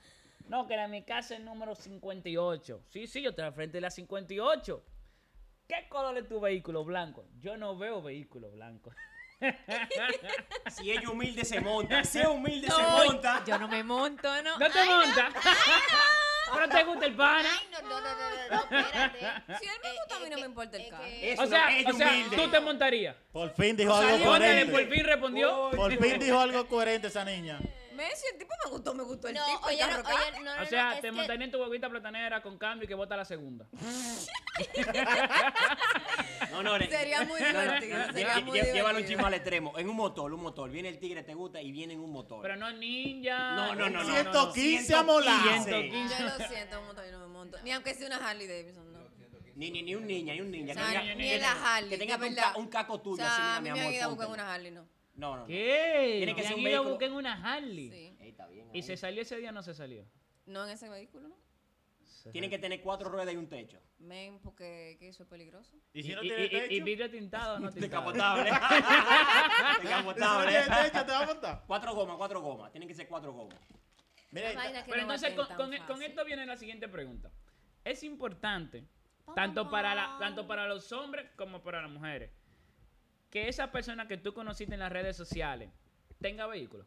No, 0.49 0.67
que 0.67 0.75
la 0.75 0.87
mi 0.89 1.03
casa 1.03 1.35
es 1.35 1.41
número 1.41 1.73
58. 1.73 2.83
Sí, 2.89 3.07
sí, 3.07 3.21
yo 3.21 3.29
estoy 3.29 3.45
al 3.45 3.53
frente 3.53 3.77
de 3.77 3.81
la 3.81 3.89
58. 3.89 4.83
¿Qué 5.67 5.87
color 5.89 6.17
es 6.17 6.27
tu 6.27 6.39
vehículo 6.39 6.83
blanco? 6.83 7.25
Yo 7.39 7.57
no 7.57 7.77
veo 7.77 8.01
vehículo 8.01 8.51
blanco. 8.51 8.91
Si 10.69 10.91
ella 10.91 11.09
humilde 11.09 11.43
se 11.45 11.59
monta, 11.61 12.03
si 12.03 12.19
es 12.19 12.27
humilde 12.27 12.67
se 12.69 12.81
No, 12.81 12.89
monta. 13.05 13.43
Yo 13.45 13.57
no 13.59 13.67
me 13.67 13.83
monto, 13.83 14.29
¿no? 14.43 14.57
¿No 14.57 14.69
te 14.69 14.79
Ay, 14.79 14.87
montas? 14.89 15.33
¿Pero 16.53 16.69
te 16.69 16.83
gusta 16.83 17.05
el 17.05 17.15
pana? 17.15 17.49
Ay, 17.51 17.67
no, 17.71 17.81
no, 17.81 18.01
no, 18.01 18.07
no, 18.15 18.29
no, 18.49 18.55
no, 18.55 18.77
espérate. 18.77 19.19
Si 19.59 19.65
él 19.65 19.75
me 19.83 19.89
Eh, 19.89 19.93
gusta, 19.99 20.15
a 20.15 20.19
mí 20.19 20.25
eh, 20.25 20.29
no 20.29 20.35
me 20.35 20.41
que- 20.41 20.45
importa 20.47 20.77
el 20.77 20.89
carro. 20.89 21.03
O 21.03 21.47
sea, 21.47 21.67
o 21.89 21.93
sea, 21.93 22.07
humilde. 22.07 22.35
tú 22.37 22.49
te 22.49 22.59
montarías. 22.59 23.15
Por 23.31 23.49
fin 23.53 23.75
dijo 23.75 23.93
algo 23.93 24.25
coherente. 24.25 24.71
por 24.71 24.87
fin 24.89 25.03
respondió. 25.05 25.69
Por 25.75 25.97
fin 25.97 26.19
dijo 26.19 26.39
algo 26.39 26.67
coherente 26.67 27.07
esa 27.07 27.25
niña. 27.25 27.59
Me 27.95 28.09
si 28.15 28.27
el 28.33 28.37
tipo 28.39 28.53
me 28.65 28.71
gustó, 28.71 28.93
me 28.93 29.03
gustó 29.03 29.27
el 29.29 29.35
No, 29.35 29.45
tipo. 29.45 29.69
el 29.69 29.75
oye, 29.75 29.83
no, 29.83 29.89
carro 29.89 29.99
acá. 30.01 30.15
oye, 30.15 30.39
no, 30.43 30.55
no, 30.57 30.63
O 30.63 30.65
sea, 30.65 30.83
no, 30.85 30.89
te 30.91 30.95
es 30.97 31.01
que- 31.01 31.11
montarías 31.11 31.45
en 31.45 31.51
tu 31.51 31.61
huevita 31.61 31.89
platanera 31.89 32.41
con 32.41 32.57
cambio 32.57 32.85
y 32.85 32.87
que 32.87 32.95
bota 32.95 33.15
la 33.17 33.25
segunda. 33.25 33.67
No, 36.51 36.63
no, 36.63 36.77
ne- 36.77 36.87
Sería 36.89 37.23
muy 37.25 37.41
no, 37.41 37.51
no, 37.53 37.61
divertido, 37.61 38.05
sería 38.13 38.39
muy 38.39 38.59
lle- 38.59 38.73
Llévalo 38.73 38.99
un 38.99 39.05
divertido. 39.05 39.07
chisme 39.07 39.23
al 39.27 39.33
extremo. 39.33 39.77
En 39.77 39.89
un 39.89 39.95
motor, 39.95 40.31
un 40.33 40.41
motor. 40.41 40.69
Viene 40.69 40.89
el 40.89 40.99
tigre, 40.99 41.23
te 41.23 41.33
gusta 41.33 41.61
y 41.61 41.71
viene 41.71 41.93
en 41.93 41.99
un 41.99 42.11
motor. 42.11 42.41
Pero 42.41 42.55
no 42.55 42.71
ninja. 42.71 43.55
No, 43.55 43.75
no, 43.75 43.89
no, 43.89 44.03
no. 44.03 44.09
115 44.09 44.95
a 44.95 45.03
molar. 45.03 45.41
115. 45.63 46.15
Yo 46.17 46.25
lo 46.25 46.47
siento, 46.47 46.79
un 46.79 46.85
montón, 46.87 47.05
yo 47.05 47.11
no 47.11 47.19
me 47.19 47.27
monto. 47.27 47.57
Ni 47.63 47.71
aunque 47.71 47.93
sea 47.93 48.07
una 48.07 48.17
Harley 48.29 48.47
Davidson, 48.47 48.93
no. 48.93 48.99
Ni, 49.55 49.71
ni, 49.71 49.83
ni 49.83 49.95
un 49.95 50.05
niña, 50.07 50.33
ni 50.33 50.41
un 50.41 50.51
niña. 50.51 50.73
O 50.73 50.75
que 50.75 50.81
sea, 50.83 50.89
tenga- 51.01 51.15
ni 51.15 51.23
ni 51.23 51.31
en 51.33 51.41
la 51.41 51.51
Harley. 51.75 51.89
que 51.89 51.97
tenga 51.97 52.15
un, 52.15 52.21
verdad. 52.21 52.43
ca- 52.53 52.57
un 52.59 52.67
caco 52.67 52.93
O 52.93 53.01
tuyo, 53.01 53.17
sea, 53.23 53.33
así, 53.33 53.41
a 53.41 53.61
mira, 53.61 53.61
mí 53.61 53.61
mi 53.61 53.71
me 53.73 53.79
han 53.79 53.85
amor. 53.87 53.93
ido 53.93 54.03
a 54.03 54.07
buscar 54.07 54.27
póntelo. 54.27 54.43
una 54.45 54.53
Harley, 54.53 54.71
no. 54.71 54.87
No, 55.15 55.35
no, 55.35 55.41
no. 55.41 55.45
¿Qué? 55.47 56.15
Tiene 56.17 56.35
que 56.35 56.43
ser 56.43 56.55
un 56.55 56.61
ido 56.61 56.69
a 56.69 56.71
vehículo- 56.81 56.89
buscar 56.91 57.07
en 57.09 57.13
una 57.15 57.33
Harley. 57.55 57.89
Sí. 57.89 58.17
Ey, 58.19 58.29
está 58.29 58.47
bien. 58.47 58.69
Y 58.73 58.81
se 58.83 58.97
salió 58.97 59.21
ese 59.21 59.37
día 59.37 59.49
o 59.49 59.53
no 59.53 59.63
se 59.63 59.73
salió. 59.73 60.05
No 60.45 60.65
en 60.65 60.71
ese 60.71 60.89
vehículo, 60.89 61.29
¿no? 61.29 61.35
Tienen 62.31 62.49
que 62.49 62.57
tener 62.57 62.81
cuatro 62.81 63.07
ruedas 63.09 63.33
y 63.33 63.37
un 63.37 63.47
techo. 63.47 63.79
Men, 63.99 64.39
porque 64.39 64.97
que 64.99 65.09
eso 65.09 65.23
es 65.23 65.29
peligroso. 65.29 65.75
¿Y 65.93 66.01
si 66.01 66.13
no 66.15 66.23
y, 66.23 66.27
tiene 66.27 66.43
y- 66.43 66.45
y 66.45 66.49
techo? 66.49 66.85
vidrio 66.85 67.11
tintado 67.11 67.55
o 67.55 67.59
no 67.59 67.69
tintado. 67.71 68.11
Descapotable. 68.11 68.49
¿Y 68.49 68.53
si 68.53 68.57
no 68.57 69.79
Descapotable. 69.83 70.51
tiene 70.51 70.65
techo, 70.89 71.05
te 71.05 71.11
va 71.11 71.19
a 71.19 71.25
montar? 71.27 71.63
Cuatro 71.67 71.93
gomas, 71.95 72.17
cuatro 72.17 72.41
gomas. 72.41 72.71
Tienen 72.71 72.87
que 72.87 72.95
ser 72.95 73.07
cuatro 73.07 73.31
gomas. 73.31 73.59
Mira, 74.31 74.51
Una 74.51 74.63
vaina 74.63 74.83
que 74.83 74.91
Pero 74.91 75.05
no 75.05 75.13
entonces 75.13 75.33
con, 75.35 75.47
tan 75.47 75.57
con- 75.57 75.69
con 75.77 75.87
fácil. 75.87 76.03
esto 76.07 76.25
viene 76.25 76.45
la 76.47 76.57
siguiente 76.57 76.87
pregunta. 76.87 77.31
Es 77.83 78.03
importante, 78.03 78.87
Pam, 79.25 79.35
tanto 79.35 79.63
pam, 79.63 79.71
para, 79.71 79.95
la, 79.95 80.05
pam. 80.07 80.19
tanto 80.19 80.47
para 80.47 80.67
los 80.67 80.91
hombres 80.91 81.29
como 81.37 81.61
para 81.61 81.81
las 81.83 81.91
mujeres, 81.91 82.31
que 83.35 83.49
esa 83.49 83.69
persona 83.69 84.07
que 84.07 84.15
tú 84.15 84.33
conociste 84.33 84.75
en 84.75 84.79
las 84.79 84.89
redes 84.93 85.17
sociales 85.17 85.69
tenga 86.21 86.47
vehículo 86.47 86.85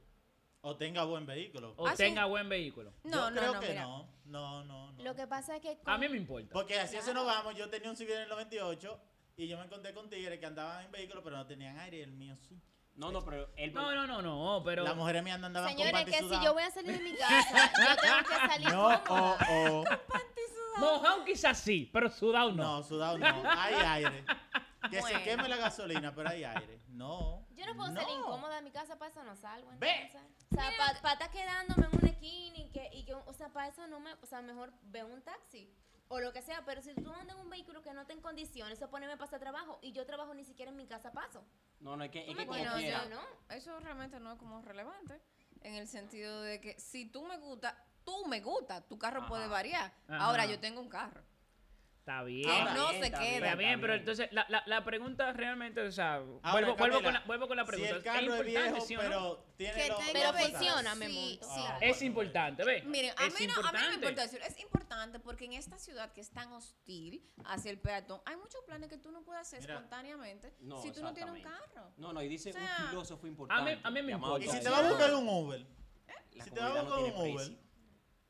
o 0.62 0.74
tenga 0.76 1.04
buen 1.04 1.26
vehículo. 1.26 1.74
o 1.76 1.87
Ah, 1.87 1.90
sí. 1.90 1.98
tenga 2.04 2.24
buen 2.24 2.48
vehículo. 2.48 2.94
No, 3.04 3.11
Yo 3.11 3.30
no, 3.32 3.40
creo 3.40 3.52
no, 3.54 3.61
que 3.61 3.68
mira. 3.68 3.82
no. 3.82 4.08
No, 4.24 4.64
no, 4.64 4.92
no. 4.92 5.02
Lo 5.04 5.14
que 5.14 5.26
pasa 5.26 5.56
es 5.56 5.61
que. 5.62 5.72
A 5.72 5.92
con- 5.92 6.00
mí 6.00 6.08
me 6.08 6.16
importa. 6.16 6.48
Porque 6.54 6.80
así 6.80 6.96
se 7.02 7.12
nos 7.12 7.26
vamos. 7.26 7.54
Yo 7.54 7.68
tenía 7.68 7.90
un 7.90 7.96
civil 7.96 8.14
en 8.14 8.22
el 8.22 8.28
98 8.30 8.98
y 9.37 9.46
yo 9.46 9.58
me 9.58 9.64
encontré 9.66 9.92
con 9.92 10.08
tigres 10.08 10.38
que 10.40 10.46
andaban 10.46 10.87
en 10.87 10.90
vehículos 10.90 11.22
pero 11.22 11.37
no 11.37 11.46
tenían 11.46 11.78
aire 11.80 12.02
el 12.02 12.12
mío 12.12 12.34
sí. 12.48 12.58
No, 12.96 13.12
no, 13.12 13.22
pero 13.22 13.50
él. 13.56 13.74
No, 13.74 13.94
no, 13.94 14.06
no, 14.06 14.22
no, 14.22 14.62
pero... 14.64 14.84
Las 14.84 14.96
mujeres 14.96 15.22
mías 15.22 15.40
andaban 15.42 15.68
Señores, 15.70 15.92
con 15.92 16.04
que 16.06 16.11
panty 16.11 16.18
si 16.22 16.28
sudado. 16.28 16.44
yo 16.44 16.54
voy 16.54 16.62
a 16.62 16.70
salir 16.70 16.98
de 16.98 17.04
mi 17.04 17.14
casa, 17.14 17.72
yo 17.78 17.96
tengo 18.02 18.18
que 18.28 18.48
salir 18.52 18.68
No, 18.72 18.88
oh, 18.88 19.04
cómoda. 19.06 19.46
o, 19.50 19.80
o. 19.82 19.84
Mojado 20.80 21.24
quizás 21.24 21.58
sí, 21.61 21.88
pero 21.92 22.08
sudado 22.11 22.50
no. 22.52 22.62
No, 22.78 22.82
sudado 22.82 23.18
no. 23.18 23.26
Hay 23.50 23.74
aire. 23.74 24.24
Que 24.90 25.00
Bueno. 25.00 25.18
se 25.18 25.24
queme 25.24 25.48
la 25.48 25.56
gasolina, 25.56 26.14
pero 26.14 26.28
hay 26.28 26.44
aire. 26.44 26.80
No. 26.88 27.44
Yo 27.56 27.66
no 27.66 27.74
puedo 27.74 27.90
no. 27.90 28.00
salir 28.00 28.16
incómoda 28.18 28.58
en 28.58 28.64
mi 28.64 28.70
casa, 28.70 28.96
para 28.98 29.10
eso 29.10 29.22
no 29.24 29.36
salgo. 29.36 29.70
Ve. 29.78 30.02
Entonces. 30.02 30.30
O 30.50 30.54
sea, 30.54 30.70
para 31.02 31.12
estar 31.14 31.30
quedándome 31.30 31.86
en 31.86 31.98
una 31.98 32.08
esquina 32.10 32.58
y 32.58 32.70
que, 32.70 32.90
y 32.92 33.04
que, 33.04 33.14
o 33.14 33.32
sea, 33.32 33.48
para 33.52 33.68
eso 33.68 33.86
no 33.86 34.00
me, 34.00 34.12
o 34.14 34.26
sea, 34.26 34.40
mejor 34.42 34.72
veo 34.84 35.06
un 35.06 35.22
taxi 35.22 35.72
o 36.08 36.20
lo 36.20 36.32
que 36.32 36.42
sea. 36.42 36.64
Pero 36.64 36.80
si 36.82 36.94
tú 36.94 37.12
andas 37.12 37.36
en 37.36 37.42
un 37.42 37.50
vehículo 37.50 37.82
que 37.82 37.92
no 37.92 38.02
está 38.02 38.12
en 38.12 38.20
condiciones, 38.20 38.78
eso 38.78 38.88
pone 38.88 39.06
me 39.06 39.16
pasa 39.16 39.38
trabajo 39.38 39.78
y 39.82 39.92
yo 39.92 40.06
trabajo 40.06 40.32
ni 40.34 40.44
siquiera 40.44 40.70
en 40.70 40.76
mi 40.76 40.86
casa 40.86 41.12
paso. 41.12 41.44
No, 41.80 41.96
no, 41.96 42.04
es 42.04 42.10
que, 42.10 42.20
es 42.20 42.26
¿Tú 42.28 42.34
que 42.36 42.46
como 42.46 42.58
yo- 42.58 43.08
¿no? 43.10 43.20
Eso 43.54 43.78
realmente 43.80 44.18
no 44.20 44.32
es 44.32 44.38
como 44.38 44.62
relevante. 44.62 45.20
En 45.62 45.74
el 45.74 45.88
sentido 45.88 46.40
de 46.42 46.60
que 46.60 46.78
si 46.78 47.06
tú 47.06 47.24
me 47.24 47.36
gusta, 47.38 47.76
tú 48.04 48.26
me 48.26 48.40
gusta, 48.40 48.80
tu 48.86 48.98
carro 48.98 49.20
Ajá. 49.20 49.28
puede 49.28 49.48
variar. 49.48 49.92
Ajá. 50.08 50.24
Ahora 50.24 50.46
yo 50.46 50.58
tengo 50.60 50.80
un 50.80 50.88
carro. 50.88 51.22
Está 52.08 52.22
bien. 52.22 52.48
Ahora, 52.48 52.72
no 52.74 52.88
bien, 52.88 53.00
se 53.02 53.06
está 53.08 53.18
queda. 53.20 53.36
Está 53.36 53.54
bien, 53.56 53.80
pero 53.82 53.92
entonces 53.94 54.28
la, 54.32 54.46
la, 54.48 54.62
la 54.64 54.82
pregunta 54.82 55.30
realmente, 55.34 55.82
o 55.82 55.92
sea, 55.92 56.20
vuelvo, 56.20 56.40
Ahora, 56.42 56.52
vuelvo, 56.72 56.76
con 56.78 56.90
Camila, 57.02 57.12
la, 57.20 57.26
vuelvo 57.26 57.48
con 57.48 57.56
la 57.58 57.64
pregunta. 57.66 57.90
Si 57.90 57.96
el 57.98 58.02
carro 58.02 58.18
es, 58.18 58.24
importante, 58.24 58.50
viejo, 58.72 58.80
sí 58.86 58.94
no? 58.94 59.00
pero 59.02 59.44
tiene 59.58 59.74
Que 59.74 59.88
los- 59.88 60.00
Pero 60.14 60.32
los- 60.32 60.40
funciona, 60.40 60.94
me 60.94 61.06
Sí, 61.08 61.12
monto. 61.40 61.54
sí. 61.54 61.60
Ah, 61.68 61.78
Es 61.82 62.00
importante, 62.02 62.64
¿ves? 62.64 62.84
Miren, 62.86 63.12
a 63.18 63.26
es 63.26 63.38
mí, 63.38 63.46
no, 63.46 63.52
a 63.52 63.56
mí 63.56 63.62
me 63.62 63.68
importante. 63.68 63.94
importa 63.96 64.22
decir, 64.22 64.40
es 64.42 64.58
importante 64.58 65.20
porque 65.20 65.44
en 65.44 65.52
esta 65.52 65.78
ciudad 65.78 66.10
que 66.14 66.22
es 66.22 66.30
tan 66.30 66.50
hostil 66.54 67.22
hacia 67.44 67.70
el 67.70 67.78
peatón, 67.78 68.22
hay 68.24 68.36
muchos 68.36 68.64
planes 68.64 68.88
que 68.88 68.96
tú 68.96 69.10
no 69.12 69.22
puedes 69.22 69.42
hacer 69.42 69.60
Mira. 69.60 69.74
espontáneamente 69.74 70.54
No, 70.60 70.80
si 70.80 70.90
tú 70.92 71.02
no 71.02 71.12
tienes 71.12 71.34
un 71.34 71.42
carro. 71.42 71.92
No, 71.98 72.14
no, 72.14 72.22
y 72.22 72.28
dice 72.28 72.48
O 72.48 72.52
sea, 72.54 72.76
un 72.84 72.88
filósofo 72.88 73.26
a 73.26 73.28
importante. 73.28 73.76
mí- 73.76 73.80
a 73.84 73.90
mí 73.90 74.00
me 74.02 74.12
llamado 74.12 74.38
Y 74.38 74.44
importa. 74.44 74.58
si 74.60 74.64
te 74.64 74.70
va 74.70 74.78
a 74.78 74.88
buscar 74.88 75.14
un 75.14 75.28
Uber, 75.28 75.66
si 76.42 76.50
te 76.50 76.58
va 76.60 76.66
a 76.68 76.82
buscar 76.82 77.00
un 77.02 77.32
Uber. 77.32 77.58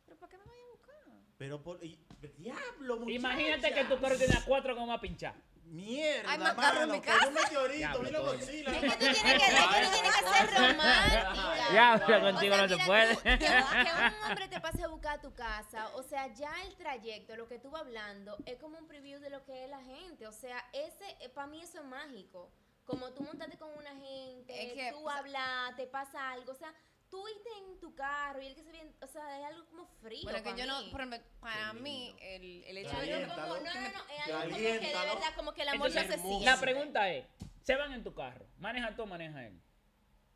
¿Pero 0.05 0.19
para 0.19 0.31
qué 0.31 0.37
me 0.39 0.45
vaya 0.47 0.63
a 0.65 0.71
buscar? 0.73 0.95
pero 1.37 1.63
por. 1.63 1.79
Diablo, 2.21 2.97
muchacha. 2.97 3.11
Imagínate 3.17 3.73
que 3.75 3.85
tu 3.85 4.01
carro 4.01 4.17
tiene 4.17 4.35
las 4.35 4.45
cuatro 4.45 4.75
gomas 4.77 5.01
pinchadas. 5.01 5.37
Mierda, 5.65 6.31
Hay 6.33 6.39
más 6.39 6.55
carro 6.55 6.81
en 6.83 6.89
mano, 6.89 6.93
mi 6.95 7.01
casa. 7.07 7.29
un 7.29 7.35
meteorito, 7.35 8.03
mira. 8.03 8.21
Es 8.21 8.25
que 8.25 8.31
tú 8.31 8.37
tienes 8.41 8.73
que, 8.73 8.97
tú 8.97 9.91
tienes 9.93 10.17
que 10.17 10.25
ser 10.25 10.51
romántica. 10.55 11.69
Ya, 11.75 12.03
pero 12.07 12.19
O 12.19 12.33
contigo 12.33 12.55
sea, 12.55 12.67
no 12.67 12.79
se 12.79 12.85
puede. 12.87 13.15
tú- 13.17 13.23
que, 13.23 13.39
que 13.39 13.47
un 13.47 14.31
hombre 14.31 14.49
te 14.49 14.61
pase 14.61 14.83
a 14.83 14.89
buscar 14.89 15.19
a 15.19 15.21
tu 15.21 15.35
casa, 15.35 15.89
o 15.95 16.03
sea, 16.03 16.27
ya 16.33 16.51
el 16.65 16.75
trayecto, 16.77 17.37
lo 17.37 17.47
que 17.49 17.59
tú 17.59 17.71
vas 17.71 17.83
hablando, 17.83 18.37
es 18.47 18.57
como 18.59 18.79
un 18.79 18.87
preview 18.89 19.21
de 19.21 19.29
lo 19.29 19.45
que 19.45 19.65
es 19.65 19.71
la 19.71 19.83
gente. 19.83 20.27
O 20.27 20.33
sea, 20.33 20.65
ese, 20.73 21.05
para 21.35 21.47
mí 21.49 21.61
eso 21.63 21.81
es 21.81 21.85
mágico. 21.85 22.51
Como 22.87 23.11
tú 23.13 23.23
montarte 23.23 23.59
con 23.59 23.69
una 23.77 23.91
gente, 23.95 24.69
Es 24.69 24.73
que, 24.73 24.91
tú 24.93 25.07
o 25.07 25.11
sea- 25.11 25.19
hablas, 25.19 25.77
te 25.77 25.87
pasa 25.87 26.31
algo, 26.31 26.53
o 26.53 26.55
sea, 26.55 26.73
tú 27.11 27.27
irte 27.29 27.49
en 27.59 27.81
tu 27.81 27.95
carro 27.95 28.41
y 28.41 28.47
el 28.47 28.55
que 28.55 28.63
se 28.63 28.73
viene, 28.73 28.93
o 29.03 29.07
sea, 29.07 29.39
es 29.41 29.47
algo 29.47 29.67
como 29.67 29.87
frío. 30.03 30.23
Bueno, 30.25 30.43
que 30.43 30.55
yo 30.59 30.67
no, 30.67 30.83
mí. 30.83 30.91
por 30.91 31.01
ejemplo, 31.01 31.19
para 31.41 31.73
Qué 31.73 31.81
mí, 31.81 32.15
el, 32.21 32.65
el 32.65 32.79
hecho 32.79 32.97
de 33.01 33.27
como- 33.27 33.37
no, 33.37 33.47
no, 33.47 33.61
no, 33.61 33.69
es 33.71 34.31
algo 34.31 34.51
como 34.51 34.57
que 34.57 34.73
de 34.73 34.81
verdad, 34.81 35.35
como 35.37 35.53
que 35.55 35.63
el 35.63 35.69
amor 35.69 35.89
no 35.95 36.01
se 36.01 36.19
siente. 36.19 36.45
La 36.45 36.61
pregunta 36.61 37.13
es, 37.13 37.27
¿se 37.63 37.77
van 37.77 37.93
en 37.93 38.05
tu 38.05 38.15
carro? 38.15 38.47
¿Maneja 38.59 38.95
tú 38.95 39.03
o 39.03 39.07
maneja 39.07 39.47
él? 39.47 39.61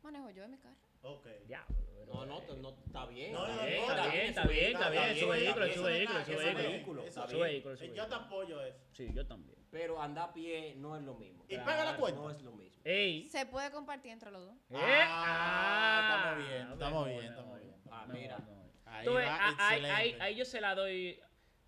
Manejo 0.01 0.29
yo 0.31 0.43
en 0.43 0.51
mi 0.51 0.57
carro. 0.57 0.75
Ok. 1.03 1.27
Diablo, 1.47 1.75
No, 2.07 2.25
no, 2.25 2.41
no, 2.55 2.69
está 2.85 3.05
bien. 3.07 3.33
No, 3.33 3.47
no, 3.47 3.53
Está 3.53 3.65
bien, 3.65 3.81
no, 3.81 3.87
está 3.93 4.07
bien, 4.07 4.25
está 4.27 4.47
bien, 4.47 4.71
está 4.73 4.89
bien, 4.89 5.03
es 5.03 5.19
su 5.19 5.27
vehículo, 5.27 5.65
es 5.65 5.75
su 5.75 5.83
vehículo, 5.83 6.25
su 6.25 6.31
vehículo. 6.37 7.11
Su 7.27 7.39
vehículo, 7.39 7.75
Yo 7.75 8.07
te 8.07 8.15
apoyo 8.15 8.61
eso. 8.61 8.77
Sí, 8.93 9.09
yo 9.13 9.25
también. 9.27 9.62
Pero 9.73 9.99
andar 9.99 10.29
a 10.29 10.33
pie 10.33 10.75
no 10.77 10.95
es 10.95 11.01
lo 11.01 11.15
mismo. 11.15 11.43
Y 11.49 11.57
paga 11.57 11.83
la 11.83 11.97
cuenta. 11.97 12.21
No 12.21 12.29
es 12.29 12.39
lo 12.43 12.51
mismo. 12.51 12.79
Ey. 12.85 13.27
Se 13.27 13.45
puede 13.47 13.71
compartir 13.71 14.11
entre 14.11 14.29
los 14.29 14.45
dos. 14.45 14.55
Eh, 14.69 15.01
Ah, 15.05 16.09
estamos 16.21 16.47
bien, 16.47 16.61
mejor, 16.61 16.73
estamos 16.73 17.07
bien, 17.07 17.25
estamos 17.25 17.59
bien. 17.59 17.75
Ah, 17.91 18.05
mira. 18.07 18.37
Ahí 18.85 19.07
va, 19.07 19.35
a- 19.35 19.67
ahí, 19.69 19.85
ahí, 19.85 20.17
ahí 20.19 20.35
yo 20.35 20.45
se 20.45 20.61
la 20.61 20.75
doy 20.75 21.19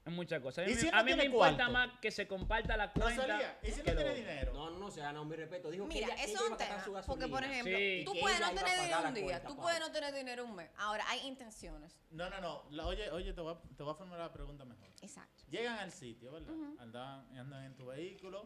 en 0.06 0.14
muchas 0.14 0.40
cosas. 0.42 0.66
A 0.66 0.68
mí, 0.68 0.72
¿Y 0.72 0.76
me- 0.76 0.82
si 0.82 0.88
a 0.88 0.92
no 0.92 0.98
mí 0.98 1.04
me 1.04 1.14
tiene 1.14 1.26
importa 1.26 1.56
cuarto? 1.56 1.74
más 1.74 1.90
que 2.00 2.12
se 2.12 2.28
comparta 2.28 2.78
la 2.78 2.92
cuenta. 2.94 3.22
Rosalía, 3.24 3.60
¿y 3.64 3.72
si 3.72 3.78
no 3.80 3.84
tiene 3.84 4.14
dinero? 4.14 4.54
No, 4.54 4.70
no, 4.70 4.78
no, 4.80 4.92
se 4.92 5.02
ganó 5.02 5.26
mi 5.26 5.36
respeto. 5.36 5.72
Dijo 5.72 5.86
Mira, 5.88 6.08
que 6.08 6.14
ella, 6.14 6.24
eso 6.24 6.32
ella 6.34 6.46
es 6.46 6.52
un 6.52 6.58
tema. 6.58 7.04
Porque, 7.08 7.28
por 7.28 7.44
ejemplo, 7.44 7.78
Sí. 7.78 8.04
tú 8.06 8.14
puedes 8.22 8.40
no 8.40 8.50
tener 8.54 8.80
dinero 8.82 9.08
un 9.08 9.14
día, 9.14 9.24
cuenta, 9.26 9.48
tú 9.48 9.56
puedes 9.58 9.80
no 9.80 9.92
tener 9.92 10.14
dinero 10.14 10.46
un 10.46 10.56
mes. 10.56 10.70
Ahora, 10.78 11.04
hay 11.10 11.26
intenciones. 11.28 11.98
No, 12.12 12.30
no, 12.30 12.40
no. 12.40 12.64
La- 12.70 12.86
oye, 12.86 13.10
oye, 13.12 13.34
te 13.34 13.42
voy, 13.42 13.56
a, 13.56 13.76
te 13.76 13.84
voy 13.84 13.92
a 13.94 13.96
formular 13.96 14.22
la 14.22 14.34
pregunta 14.34 14.64
mejor. 14.64 14.86
Exacto. 15.02 15.44
Llegan 15.50 15.80
al 15.80 15.92
sitio, 15.92 16.32
¿verdad? 16.32 16.54
Andan, 16.80 17.38
andan 17.38 17.64
en 17.66 17.76
tu 17.76 17.88
vehículo, 17.88 18.46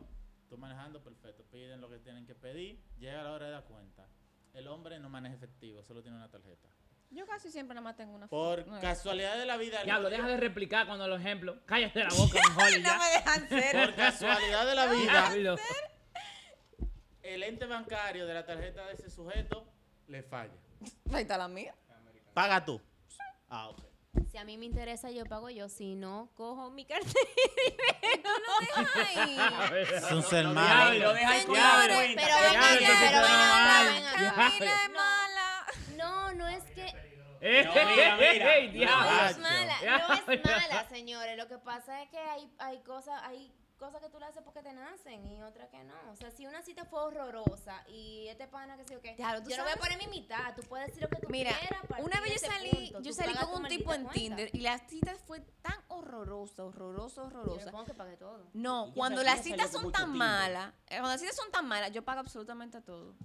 tú 0.49 0.57
manejando, 0.57 1.03
perfecto. 1.03 1.43
Piden 1.51 1.81
lo 1.81 1.89
que 1.89 1.99
tienen 1.99 2.25
que 2.25 2.35
pedir, 2.35 2.81
llega 2.97 3.21
la 3.23 3.31
hora 3.33 3.45
de 3.47 3.51
dar 3.51 3.65
cuenta. 3.65 4.07
el 4.53 4.67
hombre 4.67 4.99
no 4.99 5.09
maneja 5.09 5.35
efectivo, 5.35 5.83
solo 5.83 6.01
tiene 6.01 6.17
una 6.17 6.29
tarjeta. 6.31 6.67
Yo 7.11 7.25
casi 7.25 7.51
siempre 7.51 7.73
nada 7.73 7.83
más 7.83 7.95
tengo 7.95 8.13
una 8.13 8.27
Por 8.27 8.59
una- 8.67 8.79
casualidad 8.79 9.35
de 9.37 9.45
la 9.45 9.57
vida, 9.57 9.83
Diablo, 9.83 10.09
deja 10.09 10.27
de 10.27 10.37
replicar 10.37 10.85
cuando 10.85 11.07
los 11.07 11.19
ejemplos. 11.19 11.57
Cállate 11.65 12.03
la 12.03 12.09
boca 12.13 12.39
mejor 12.49 12.69
y 12.69 12.73
No 12.81 12.89
ya. 12.89 12.97
me 12.99 13.09
dejan 13.09 13.49
ser. 13.49 13.85
por 13.87 13.95
casualidad 13.95 14.65
de 14.65 14.75
la 14.75 14.85
vida, 14.87 15.33
el 17.23 17.43
ente 17.43 17.65
bancario 17.65 18.25
de 18.27 18.33
la 18.33 18.45
tarjeta 18.45 18.85
de 18.87 18.93
ese 18.93 19.09
sujeto 19.09 19.65
le 20.07 20.23
falla. 20.23 20.53
Ahí 21.11 21.23
está 21.23 21.37
la 21.37 21.47
mía. 21.47 21.73
Paga 22.33 22.63
tú. 22.63 22.81
Ah, 23.49 23.69
ok. 23.69 23.81
Si 24.31 24.37
a 24.37 24.43
mí 24.45 24.57
me 24.57 24.65
interesa, 24.65 25.11
yo 25.11 25.25
pago 25.25 25.49
yo. 25.49 25.67
Si 25.69 25.95
no, 25.95 26.29
cojo 26.35 26.69
mi 26.71 26.85
cartera. 26.85 27.13
Es 29.97 30.11
un 30.11 30.23
ser 30.23 30.45
No, 30.45 30.53
malo. 30.53 30.91
diablo, 30.91 31.13
deja 31.13 31.35
el 31.35 31.41
Señores, 31.41 31.45
cuidado 31.45 31.81
de 31.81 31.87
cuenta. 31.95 32.21
pero 32.23 32.35
que 32.35 32.41
ven 32.43 32.53
Ya, 32.53 32.55
ya- 32.59 32.59
acá, 32.59 32.73
entonces 32.73 33.09
pero 33.09 33.21
ven 33.21 33.31
acá, 33.31 33.83
ven 33.83 34.05
acá. 34.05 34.33
Camila 34.35 34.83
es 34.85 34.91
mala. 34.91 35.65
No, 35.97 36.33
no 36.33 36.47
es 36.47 36.63
que... 36.71 36.85
¡Ey, 37.41 37.65
No, 37.65 37.73
mira, 37.73 38.15
mira. 38.17 38.55
ey, 38.55 38.67
No 38.67 38.73
diablo! 38.73 39.29
es 39.29 39.37
mala, 39.37 39.75
no 39.81 40.33
es 40.33 40.43
mala, 40.45 40.89
señores. 40.89 41.37
Lo 41.37 41.47
que 41.47 41.57
pasa 41.57 42.01
es 42.03 42.09
que 42.09 42.17
hay, 42.19 42.51
hay 42.59 42.79
cosas, 42.83 43.21
hay 43.23 43.53
cosas 43.77 44.01
que 44.01 44.09
tú 44.09 44.19
le 44.19 44.25
haces 44.25 44.43
porque 44.43 44.61
te 44.61 44.73
nacen 44.73 45.25
y 45.25 45.41
otras 45.41 45.69
que 45.69 45.81
no. 45.85 45.93
O 46.11 46.15
sea, 46.17 46.29
si 46.31 46.45
una 46.45 46.61
cita 46.61 46.83
fue 46.83 47.01
horrorosa 47.01 47.81
y 47.87 48.27
este 48.27 48.45
pana 48.47 48.75
que 48.75 48.83
sí 48.83 48.93
o 48.93 49.01
qué, 49.01 49.15
Claro, 49.15 49.41
¿tú 49.41 49.49
yo 49.49 49.55
no 49.57 49.63
voy 49.63 49.71
a 49.71 49.77
poner 49.77 49.97
mi 49.97 50.07
mitad. 50.07 50.53
Tú 50.53 50.63
puedes 50.63 50.87
decir 50.87 51.01
lo 51.01 51.07
que 51.07 51.15
tú 51.15 51.27
Mira, 51.29 51.51
quieras. 51.57 51.83
a 51.85 51.87
partir 51.87 52.05
una 52.05 52.19
vez 52.19 52.41
yo 52.41 52.47
salí, 52.49 52.69
punto. 52.71 53.01
yo 53.01 53.13
salí 53.13 53.33
con 53.35 53.61
un 53.63 53.67
tipo 53.69 53.93
en 53.93 54.03
cuenta. 54.03 54.13
Tinder 54.19 54.49
y 54.53 54.59
la 54.59 54.77
cita 54.79 55.15
fue 55.25 55.39
tan 55.61 55.75
horrorosa, 55.87 56.65
horrorosa, 56.65 57.23
horrorosa. 57.23 57.71
que 57.85 58.17
todo. 58.17 58.49
No, 58.53 58.91
cuando 58.93 59.23
las 59.23 59.41
citas 59.43 59.71
son 59.71 59.91
tan 59.93 60.11
malas, 60.11 60.73
eh, 60.87 60.97
cuando 60.97 61.09
las 61.11 61.21
citas 61.21 61.37
son 61.37 61.49
tan 61.49 61.65
malas, 61.65 61.91
yo 61.93 62.03
pago 62.03 62.19
absolutamente 62.19 62.81
todo. 62.81 63.15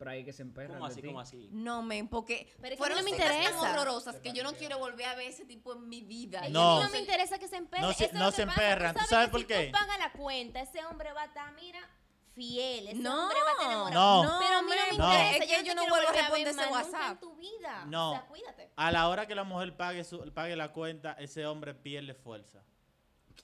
Pero 0.00 0.12
ahí 0.12 0.24
que 0.24 0.32
se 0.32 0.40
emperran 0.40 0.78
¿Cómo 0.78 0.86
así? 0.86 1.02
¿Cómo 1.02 1.20
así? 1.20 1.50
No, 1.52 1.82
men, 1.82 2.08
porque 2.08 2.50
Pero 2.56 2.68
es 2.68 2.70
que 2.70 2.76
fueron 2.78 2.96
no 2.98 3.04
me 3.04 3.10
citas 3.10 3.26
tan 3.28 3.36
interesa. 3.36 3.70
horrorosas 3.72 4.16
que 4.16 4.32
yo 4.32 4.42
no 4.42 4.54
quiero 4.54 4.78
volver 4.78 5.04
a 5.06 5.14
ver 5.14 5.28
ese 5.28 5.44
tipo 5.44 5.74
en 5.74 5.86
mi 5.90 6.00
vida. 6.00 6.38
Es 6.40 6.46
que 6.46 6.52
No. 6.52 6.70
a 6.72 6.76
mí 6.78 6.84
no 6.84 6.90
me 6.90 6.98
interesa 7.00 7.38
que 7.38 7.46
se 7.48 7.56
emperre. 7.56 7.82
No 7.82 7.92
se- 7.92 8.04
Eso 8.04 8.04
es 8.06 8.12
no 8.14 8.24
lo 8.24 8.30
que 8.30 8.36
se 8.36 8.46
pasa. 8.46 8.62
emperran. 8.62 8.94
¿Tú 8.94 9.04
sabes 9.10 9.26
que 9.26 9.30
por 9.32 9.40
si 9.42 9.46
qué? 9.46 9.66
tú 9.66 9.72
pagas 9.72 9.98
la 9.98 10.12
cuenta, 10.12 10.60
ese 10.62 10.82
hombre 10.86 11.12
va 11.12 11.20
a 11.20 11.26
estar, 11.26 11.52
mira, 11.52 11.80
fiel. 12.32 12.88
Ese 12.88 12.96
No. 12.98 13.24
hombre 13.24 13.38
va 13.44 13.48
a 13.48 13.52
estar 13.52 13.66
enamorado. 13.66 14.22
No. 14.24 14.38
Pero 14.40 14.56
a 14.58 14.62
mí 14.62 14.68
no 14.70 14.74
me 14.92 14.98
No. 14.98 15.12
interesa. 15.12 15.30
Es 15.32 15.38
que 15.40 15.46
yo, 15.48 15.56
te 15.56 15.74
no 15.74 15.82
quiero 15.82 15.94
vuelvo 15.94 15.94
a 15.94 15.98
volver 16.12 16.16
responder 16.22 16.48
ese 16.48 16.56
más 16.56 16.66
nunca 16.70 16.78
WhatsApp. 16.98 17.10
en 17.12 17.18
tu 17.20 17.36
vida. 17.36 17.84
No. 17.86 18.08
O 18.10 18.14
sea, 18.14 18.26
cuídate. 18.26 18.70
A 18.76 18.90
la 18.92 19.08
hora 19.10 19.26
que 19.26 19.34
la 19.34 19.44
mujer 19.44 19.76
pague, 19.76 20.02
su, 20.04 20.32
pague 20.32 20.56
la 20.56 20.72
cuenta, 20.72 21.12
ese 21.18 21.44
hombre 21.46 21.74
pierde 21.74 22.14
fuerza. 22.14 22.64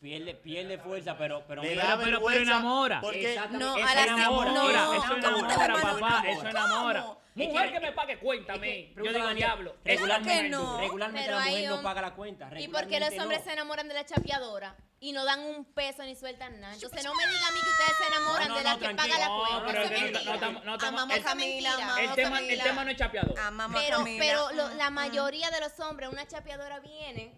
Pierde, 0.01 0.35
pierde 0.35 0.79
fuerza, 0.79 1.17
pero, 1.17 1.43
pero 1.49 1.63
Le 1.63 1.71
mira, 1.71 1.85
da 1.85 1.99
Pero, 2.05 2.21
pero, 2.25 2.41
enamora. 2.43 3.01
Porque 3.01 3.33
Exactamente, 3.35 3.65
No, 3.65 3.77
eso 3.77 3.87
a 3.89 3.95
la 3.95 4.03
enamora, 4.05 4.53
no, 4.53 4.71
Eso 4.71 5.03
¿cómo 5.03 5.15
te 5.15 5.55
enamora, 5.55 5.83
papá. 5.83 6.25
Eso 6.29 6.49
enamora. 6.49 7.03
¿Cómo? 7.03 7.27
Es 7.37 7.49
Mujer 7.49 7.71
que- 7.73 7.81
me 7.81 7.93
pague 7.93 8.19
cuenta 8.19 8.53
a 8.55 8.57
es 8.57 8.61
mí. 8.63 8.69
Yo 8.69 9.03
digo, 9.03 9.05
regularmente- 9.05 9.35
diablo. 9.37 9.77
Regularmente, 9.85 10.43
que 10.45 10.49
no. 10.49 10.79
regularmente 10.81 11.31
la 11.31 11.39
mujer 11.41 11.69
no 11.69 11.83
paga 11.83 12.01
la 12.03 12.15
cuenta. 12.15 12.51
¿Y 12.59 12.69
por 12.69 12.87
qué 12.87 12.99
los 12.99 13.11
hombres 13.19 13.41
no. 13.41 13.45
se 13.45 13.53
enamoran 13.53 13.89
de 13.89 13.95
la 13.95 14.07
chapeadora 14.07 14.75
y 15.01 15.13
no 15.13 15.23
dan 15.27 15.41
un 15.41 15.67
peso 15.67 16.03
ni 16.05 16.17
sueltan 16.17 16.59
nada? 16.61 16.73
Entonces 16.73 17.05
no 17.05 17.13
me 17.15 17.27
diga 17.27 17.47
a 17.47 17.51
mí 17.51 17.59
que 17.63 17.69
ustedes 17.69 17.99
se 17.99 18.07
enamoran 18.17 18.49
No, 18.49 18.55
no, 18.55 18.59
de 18.59 18.65
la 18.65 18.73
no, 18.73 18.79
que 18.79 18.85
tranquilo. 18.87 19.15
paga 19.15 19.19
la 19.21 19.27
No, 19.29 19.39
cuenta. 19.41 19.67
pero 19.67 19.83
Eso 19.83 19.83
es 19.83 20.01
no- 20.01 20.07
no 20.07 20.31
mentira. 20.33 20.61
no 20.65 20.73
Amamos 20.89 21.17
el- 21.17 21.23
Camila, 21.25 21.75
amamos 21.75 21.99
El 21.99 22.11
tema, 22.15 22.39
el 22.39 22.45
Camila. 22.47 22.65
tema 22.65 22.85
no 22.85 22.91
es 22.91 22.97
chapeador. 22.97 23.39
Amamos 23.39 23.83
Pero, 23.85 23.99
Camila. 23.99 24.25
pero 24.25 24.53
lo- 24.53 24.75
la 24.75 24.91
Mm. 24.91 24.95
mayoría 24.95 25.51
de 25.51 25.61
los 25.61 25.81
hombres, 25.81 26.09
una 26.11 26.27
chapeadora 26.27 26.81
viene 26.81 27.35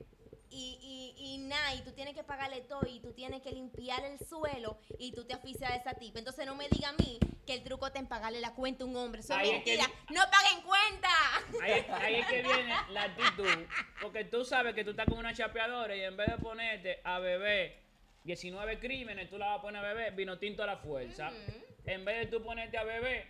y, 0.58 1.14
y, 1.16 1.34
y 1.34 1.38
nada, 1.38 1.72
y 1.74 1.82
tú 1.82 1.92
tienes 1.92 2.14
que 2.14 2.24
pagarle 2.24 2.62
todo 2.62 2.82
y 2.88 2.98
tú 2.98 3.12
tienes 3.12 3.42
que 3.42 3.52
limpiar 3.52 4.04
el 4.04 4.18
suelo 4.18 4.78
y 4.98 5.12
tú 5.12 5.24
te 5.24 5.34
aficias 5.34 5.70
a 5.70 5.76
esa 5.76 5.94
tipa. 5.94 6.18
Entonces 6.18 6.46
no 6.46 6.56
me 6.56 6.68
diga 6.68 6.88
a 6.88 6.92
mí 6.94 7.20
que 7.46 7.54
el 7.54 7.62
truco 7.62 7.86
está 7.86 8.00
en 8.00 8.08
pagarle 8.08 8.40
la 8.40 8.54
cuenta 8.54 8.82
a 8.82 8.86
un 8.88 8.96
hombre. 8.96 9.20
Eso 9.20 9.38
es 9.38 9.62
que-. 9.62 9.78
¡No 10.10 10.20
paguen 10.30 10.62
cuenta! 10.64 11.08
Ahí, 11.62 11.86
ahí 11.90 12.14
es 12.16 12.26
que 12.26 12.42
viene 12.42 12.74
la 12.90 13.04
actitud. 13.04 13.66
Porque 14.02 14.24
tú 14.24 14.44
sabes 14.44 14.74
que 14.74 14.82
tú 14.82 14.90
estás 14.90 15.06
con 15.06 15.18
una 15.18 15.32
chapeadora 15.32 15.94
y 15.94 16.02
en 16.02 16.16
vez 16.16 16.28
de 16.28 16.38
ponerte 16.38 17.00
a 17.04 17.20
beber 17.20 17.78
19 18.24 18.80
crímenes, 18.80 19.30
tú 19.30 19.38
la 19.38 19.46
vas 19.46 19.58
a 19.60 19.62
poner 19.62 19.84
a 19.84 19.88
beber 19.88 20.12
vino 20.14 20.38
tinto 20.38 20.64
a 20.64 20.66
la 20.66 20.78
fuerza. 20.78 21.30
En 21.86 22.04
vez 22.04 22.18
de 22.18 22.26
tú 22.26 22.42
ponerte 22.42 22.76
a 22.76 22.82
beber 22.82 23.28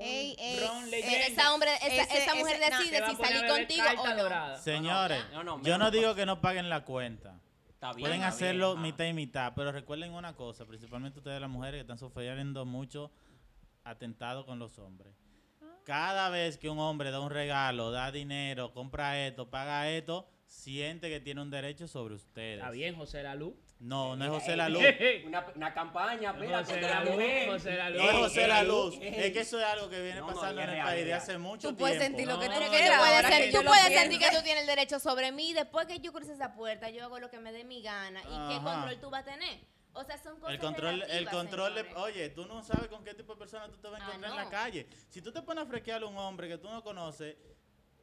Ey, 0.00 0.36
ey, 0.38 0.60
ron 0.60 0.84
ey, 0.84 0.90
leyenda, 0.90 1.26
Esa, 1.26 1.54
hombre, 1.54 1.70
esa, 1.76 1.86
Ese- 1.86 2.18
esa 2.22 2.34
mujer 2.34 2.60
ese- 2.62 2.70
decide 2.70 3.06
si 3.10 3.16
salir 3.16 3.46
contigo 3.48 3.84
o 3.98 4.06
no. 4.08 4.16
dorada. 4.16 4.56
Señores, 4.58 5.24
no, 5.32 5.42
no, 5.42 5.62
yo 5.62 5.78
no 5.78 5.90
digo 5.90 6.14
que 6.14 6.24
no 6.26 6.40
paguen 6.40 6.68
la 6.68 6.84
cuenta. 6.84 7.40
Está 7.68 7.92
bien, 7.92 8.00
Pueden 8.00 8.16
está 8.22 8.28
hacerlo 8.28 8.76
mitad 8.76 9.04
y 9.04 9.12
mitad, 9.12 9.52
pero 9.54 9.70
recuerden 9.72 10.12
una 10.12 10.34
cosa, 10.34 10.66
principalmente 10.66 11.18
ustedes 11.20 11.40
las 11.40 11.50
mujeres 11.50 11.78
que 11.78 11.82
están 11.82 11.98
sufriendo 11.98 12.64
mucho 12.64 13.10
atentado 13.84 14.44
con 14.46 14.58
los 14.58 14.78
hombres. 14.78 15.14
Cada 15.84 16.28
vez 16.28 16.58
que 16.58 16.68
un 16.68 16.78
hombre 16.80 17.10
da 17.10 17.20
un 17.20 17.30
regalo, 17.30 17.90
da 17.90 18.10
dinero, 18.12 18.72
compra 18.72 19.24
esto, 19.26 19.48
paga 19.48 19.88
esto, 19.88 20.28
siente 20.46 21.08
que 21.08 21.20
tiene 21.20 21.40
un 21.40 21.50
derecho 21.50 21.88
sobre 21.88 22.14
ustedes. 22.14 22.58
Está 22.58 22.70
bien, 22.70 22.94
José 22.96 23.22
Lalu. 23.22 23.56
No, 23.80 24.16
no 24.16 24.24
es 24.24 24.30
José 24.30 24.56
La 24.56 24.68
Luz. 24.68 24.82
Una, 25.26 25.46
una 25.54 25.72
campaña, 25.72 26.32
No, 26.32 26.42
espérate, 26.42 26.64
José 26.72 26.80
la 26.80 27.00
Lalu. 27.04 27.16
No 27.16 27.22
es 27.22 27.46
José 28.16 28.46
La 28.48 28.62
Luz. 28.64 28.94
Es 29.00 29.32
que 29.32 29.40
eso 29.40 29.58
es 29.60 29.64
algo 29.66 29.88
que 29.88 30.02
viene 30.02 30.18
No, 30.20 30.26
pasando 30.26 30.60
en 30.62 30.70
el 30.70 30.82
país 30.82 31.04
de 31.04 31.14
hace 31.14 31.38
mucho 31.38 31.68
Tú 31.68 31.76
tiempo. 31.76 31.78
puedes 31.80 31.98
sentir 32.02 32.26
lo 32.26 32.34
No, 32.34 32.40
que 32.40 32.46
tú 32.48 32.60
no, 32.60 32.68
quieras. 32.70 32.90
Tú 32.90 33.04
puedes, 33.04 33.26
ser- 33.26 33.52
tú 33.52 33.72
sentir 33.94 34.18
que 34.18 34.30
tú 34.36 34.42
tienes 34.42 34.60
el 34.62 34.66
derecho 34.66 34.98
sobre 34.98 35.30
mí. 35.30 35.52
Después 35.52 35.86
que 35.86 36.00
yo 36.00 36.12
cruce 36.12 36.32
esa 36.32 36.54
puerta, 36.54 36.90
yo 36.90 37.04
hago 37.04 37.20
lo 37.20 37.30
que 37.30 37.38
me 37.38 37.52
dé 37.52 37.62
mi 37.64 37.80
gana. 37.82 38.20
¿Y 38.22 38.48
qué 38.54 38.62
control 38.62 38.98
tú 39.00 39.10
vas 39.10 39.22
a 39.22 39.24
tener? 39.30 39.60
O 39.94 40.04
sea, 40.04 40.18
son 40.18 40.38
cosas 40.38 40.54
El 40.54 40.60
control, 40.60 41.02
el 41.08 41.28
control 41.28 41.74
de, 41.74 41.86
oye, 41.96 42.28
tú 42.30 42.46
no 42.46 42.62
sabes 42.62 42.88
con 42.88 43.02
qué 43.04 43.14
tipo 43.14 43.32
de 43.34 43.38
persona 43.38 43.68
tú 43.68 43.78
te 43.78 43.88
vas 43.88 44.00
a 44.00 44.04
Ah, 44.04 44.08
encontrar 44.08 44.30
en 44.32 44.36
la 44.44 44.50
calle. 44.50 44.86
Si 45.08 45.22
tú 45.22 45.32
te 45.32 45.42
pones 45.42 45.64
a 45.64 45.66
frequear 45.66 46.02
a 46.02 46.06
un 46.06 46.16
hombre 46.18 46.46
que 46.48 46.58
tú 46.58 46.68
no 46.68 46.82
conoces, 46.84 47.36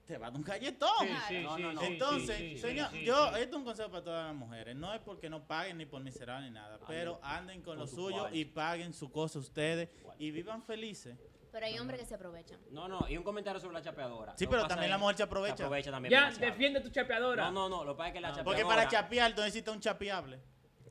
te 0.06 0.18
va 0.18 0.28
a 0.28 0.30
dar 0.32 0.38
un 0.40 0.44
galletón. 0.46 0.90
Sí, 1.02 1.14
sí, 1.28 1.42
No, 1.44 1.56
sí, 1.56 1.62
no, 1.64 1.74
no. 1.74 1.82
sí, 1.82 1.88
Entonces, 1.88 2.62
señor, 2.62 2.90
sí, 2.92 3.04
yo, 3.04 3.28
sí. 3.34 3.42
esto 3.42 3.50
es 3.50 3.54
un 3.56 3.64
consejo 3.66 3.90
para 3.90 4.04
todas 4.04 4.28
las 4.28 4.36
mujeres. 4.36 4.76
No 4.76 4.94
es 4.94 5.02
porque 5.02 5.30
no 5.30 5.46
paguen 5.48 5.78
ni 5.78 5.86
por 5.86 6.02
miserable 6.02 6.48
ni 6.48 6.54
nada, 6.54 6.80
pero 6.88 7.20
anden 7.24 7.62
con 7.62 7.74
con 7.76 7.80
lo 7.80 7.88
su 7.88 7.96
suyo 7.96 8.30
y 8.32 8.46
paguen 8.46 8.94
su 8.94 9.12
cosa 9.12 9.40
ustedes 9.40 9.90
y 10.20 10.32
vivan 10.32 10.62
felices. 10.62 11.18
Pero 11.52 11.66
hay 11.68 11.80
hombres 11.80 12.02
que 12.02 12.06
se 12.06 12.16
aprovechan. 12.16 12.60
No, 12.72 12.88
no, 12.90 13.08
y 13.08 13.16
un 13.18 13.24
comentario 13.24 13.62
sobre 13.62 13.76
la 13.76 13.82
chapeadora. 13.82 14.34
Sí, 14.38 14.46
pero 14.46 14.68
también 14.68 14.90
la 14.92 14.98
mujer 14.98 15.16
se 15.16 15.24
aprovecha. 15.24 15.56
Se 15.58 15.64
apecha 15.64 15.90
también. 15.90 16.12
Ya, 16.12 16.20
demasiado. 16.26 16.52
defiende 16.52 16.82
tu 16.82 16.90
chapeadora. 16.90 17.46
No, 17.46 17.52
no, 17.52 17.70
no, 17.70 17.84
lo 17.86 17.94
que 17.94 17.98
pasa 18.00 18.08
es 18.10 18.14
que 18.14 18.20
la 18.22 18.28
Ah, 18.28 18.32
chapeadora. 18.32 18.44
Porque 18.58 18.66
para 18.76 18.90
chapear 18.90 19.34
tú 19.34 19.42
necesitas 19.42 19.74
un 19.74 19.80
chapeable. 19.80 20.40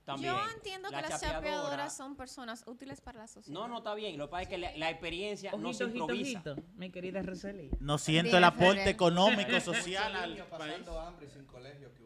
También, 0.04 0.34
Yo 0.34 0.40
entiendo 0.54 0.88
que 0.90 0.96
la 0.96 1.00
las 1.02 1.10
chapeadora- 1.20 1.32
chapeadoras 1.32 1.96
son 1.96 2.14
personas 2.16 2.64
útiles 2.66 3.00
para 3.00 3.20
la 3.20 3.26
sociedad. 3.26 3.58
No, 3.58 3.68
no 3.68 3.78
está 3.78 3.94
bien. 3.94 4.16
Lo 4.18 4.26
que 4.26 4.30
pasa 4.32 4.42
es 4.42 4.48
que 4.48 4.58
la, 4.58 4.76
la 4.76 4.90
experiencia 4.90 5.50
no 5.52 5.72
se 5.72 5.84
ojito, 5.84 6.00
improvisa. 6.00 6.38
ojito. 6.52 6.56
Mi 6.76 6.90
querida 6.90 7.22
Roseli. 7.22 7.70
No 7.80 7.98
siento 7.98 8.36
el 8.36 8.44
aporte 8.44 8.88
económico, 8.90 9.58
social 9.60 10.14
al 10.14 10.36
país. 10.36 10.44
pasando 10.50 11.00
hambre 11.00 11.28
sin 11.28 11.44
colegio 11.46 11.92
que. 11.94 12.03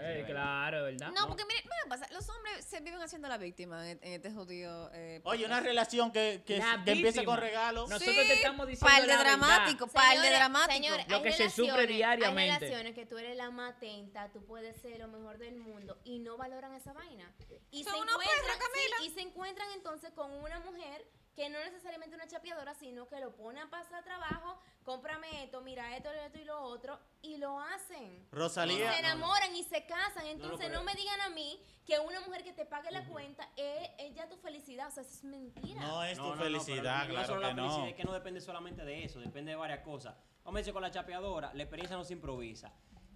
Eh, 0.00 0.24
claro, 0.26 0.84
¿verdad? 0.84 1.10
No, 1.12 1.26
porque 1.28 1.44
mire, 1.44 1.62
¿qué 1.62 1.88
pasa? 1.88 2.06
Los 2.12 2.28
hombres 2.28 2.64
se 2.64 2.80
viven 2.80 3.00
haciendo 3.00 3.28
la 3.28 3.38
víctima 3.38 3.90
en, 3.90 3.98
en 4.02 4.12
este 4.14 4.30
jodido. 4.32 4.90
Eh, 4.92 5.20
Oye, 5.24 5.44
una 5.46 5.60
relación 5.60 6.12
que, 6.12 6.42
que, 6.46 6.62
que 6.84 6.90
empieza 6.92 7.24
con 7.24 7.38
regalos. 7.38 7.88
Nosotros 7.88 8.14
Sí, 8.16 8.28
te 8.28 8.34
estamos 8.34 8.66
diciendo 8.66 8.92
Par 8.92 9.02
de 9.02 9.08
la 9.08 9.16
verdad. 9.18 9.36
dramático, 9.38 9.86
par 9.88 10.18
de 10.20 10.30
dramático. 10.30 10.72
señores, 10.74 11.08
Lo 11.08 11.22
que 11.22 11.32
se 11.32 11.50
sufre 11.50 11.86
diariamente. 11.86 12.54
Hay 12.54 12.60
relaciones 12.60 12.94
que 12.94 13.06
tú 13.06 13.18
eres 13.18 13.36
la 13.36 13.50
más 13.50 13.74
atenta, 13.76 14.30
tú 14.32 14.44
puedes 14.44 14.76
ser 14.80 14.98
lo 14.98 15.08
mejor 15.08 15.38
del 15.38 15.56
mundo 15.56 15.98
y 16.04 16.18
no 16.18 16.36
valoran 16.36 16.74
esa 16.74 16.92
vaina. 16.92 17.32
Y 17.70 17.84
se, 17.84 17.90
Son 17.90 18.00
una 18.00 18.12
encuentran, 18.12 18.58
perra, 18.58 18.66
sí, 19.00 19.06
y 19.06 19.10
se 19.10 19.20
encuentran 19.20 19.68
entonces 19.74 20.10
con 20.12 20.30
una 20.32 20.60
mujer 20.60 21.04
que 21.36 21.50
no 21.50 21.58
necesariamente 21.60 22.16
una 22.16 22.26
chapeadora, 22.26 22.74
sino 22.74 23.06
que 23.06 23.20
lo 23.20 23.36
pone 23.36 23.60
a 23.60 23.68
pasar 23.68 24.02
trabajo, 24.02 24.58
cómprame 24.82 25.44
esto, 25.44 25.60
mira 25.60 25.94
esto, 25.94 26.10
esto 26.10 26.38
y 26.38 26.44
lo 26.44 26.58
otro, 26.62 26.98
y 27.20 27.36
lo 27.36 27.60
hacen. 27.60 28.26
Y 28.32 28.34
Rosalía. 28.34 28.90
se 28.94 29.00
enamoran 29.00 29.54
y 29.54 29.62
se 29.62 29.84
casan. 29.84 30.26
Entonces 30.26 30.70
no, 30.72 30.82
me 30.82 30.94
digan 30.94 31.20
a 31.20 31.28
mí 31.28 31.60
que 31.84 31.98
una 31.98 32.20
mujer 32.22 32.42
que 32.42 32.54
te 32.54 32.64
pague 32.64 32.90
la 32.90 33.04
cuenta 33.06 33.46
es, 33.54 33.90
es 33.98 34.14
ya 34.14 34.26
tu 34.30 34.38
felicidad. 34.38 34.88
O 34.88 34.90
sea, 34.90 35.02
eso 35.02 35.12
es 35.12 35.24
mentira. 35.24 35.82
No 35.82 36.02
es 36.02 36.16
tu 36.16 36.32
felicidad, 36.32 37.04
no 37.04 37.10
claro 37.10 37.26
solo 37.26 37.40
que 37.40 37.46
la 37.46 37.54
felicidad, 37.54 37.78
no. 37.80 37.86
es 37.86 37.94
que 37.94 38.04
no 38.04 38.12
depende 38.14 38.40
solamente 38.40 38.84
de 38.86 39.04
eso, 39.04 39.20
depende 39.20 39.50
de 39.50 39.56
varias 39.56 39.80
cosas. 39.80 40.16
Vamos 40.42 40.56
a 40.56 40.60
decir 40.60 40.72
con 40.72 40.82
la 40.82 40.90
chapeadora, 40.90 41.52
la 41.52 41.62
experiencia 41.62 41.98
no 41.98 42.04
se 42.04 42.14
improvisa. 42.14 42.72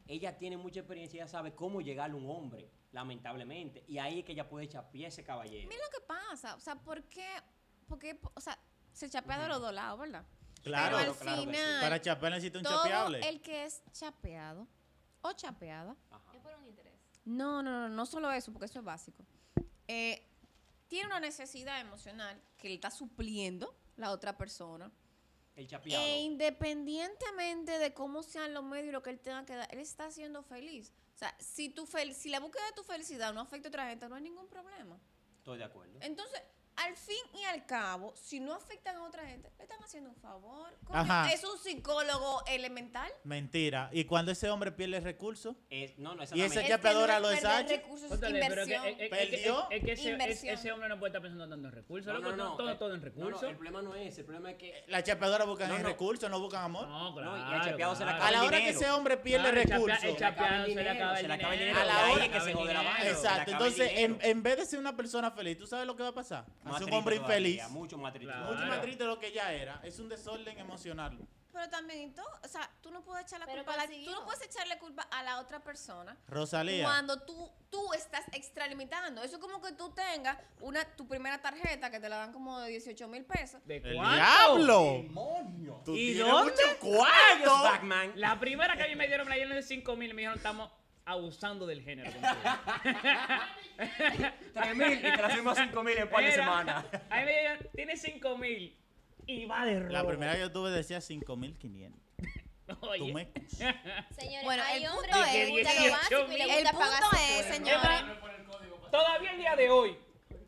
Ella 0.07 0.37
tiene 0.37 0.59
mucha 0.59 0.81
experiencia, 0.81 1.23
ella 1.23 1.29
sabe 1.29 1.55
cómo 1.55 1.81
llegarle 1.81 2.17
a 2.17 2.19
un 2.19 2.29
hombre, 2.29 2.69
lamentablemente. 2.91 3.85
Y 3.87 3.97
ahí 3.99 4.19
es 4.19 4.25
que 4.27 4.33
ella 4.33 4.47
puede 4.47 4.69
chapear 4.69 5.07
a 5.07 5.09
ese 5.09 5.25
caballero. 5.25 5.69
Mira 5.69 5.81
lo 5.85 5.99
que 5.99 6.05
pasa. 6.05 6.57
O 6.57 6.61
sea, 6.61 6.75
¿por 6.75 7.05
qué? 7.05 7.27
Porque, 7.91 8.17
o 8.35 8.41
sea, 8.41 8.57
se 8.93 9.11
chapea 9.11 9.37
de 9.41 9.49
los 9.49 9.61
dos 9.61 9.75
lados, 9.75 9.99
¿verdad? 9.99 10.25
Claro, 10.63 10.97
Pero 10.97 11.11
al 11.11 11.17
claro 11.19 11.41
que 11.41 11.41
sí. 11.41 11.47
final, 11.47 11.81
Para 11.81 12.01
chapear 12.01 12.33
necesita 12.33 12.59
un 12.59 12.65
todo 12.65 12.77
chapeable. 12.85 13.29
el 13.29 13.41
que 13.43 13.65
es 13.65 13.83
chapeado 13.93 14.69
o 15.23 15.33
chapeada. 15.33 15.97
Ajá. 16.11 16.33
Es 16.33 16.41
por 16.41 16.55
un 16.55 16.67
interés. 16.67 16.95
No, 17.25 17.63
no, 17.65 17.73
no, 17.73 17.89
no 17.89 18.07
solo 18.07 18.31
eso, 18.31 18.53
porque 18.53 18.67
eso 18.67 18.79
es 18.79 18.85
básico. 18.85 19.27
Eh, 19.89 20.25
tiene 20.87 21.07
una 21.07 21.19
necesidad 21.19 21.81
emocional 21.81 22.41
que 22.57 22.69
le 22.69 22.75
está 22.75 22.93
supliendo 22.93 23.75
la 23.97 24.13
otra 24.13 24.39
persona. 24.39 24.93
El 25.57 25.67
chapeado. 25.67 26.05
E 26.05 26.21
independientemente 26.21 27.79
de 27.79 27.93
cómo 27.93 28.23
sean 28.23 28.55
los 28.55 28.63
medios 28.63 28.87
y 28.89 28.93
lo 28.93 29.03
que 29.03 29.11
él 29.11 29.19
tenga 29.19 29.45
que 29.45 29.57
dar, 29.57 29.69
él 29.73 29.81
está 29.81 30.13
siendo 30.13 30.45
feliz. 30.45 30.93
O 31.17 31.19
sea, 31.19 31.35
si, 31.41 31.71
tu 31.71 31.87
fel 31.87 32.15
si 32.15 32.31
la 32.31 32.39
búsqueda 32.39 32.65
de 32.67 32.73
tu 32.73 32.85
felicidad 32.85 33.35
no 33.35 33.41
afecta 33.41 33.69
a 33.69 33.71
otra 33.71 33.89
gente, 33.89 34.09
no 34.09 34.15
hay 34.15 34.23
ningún 34.23 34.47
problema. 34.47 34.97
Estoy 35.39 35.59
de 35.59 35.65
acuerdo. 35.65 35.99
Entonces, 36.03 36.41
al 36.87 36.97
fin 36.97 37.17
y 37.35 37.45
al 37.45 37.67
cabo, 37.67 38.15
si 38.17 38.41
no 38.41 38.55
afectan 38.55 38.97
a 38.97 39.03
otra 39.05 39.27
gente, 39.27 39.51
le 39.59 39.65
están 39.65 39.83
haciendo 39.83 40.11
un 40.11 40.17
favor. 40.17 40.71
Coño, 40.85 41.25
es 41.27 41.45
un 41.45 41.59
psicólogo 41.59 42.43
elemental. 42.47 43.11
Mentira. 43.25 43.89
¿Y 43.93 44.05
cuando 44.05 44.33
ese 44.33 44.49
hombre 44.51 44.73
pierde 44.73 45.01
recursos? 45.01 45.57
Es- 45.69 45.99
no, 45.99 46.15
no, 46.15 46.23
Y 46.23 46.25
ese 46.25 46.35
exactamente. 46.45 46.61
Es 46.63 46.69
chapeadora 46.69 47.15
no 47.15 47.21
lo 47.21 47.31
es- 47.33 47.41
¿Perdió? 49.11 49.71
Es 49.71 49.85
que 49.85 49.93
ese, 49.93 50.03
es- 50.03 50.07
Inversión. 50.13 50.55
ese 50.55 50.73
hombre 50.73 50.89
no 50.89 50.99
puede 50.99 51.11
estar 51.11 51.23
pensando 51.23 51.49
tanto 51.49 51.69
en 51.69 51.75
recursos. 51.75 52.13
No, 52.13 52.19
no, 52.21 52.37
no, 52.37 52.57
todo, 52.57 52.71
eh, 52.71 52.77
todo 52.77 52.95
en 52.95 53.03
recursos. 53.03 53.43
no, 53.43 53.49
el 53.49 53.57
problema 53.57 53.83
no 53.83 53.95
es 53.95 54.19
el 54.19 54.25
problema 54.25 54.51
es 54.53 54.57
que 54.57 54.85
La 54.89 55.03
chapeadora 55.03 55.45
buscan 55.45 55.69
No, 55.69 55.77
en 55.77 55.83
no. 55.83 55.89
recursos, 55.89 56.31
no 56.31 56.41
buscan 56.41 56.65
amor. 56.65 56.89
No, 56.89 57.15
claro. 57.15 57.37
No, 57.37 57.53
y 57.53 57.57
el 57.57 57.63
chapeado 57.63 57.95
se 57.95 58.05
le 58.05 58.11
claro. 58.11 58.25
a 58.25 58.31
la 58.31 58.45
hora 58.45 58.59
que 58.59 58.69
ese 58.71 58.91
hombre 58.91 59.17
pierde 59.17 59.51
recursos. 59.53 60.03
el 60.05 60.17
chapeado 60.17 60.67
se 60.67 60.75
le 60.75 60.89
acaba 60.91 61.21
el 61.21 61.31
acaba 61.31 61.53
dinero. 61.53 61.81
A 61.81 61.85
la 61.85 62.11
hora- 62.13 62.29
que 62.31 62.41
se 62.41 62.53
jode 62.55 62.75
la 62.75 62.83
le 62.83 63.11
Exacto. 63.11 63.29
acaba 63.43 63.67
Entonces, 63.69 63.91
en 63.97 64.43
vez 64.43 64.57
de 64.59 64.67
ser 64.67 64.79
una 64.79 64.97
persona 64.97 65.31
feliz, 65.31 65.59
¿tú 65.59 65.67
sabes 65.67 65.87
lo 65.87 65.97
que 65.97 66.03
va 66.03 66.11
a 66.11 66.15
pasar? 66.15 66.45
Más 66.71 66.81
Hace 66.81 66.85
un 66.91 66.93
hombre 66.97 67.17
todavía, 67.17 67.39
infeliz. 67.39 67.69
Mucho 67.71 67.99
más 67.99 68.13
triste. 68.13 68.33
Claro. 68.33 68.53
Mucho 68.53 68.67
más 68.67 68.81
triste 68.83 69.03
de 69.05 69.09
lo 69.09 69.19
que 69.19 69.33
ya 69.33 69.53
era. 69.53 69.81
Es 69.83 69.99
un 69.99 70.09
desorden 70.09 70.59
emocional. 70.59 71.19
Pero 71.53 71.69
también, 71.69 72.15
tú, 72.15 72.23
o 72.45 72.49
sea, 72.49 72.71
tú 72.81 72.93
no 72.93 73.03
puedes 73.03 73.27
echar 73.27 73.41
la 73.41 73.47
Pero 73.47 73.65
culpa 73.65 73.75
a 73.75 73.77
la, 73.85 73.87
tú 73.93 74.11
no 74.13 74.25
puedes 74.25 74.41
echarle 74.43 74.79
culpa 74.79 75.03
a 75.11 75.23
la 75.25 75.41
otra 75.41 75.59
persona 75.59 76.17
Rosalía. 76.29 76.85
cuando 76.85 77.21
tú, 77.23 77.51
tú 77.69 77.93
estás 77.93 78.25
extralimitando. 78.33 79.21
Eso 79.25 79.35
es 79.35 79.41
como 79.43 79.61
que 79.61 79.73
tú 79.73 79.91
tengas 79.91 80.39
una, 80.61 80.85
tu 80.85 81.09
primera 81.09 81.43
tarjeta 81.43 81.91
que 81.91 81.99
te 81.99 82.09
la 82.09 82.19
dan 82.19 82.33
como 82.33 82.61
de 82.61 82.69
18 82.71 83.09
mil 83.09 83.25
pesos. 83.25 83.61
¿De 83.67 83.79
¡El 83.79 83.97
cuánto? 83.97 84.15
diablo! 84.15 84.83
¡Demonio! 85.03 85.83
Tú 85.85 85.97
¿Y 85.97 86.13
tienes 86.15 86.33
dónde? 86.33 86.53
mucho 86.53 86.79
cuarto. 86.79 88.13
La 88.15 88.39
primera 88.39 88.77
que 88.77 88.85
a 88.85 88.87
mí 88.87 88.95
me 88.95 89.09
dieron 89.09 89.27
me 89.27 89.31
la 89.31 89.37
dieron 89.37 89.55
de 89.55 89.63
5 89.63 89.97
mil 89.97 90.11
y 90.11 90.15
me 90.15 90.21
dijeron 90.23 90.37
estamos 90.39 90.71
abusando 91.13 91.67
del 91.67 91.83
género. 91.83 92.11
contigo". 92.11 92.31
3 94.55 94.77
mil 94.77 94.93
y 94.99 95.03
te 95.03 95.17
la 95.17 95.31
subimos 95.31 95.59
a 95.59 95.65
5 95.65 95.83
mil 95.83 95.97
en 95.97 96.03
un 96.05 96.09
par 96.11 96.21
de 96.25 96.31
Mira, 96.31 96.43
semanas. 96.45 96.85
A 97.11 97.17
mí 97.21 97.25
me 97.25 97.33
dijeron, 97.33 97.67
tiene 97.75 97.97
5 97.97 98.39
mil 98.39 98.77
y 99.27 99.45
va 99.47 99.65
de 99.65 99.81
robo. 99.81 99.93
La 99.93 100.07
primera 100.07 100.33
que 100.35 100.41
yo 100.41 100.53
tuve 100.53 100.71
decía 100.71 101.01
5500. 101.01 102.01
Oye, 102.83 102.99
Tú 102.99 103.07
me. 103.13 103.29
Señores, 104.11 104.45
Bueno, 104.45 104.63
hay 104.65 104.83
el 104.85 104.91
hombres 104.91 105.11
punto 105.13 105.31
que 105.33 105.43
es- 105.43 105.49
les 105.49 105.51
gusta 105.51 105.75
lo 105.75 105.81
18 105.81 105.91
básico 105.97 106.33
y. 106.33 106.41
El 106.43 106.49
gusta 106.63 106.73
pagar 106.73 107.03
punto 107.03 107.17
es, 107.17 107.47
señores, 107.47 108.03
todavía 108.93 109.33
el 109.33 109.39
día 109.39 109.57
de 109.57 109.71
hoy, 109.71 109.99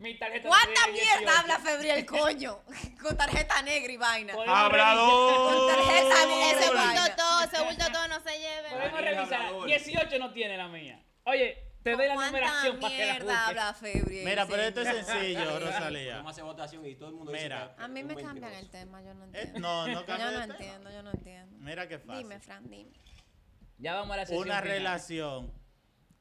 mi 0.03 0.19
tarjeta 0.19 0.49
¿cuánta 0.49 0.87
mierda 0.89 1.19
18. 1.21 1.39
habla 1.39 1.59
Febril, 1.61 2.07
coño? 2.07 2.63
Con 3.03 3.17
tarjeta 3.17 3.63
negra 3.63 3.93
y 3.93 3.97
vaina. 3.97 4.35
¡Hablador! 4.47 5.53
Con 5.59 5.69
tarjeta 5.69 5.99
Ese 6.23 6.27
negra 6.27 6.67
bulto 6.67 6.75
vaina. 6.75 7.17
todo, 7.17 7.43
ese 7.45 7.63
bulto 7.65 7.85
todo 7.93 8.09
no 8.09 8.21
se 8.21 8.39
lleve. 8.39 8.69
Podemos 8.71 9.01
revisar. 9.01 9.35
hablador. 9.35 9.67
18 9.67 10.19
no 10.19 10.33
tiene 10.33 10.57
la 10.57 10.69
mía. 10.69 11.03
Oye, 11.25 11.57
te 11.83 11.93
doy 11.93 12.07
la 12.09 12.15
¿Cuánta 12.15 12.39
numeración 12.41 12.81
para 12.81 12.97
que 12.97 13.07
la 13.07 13.13
mierda 13.15 13.25
busques. 13.33 13.49
habla 13.49 13.75
Febril? 13.75 14.25
Mira, 14.25 14.47
pero 14.47 14.63
esto 14.63 14.81
es 14.83 14.89
sencillo, 15.07 15.59
Rosalía. 15.61 16.17
Vamos 16.17 16.29
a 16.29 16.33
hacer 16.33 16.45
votación 16.45 16.87
y 16.87 16.95
todo 16.97 17.09
el 17.09 17.15
mundo 17.15 17.33
Mira. 17.33 17.61
dice 17.65 17.75
que 17.77 17.83
A 17.85 17.89
mí 17.89 18.03
me 18.05 18.15
cambian 18.17 18.53
el 18.55 18.71
tema, 18.71 19.03
yo 19.03 19.15
no 19.15 19.25
Eh, 19.25 19.29
entiendo. 19.35 19.61
no, 19.61 19.87
no 19.89 20.07
cambia 20.07 20.31
Yo 20.31 20.39
no 20.39 20.45
entiendo, 20.53 20.91
yo 20.91 21.03
no 21.03 21.11
entiendo. 21.11 21.57
Mira 21.61 21.89
qué 21.89 21.99
fácil. 21.99 22.19
Dime, 22.23 22.41
Fran, 22.41 22.69
dime. 22.69 22.91
Ya 23.79 23.95
vamos 23.95 24.15
a 24.15 24.17
la 24.19 24.27
sesión 24.27 24.43
Una 24.47 24.61
final. 24.63 24.77
relación 24.77 25.53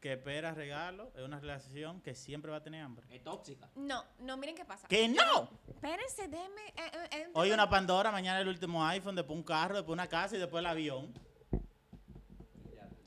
que 0.02 0.14
espera 0.14 0.54
regalo 0.54 1.12
es 1.16 1.22
una 1.22 1.40
relación 1.40 2.02
que 2.02 2.16
siempre 2.16 2.50
va 2.50 2.58
a 2.58 2.64
tener 2.64 2.84
hambre. 2.84 3.06
Es 3.10 3.24
tóxica. 3.24 3.70
No, 3.76 4.04
no, 4.20 4.36
miren 4.36 4.56
qué 4.56 4.66
pasa. 4.66 4.88
¡Que 4.88 5.08
no! 5.08 5.50
Espérense, 5.68 6.28
déme. 6.28 6.62
eh, 6.70 6.92
eh, 6.94 7.10
eh, 7.12 7.30
Hoy 7.34 7.52
una 7.52 7.70
Pandora, 7.70 8.12
mañana 8.12 8.42
el 8.42 8.48
último 8.48 8.84
iPhone, 8.86 9.16
después 9.16 9.38
un 9.38 9.44
carro, 9.44 9.76
después 9.76 9.94
una 9.94 10.08
casa 10.08 10.36
y 10.36 10.40
después 10.40 10.60
el 10.60 10.66
avión. 10.66 11.14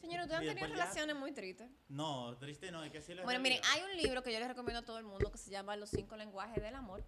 Señor, 0.00 0.20
ustedes 0.20 0.40
han 0.40 0.46
tenido 0.46 0.68
ya. 0.68 0.74
relaciones 0.74 1.16
muy 1.16 1.32
tristes. 1.32 1.68
No, 1.88 2.36
triste 2.36 2.70
no, 2.70 2.84
es 2.84 2.92
que 2.92 3.14
la 3.14 3.24
Bueno, 3.24 3.40
miren, 3.40 3.60
hay 3.72 3.82
un 3.82 3.96
libro 4.00 4.22
que 4.22 4.32
yo 4.32 4.38
les 4.38 4.46
recomiendo 4.46 4.80
a 4.80 4.84
todo 4.84 4.98
el 4.98 5.04
mundo 5.04 5.32
que 5.32 5.38
se 5.38 5.50
llama 5.50 5.74
Los 5.76 5.90
cinco 5.90 6.16
lenguajes 6.16 6.62
del 6.62 6.74
amor. 6.76 7.04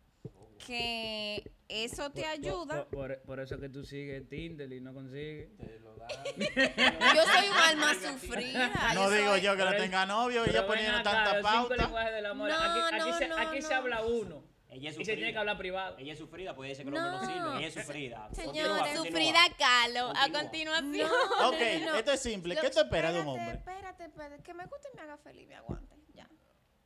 Que 0.67 1.51
eso 1.69 2.11
te 2.11 2.23
Por- 2.23 2.31
ayuda. 2.31 2.85
Por, 2.87 2.89
por- 2.89 3.23
por 3.23 3.41
eso 3.41 3.59
que 3.61 3.69
tú 3.69 3.85
sigues 3.85 4.29
Tinder 4.29 4.73
y 4.73 4.81
no 4.81 4.93
consigues. 4.95 5.49
Te 5.59 5.79
lo 5.81 5.95
da. 5.97 6.09
Yo 7.15 7.23
soy 7.25 7.49
un 7.49 7.57
alma 7.57 7.95
sufrida. 8.03 8.71
No 8.95 9.11
digo 9.11 9.31
soy- 9.33 9.41
yo 9.43 9.57
que 9.57 9.65
no 9.65 9.77
tenga 9.77 10.07
novio, 10.07 10.45
ella 10.45 10.67
poniendo 10.67 10.99
acá, 10.99 11.11
tanta 11.25 11.41
pauta. 11.43 11.77
lenguajes 11.77 12.13
del 12.15 12.27
amor. 12.27 12.49
No, 12.49 12.55
aquí 12.57 12.81
aquí 12.95 13.11
no, 13.11 13.19
se, 13.19 13.25
aquí 13.25 13.73
habla 13.75 14.03
uno. 14.05 14.45
Ella 14.69 14.91
es 14.91 14.99
Y 14.99 15.05
se 15.05 15.15
tiene 15.17 15.33
que 15.33 15.39
hablar 15.39 15.57
privado. 15.57 15.97
Ella 15.99 16.13
es 16.13 16.19
sufrida, 16.19 16.55
puede 16.55 16.71
decir 16.71 16.85
que 16.85 16.91
no 16.91 17.01
No. 17.01 17.21
sirven. 17.25 17.57
Ella 17.59 17.67
es 17.69 17.75
sufrida. 17.75 18.29
Continúa, 18.35 18.79
continúa. 18.79 19.05
Sufrida 19.07 19.39
Calo, 19.59 20.13
a 20.15 20.29
continuación. 20.31 21.11
No, 21.41 21.49
Ok, 21.49 21.57
no, 21.81 21.87
no. 21.93 21.95
esto 21.97 22.13
es 22.13 22.21
simple. 22.21 22.55
Lo- 22.55 22.61
¿Qué 22.61 22.71
te 22.71 22.81
esperas 22.81 23.15
de 23.15 23.21
un 23.21 23.29
hombre? 23.29 23.53
Espérate, 23.55 24.05
espérate. 24.05 24.43
Que 24.43 24.53
me 24.55 24.65
guste 24.67 24.89
y 24.93 24.97
me 24.97 25.03
haga 25.03 25.17
feliz, 25.19 25.49
me 25.49 25.55
aguante. 25.55 25.86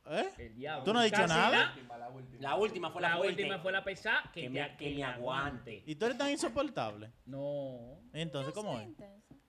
¿Eh? 0.09 0.29
El 0.37 0.55
diablo. 0.55 0.83
¿Tú 0.83 0.93
no 0.93 0.99
has 0.99 1.05
dicho 1.05 1.17
Casi 1.17 1.29
nada? 1.33 1.51
nada. 1.51 1.69
Última, 1.73 1.97
la 1.97 2.09
última. 2.09 2.41
La 2.41 2.55
última 2.55 2.91
fue 2.91 3.01
la, 3.01 3.09
La 3.09 3.15
fuerte. 3.17 3.41
última 3.41 3.59
fue 3.59 3.71
la 3.71 3.83
pesada. 3.83 4.23
Que, 4.33 4.41
Que 4.41 4.49
me- 4.49 4.77
que 4.77 4.89
me 4.95 5.03
aguante. 5.03 5.83
¿Y 5.85 5.95
tú 5.95 6.05
eres 6.05 6.17
tan 6.17 6.29
insoportable? 6.31 7.11
No. 7.25 7.99
Entonces, 8.13 8.53
¿cómo 8.53 8.79
es? 8.79 8.89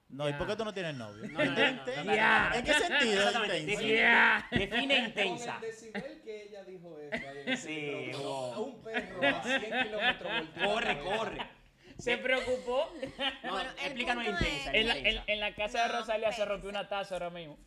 No, 0.08 0.28
¿y 0.28 0.34
por 0.34 0.46
qué 0.46 0.54
tú 0.56 0.64
no 0.66 0.74
tienes 0.74 0.94
novio? 0.94 1.26
No, 1.26 1.38
no, 1.38 1.44
no, 1.46 1.50
no, 1.56 1.68
Intensa. 1.70 2.04
no, 2.04 2.14
Ya. 2.14 2.52
¿En 2.54 2.64
qué 2.64 2.72
sentido? 2.74 3.22
Intensa? 3.26 3.40
Define, 3.54 3.96
Ya. 3.96 4.46
define 4.50 4.94
Con 4.98 5.04
intensa. 5.06 5.54
el 5.54 5.60
decibel 5.62 6.20
que 6.22 6.42
ella 6.48 6.64
dijo 6.64 6.98
eso 6.98 7.26
ahí 7.46 7.56
Sí, 7.56 8.10
oh. 8.22 8.52
a 8.54 8.58
un 8.60 8.82
perro 8.82 9.20
a 9.26 9.42
100 9.42 9.60
kilómetros 9.84 10.32
Corre, 10.62 10.94
la 10.94 11.00
corre. 11.00 11.38
Se 11.98 12.18
preocupó. 12.18 12.92
No, 13.42 13.52
Bueno, 13.52 13.70
explícanos 13.82 14.24
intensa. 14.26 14.70
En 14.74 14.88
la, 14.88 14.96
en, 14.98 15.22
en 15.26 15.40
la 15.40 15.54
casa 15.54 15.82
de 15.86 15.92
No, 15.92 15.98
Rosalia 16.00 16.30
se 16.32 16.44
rompió 16.44 16.68
una 16.68 16.86
taza 16.88 17.14
ahora 17.14 17.30
mismo. 17.30 17.58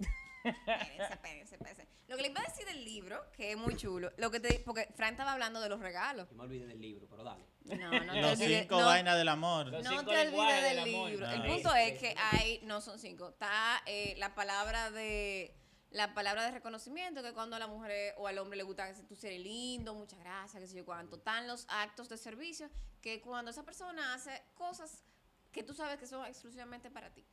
Espérense, 0.43 1.13
espérense, 1.13 1.55
espérense. 1.55 1.84
Lo 2.15 2.17
que 2.17 2.23
le 2.23 2.29
iba 2.29 2.41
a 2.41 2.43
decir 2.45 2.65
del 2.65 2.85
libro, 2.85 3.21
que 3.33 3.51
es 3.51 3.57
muy 3.57 3.75
chulo, 3.75 4.11
lo 4.17 4.31
que 4.31 4.39
te, 4.39 4.59
porque 4.59 4.87
Fran 4.95 5.11
estaba 5.13 5.33
hablando 5.33 5.59
de 5.59 5.67
los 5.69 5.79
regalos. 5.79 6.29
Yo 6.29 6.35
me 6.35 6.43
olvidé 6.43 6.65
del 6.67 6.79
libro, 6.79 7.07
pero 7.09 7.23
dale. 7.23 7.43
No, 7.65 7.75
no 7.91 8.13
te 8.13 8.21
Los 8.21 8.31
olvides- 8.39 8.61
cinco 8.61 8.79
no- 8.79 8.85
vainas 8.85 9.17
del 9.17 9.27
amor. 9.27 9.67
Los 9.67 9.83
No 9.83 9.89
cinco 9.89 10.11
te 10.11 10.25
lenguajes 10.25 10.55
olvides 10.55 10.75
del 10.75 10.85
del 10.85 10.95
amor. 10.95 11.09
libro. 11.09 11.27
Ah. 11.27 11.33
El 11.35 11.41
punto 11.45 11.75
es 11.75 11.99
que 11.99 12.15
hay, 12.17 12.59
no 12.63 12.79
son 12.81 12.99
cinco, 12.99 13.29
está 13.29 13.81
eh, 13.85 14.15
la 14.17 14.33
palabra 14.35 14.91
de 14.91 15.55
la 15.91 16.13
palabra 16.13 16.43
de 16.45 16.51
reconocimiento, 16.51 17.21
que 17.23 17.31
cuando 17.33 17.55
a 17.55 17.59
la 17.59 17.67
mujer 17.67 18.15
o 18.17 18.27
al 18.27 18.37
hombre 18.37 18.57
le 18.57 18.63
gusta 18.63 18.93
que 18.93 19.01
tú 19.03 19.15
eres 19.23 19.39
lindo, 19.39 19.93
muchas 19.93 20.19
gracias, 20.19 20.61
qué 20.61 20.67
sé 20.67 20.75
yo 20.77 20.85
cuánto. 20.85 21.15
Están 21.17 21.47
los 21.47 21.65
actos 21.69 22.09
de 22.09 22.17
servicio, 22.17 22.69
que 23.01 23.21
cuando 23.21 23.51
esa 23.51 23.63
persona 23.63 24.13
hace 24.13 24.41
cosas 24.55 25.03
que 25.53 25.63
tú 25.63 25.73
sabes 25.73 25.97
que 25.97 26.05
son 26.05 26.25
exclusivamente 26.25 26.91
para 26.91 27.13
ti. 27.13 27.25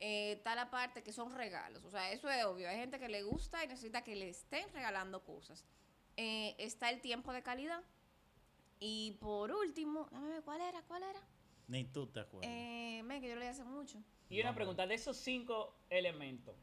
Eh, 0.00 0.32
está 0.32 0.54
la 0.54 0.70
parte 0.70 1.02
que 1.02 1.12
son 1.12 1.34
regalos, 1.34 1.84
o 1.84 1.90
sea, 1.90 2.10
eso 2.10 2.28
es 2.30 2.42
obvio. 2.44 2.68
Hay 2.68 2.76
gente 2.76 2.98
que 2.98 3.08
le 3.08 3.22
gusta 3.22 3.62
y 3.62 3.68
necesita 3.68 4.02
que 4.02 4.16
le 4.16 4.30
estén 4.30 4.66
regalando 4.72 5.22
cosas. 5.22 5.66
Eh, 6.16 6.54
está 6.58 6.88
el 6.88 7.00
tiempo 7.02 7.32
de 7.32 7.42
calidad. 7.42 7.82
Y 8.78 9.18
por 9.20 9.52
último, 9.52 10.08
dame 10.10 10.30
ver, 10.30 10.42
¿cuál 10.42 10.62
era? 10.62 10.80
¿Cuál 10.82 11.02
era? 11.02 11.20
Ni 11.68 11.84
tú 11.84 12.06
te 12.06 12.20
acuerdas. 12.20 12.50
Eh, 12.50 13.02
men, 13.04 13.20
que 13.20 13.28
yo 13.28 13.34
lo 13.34 13.40
leí 13.40 13.50
hace 13.50 13.62
mucho. 13.62 14.02
Y 14.30 14.40
una 14.40 14.54
pregunta, 14.54 14.86
de 14.86 14.94
esos 14.94 15.18
cinco 15.18 15.76
elementos, 15.90 16.56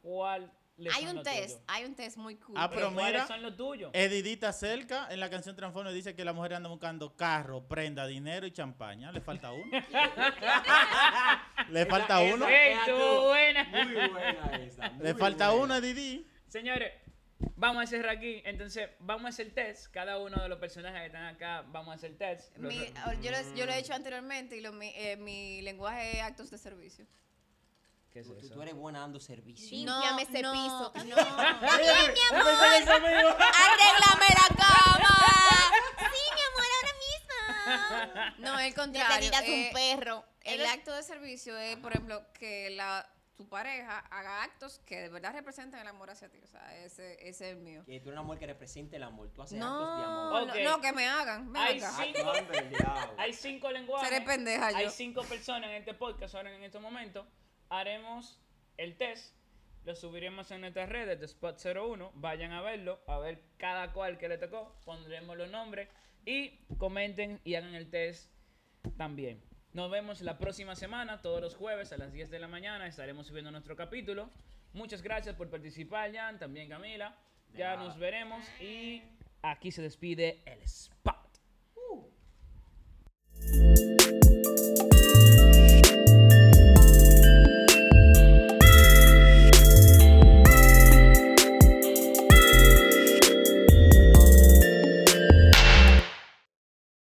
¿cuál 0.00 0.50
le 0.78 0.88
Hay 0.90 1.02
son 1.02 1.10
un 1.10 1.16
los 1.16 1.24
test, 1.24 1.48
tuyos? 1.48 1.64
hay 1.66 1.84
un 1.84 1.94
test 1.94 2.16
muy 2.16 2.36
cool. 2.36 2.54
Ah, 2.58 2.70
pero 2.70 2.92
¿Cuáles 2.94 3.12
mira, 3.12 3.26
son 3.26 3.42
los 3.42 3.56
tuyos? 3.56 3.90
Edidita 3.92 4.52
cerca 4.54 5.06
en 5.10 5.20
la 5.20 5.28
canción 5.28 5.54
Transforme 5.54 5.92
dice 5.92 6.14
que 6.14 6.24
la 6.24 6.32
mujer 6.32 6.54
anda 6.54 6.70
buscando 6.70 7.14
carro, 7.14 7.68
prenda, 7.68 8.06
dinero 8.06 8.46
y 8.46 8.52
champaña. 8.52 9.12
Le 9.12 9.20
falta 9.20 9.52
uno. 9.52 9.70
Le 11.70 11.86
falta 11.86 12.22
Esa- 12.22 12.34
uno. 12.34 12.48
Ey, 12.48 12.72
estuvo 12.72 13.28
buena. 13.28 13.64
Muy 13.64 13.94
buena 14.08 14.56
esa. 14.64 14.88
Le 14.88 15.14
falta 15.14 15.50
buena. 15.50 15.64
uno, 15.64 15.76
Edidi. 15.76 16.26
Señores, 16.48 16.92
vamos 17.56 17.82
a 17.82 17.86
cerrar 17.86 18.16
aquí. 18.16 18.42
Entonces, 18.44 18.90
vamos 19.00 19.24
a 19.26 19.28
hacer 19.28 19.52
test. 19.54 19.86
Cada 19.92 20.18
uno 20.18 20.42
de 20.42 20.48
los 20.48 20.58
personajes 20.58 21.00
que 21.00 21.06
están 21.06 21.24
acá, 21.26 21.64
vamos 21.68 21.92
a 21.92 21.94
hacer 21.94 22.16
test. 22.18 22.56
Mi- 22.58 22.92
yo, 23.22 23.30
lo, 23.30 23.54
yo 23.54 23.66
lo 23.66 23.72
he 23.72 23.78
hecho 23.78 23.94
anteriormente 23.94 24.56
y 24.56 24.60
lo, 24.60 24.72
mi, 24.72 24.92
eh, 24.96 25.16
mi 25.16 25.62
lenguaje 25.62 26.18
es 26.18 26.22
actos 26.24 26.50
de 26.50 26.58
servicio. 26.58 27.06
¿Qué 28.12 28.18
es 28.20 28.26
tú- 28.26 28.36
eso? 28.36 28.52
tú 28.54 28.60
eres 28.62 28.74
buena 28.74 28.98
dando 29.00 29.20
servicio. 29.20 29.70
Límpiame 29.70 30.22
ese 30.22 30.42
no, 30.42 30.52
piso. 30.52 30.92
No, 31.06 31.16
Arréglame 33.00 34.26
la 34.34 34.48
cama. 34.56 35.14
Sí, 35.98 36.22
mi 36.34 36.40
amor, 36.48 36.66
ahora 36.76 36.94
mismo. 36.98 37.36
No, 38.38 38.58
el 38.58 38.68
Ya 38.70 38.74
te 38.74 38.74
contrario. 38.74 39.30
tiras 39.30 39.42
eh, 39.44 39.66
un 39.68 39.74
perro. 39.74 40.24
el 40.42 40.60
Eres- 40.60 40.72
acto 40.72 40.92
de 40.94 41.02
servicio 41.02 41.56
es, 41.58 41.76
por 41.76 41.92
ejemplo, 41.92 42.24
que 42.38 42.70
la 42.70 43.08
tu 43.36 43.48
pareja 43.48 44.00
haga 44.10 44.42
actos 44.42 44.80
que 44.80 45.00
de 45.00 45.08
verdad 45.08 45.32
representen 45.32 45.80
el 45.80 45.86
amor 45.88 46.10
hacia 46.10 46.28
ti. 46.28 46.38
O 46.44 46.46
sea, 46.46 46.76
ese, 46.84 47.14
ese 47.26 47.50
es 47.50 47.56
el 47.56 47.56
mío. 47.62 47.82
Que 47.86 47.98
tú 47.98 48.10
eres 48.10 48.12
una 48.12 48.22
mujer 48.22 48.38
que 48.40 48.46
represente 48.48 48.96
el 48.96 49.02
amor. 49.02 49.30
Tú 49.32 49.40
haces 49.40 49.58
actos 49.58 49.78
de 49.80 50.02
No, 50.04 50.28
amor. 50.36 50.46
no, 50.46 50.52
Ok. 50.52 50.58
no, 50.62 50.80
que 50.82 50.92
me 50.92 51.06
hagan. 51.08 51.50
ven 51.50 51.62
Hay 51.62 51.78
acá. 51.78 51.90
cinco- 52.04 52.32
el 52.34 52.68
diablo. 52.68 53.14
Hay 53.16 53.32
cinco 53.32 53.70
lenguajes. 53.70 54.08
Seré 54.10 54.20
pendeja 54.26 54.66
Hay 54.66 54.84
yo. 54.84 54.90
cinco 54.90 55.22
personas 55.24 55.70
en 55.70 55.76
este 55.76 55.94
podcast 55.94 56.34
ahora 56.34 56.54
en 56.54 56.62
este 56.62 56.78
momento. 56.80 57.26
Haremos 57.70 58.38
el 58.76 58.96
test. 58.98 59.34
Lo 59.84 59.94
subiremos 59.94 60.50
en 60.50 60.60
nuestras 60.60 60.90
redes 60.90 61.18
de 61.18 61.26
Spot01. 61.26 62.10
Vayan 62.14 62.52
a 62.52 62.60
verlo, 62.60 63.02
a 63.08 63.18
ver 63.18 63.42
cada 63.56 63.94
cual 63.94 64.18
que 64.18 64.28
le 64.28 64.36
tocó. 64.36 64.76
Pondremos 64.84 65.38
los 65.38 65.48
nombres 65.48 65.88
y 66.24 66.58
comenten 66.78 67.40
y 67.44 67.54
hagan 67.54 67.74
el 67.74 67.90
test 67.90 68.30
también. 68.96 69.42
Nos 69.72 69.90
vemos 69.90 70.20
la 70.20 70.38
próxima 70.38 70.74
semana, 70.74 71.22
todos 71.22 71.40
los 71.40 71.54
jueves 71.54 71.92
a 71.92 71.96
las 71.96 72.12
10 72.12 72.30
de 72.30 72.38
la 72.40 72.48
mañana. 72.48 72.86
Estaremos 72.86 73.26
subiendo 73.26 73.50
nuestro 73.50 73.76
capítulo. 73.76 74.30
Muchas 74.72 75.02
gracias 75.02 75.34
por 75.36 75.48
participar, 75.48 76.12
Jan, 76.12 76.38
también 76.38 76.68
Camila. 76.68 77.16
Ya 77.54 77.76
nos 77.76 77.98
veremos 77.98 78.44
y 78.60 79.02
aquí 79.42 79.70
se 79.70 79.82
despide 79.82 80.42
el 80.46 80.60
spot. 80.62 81.16
Uh. 81.74 82.10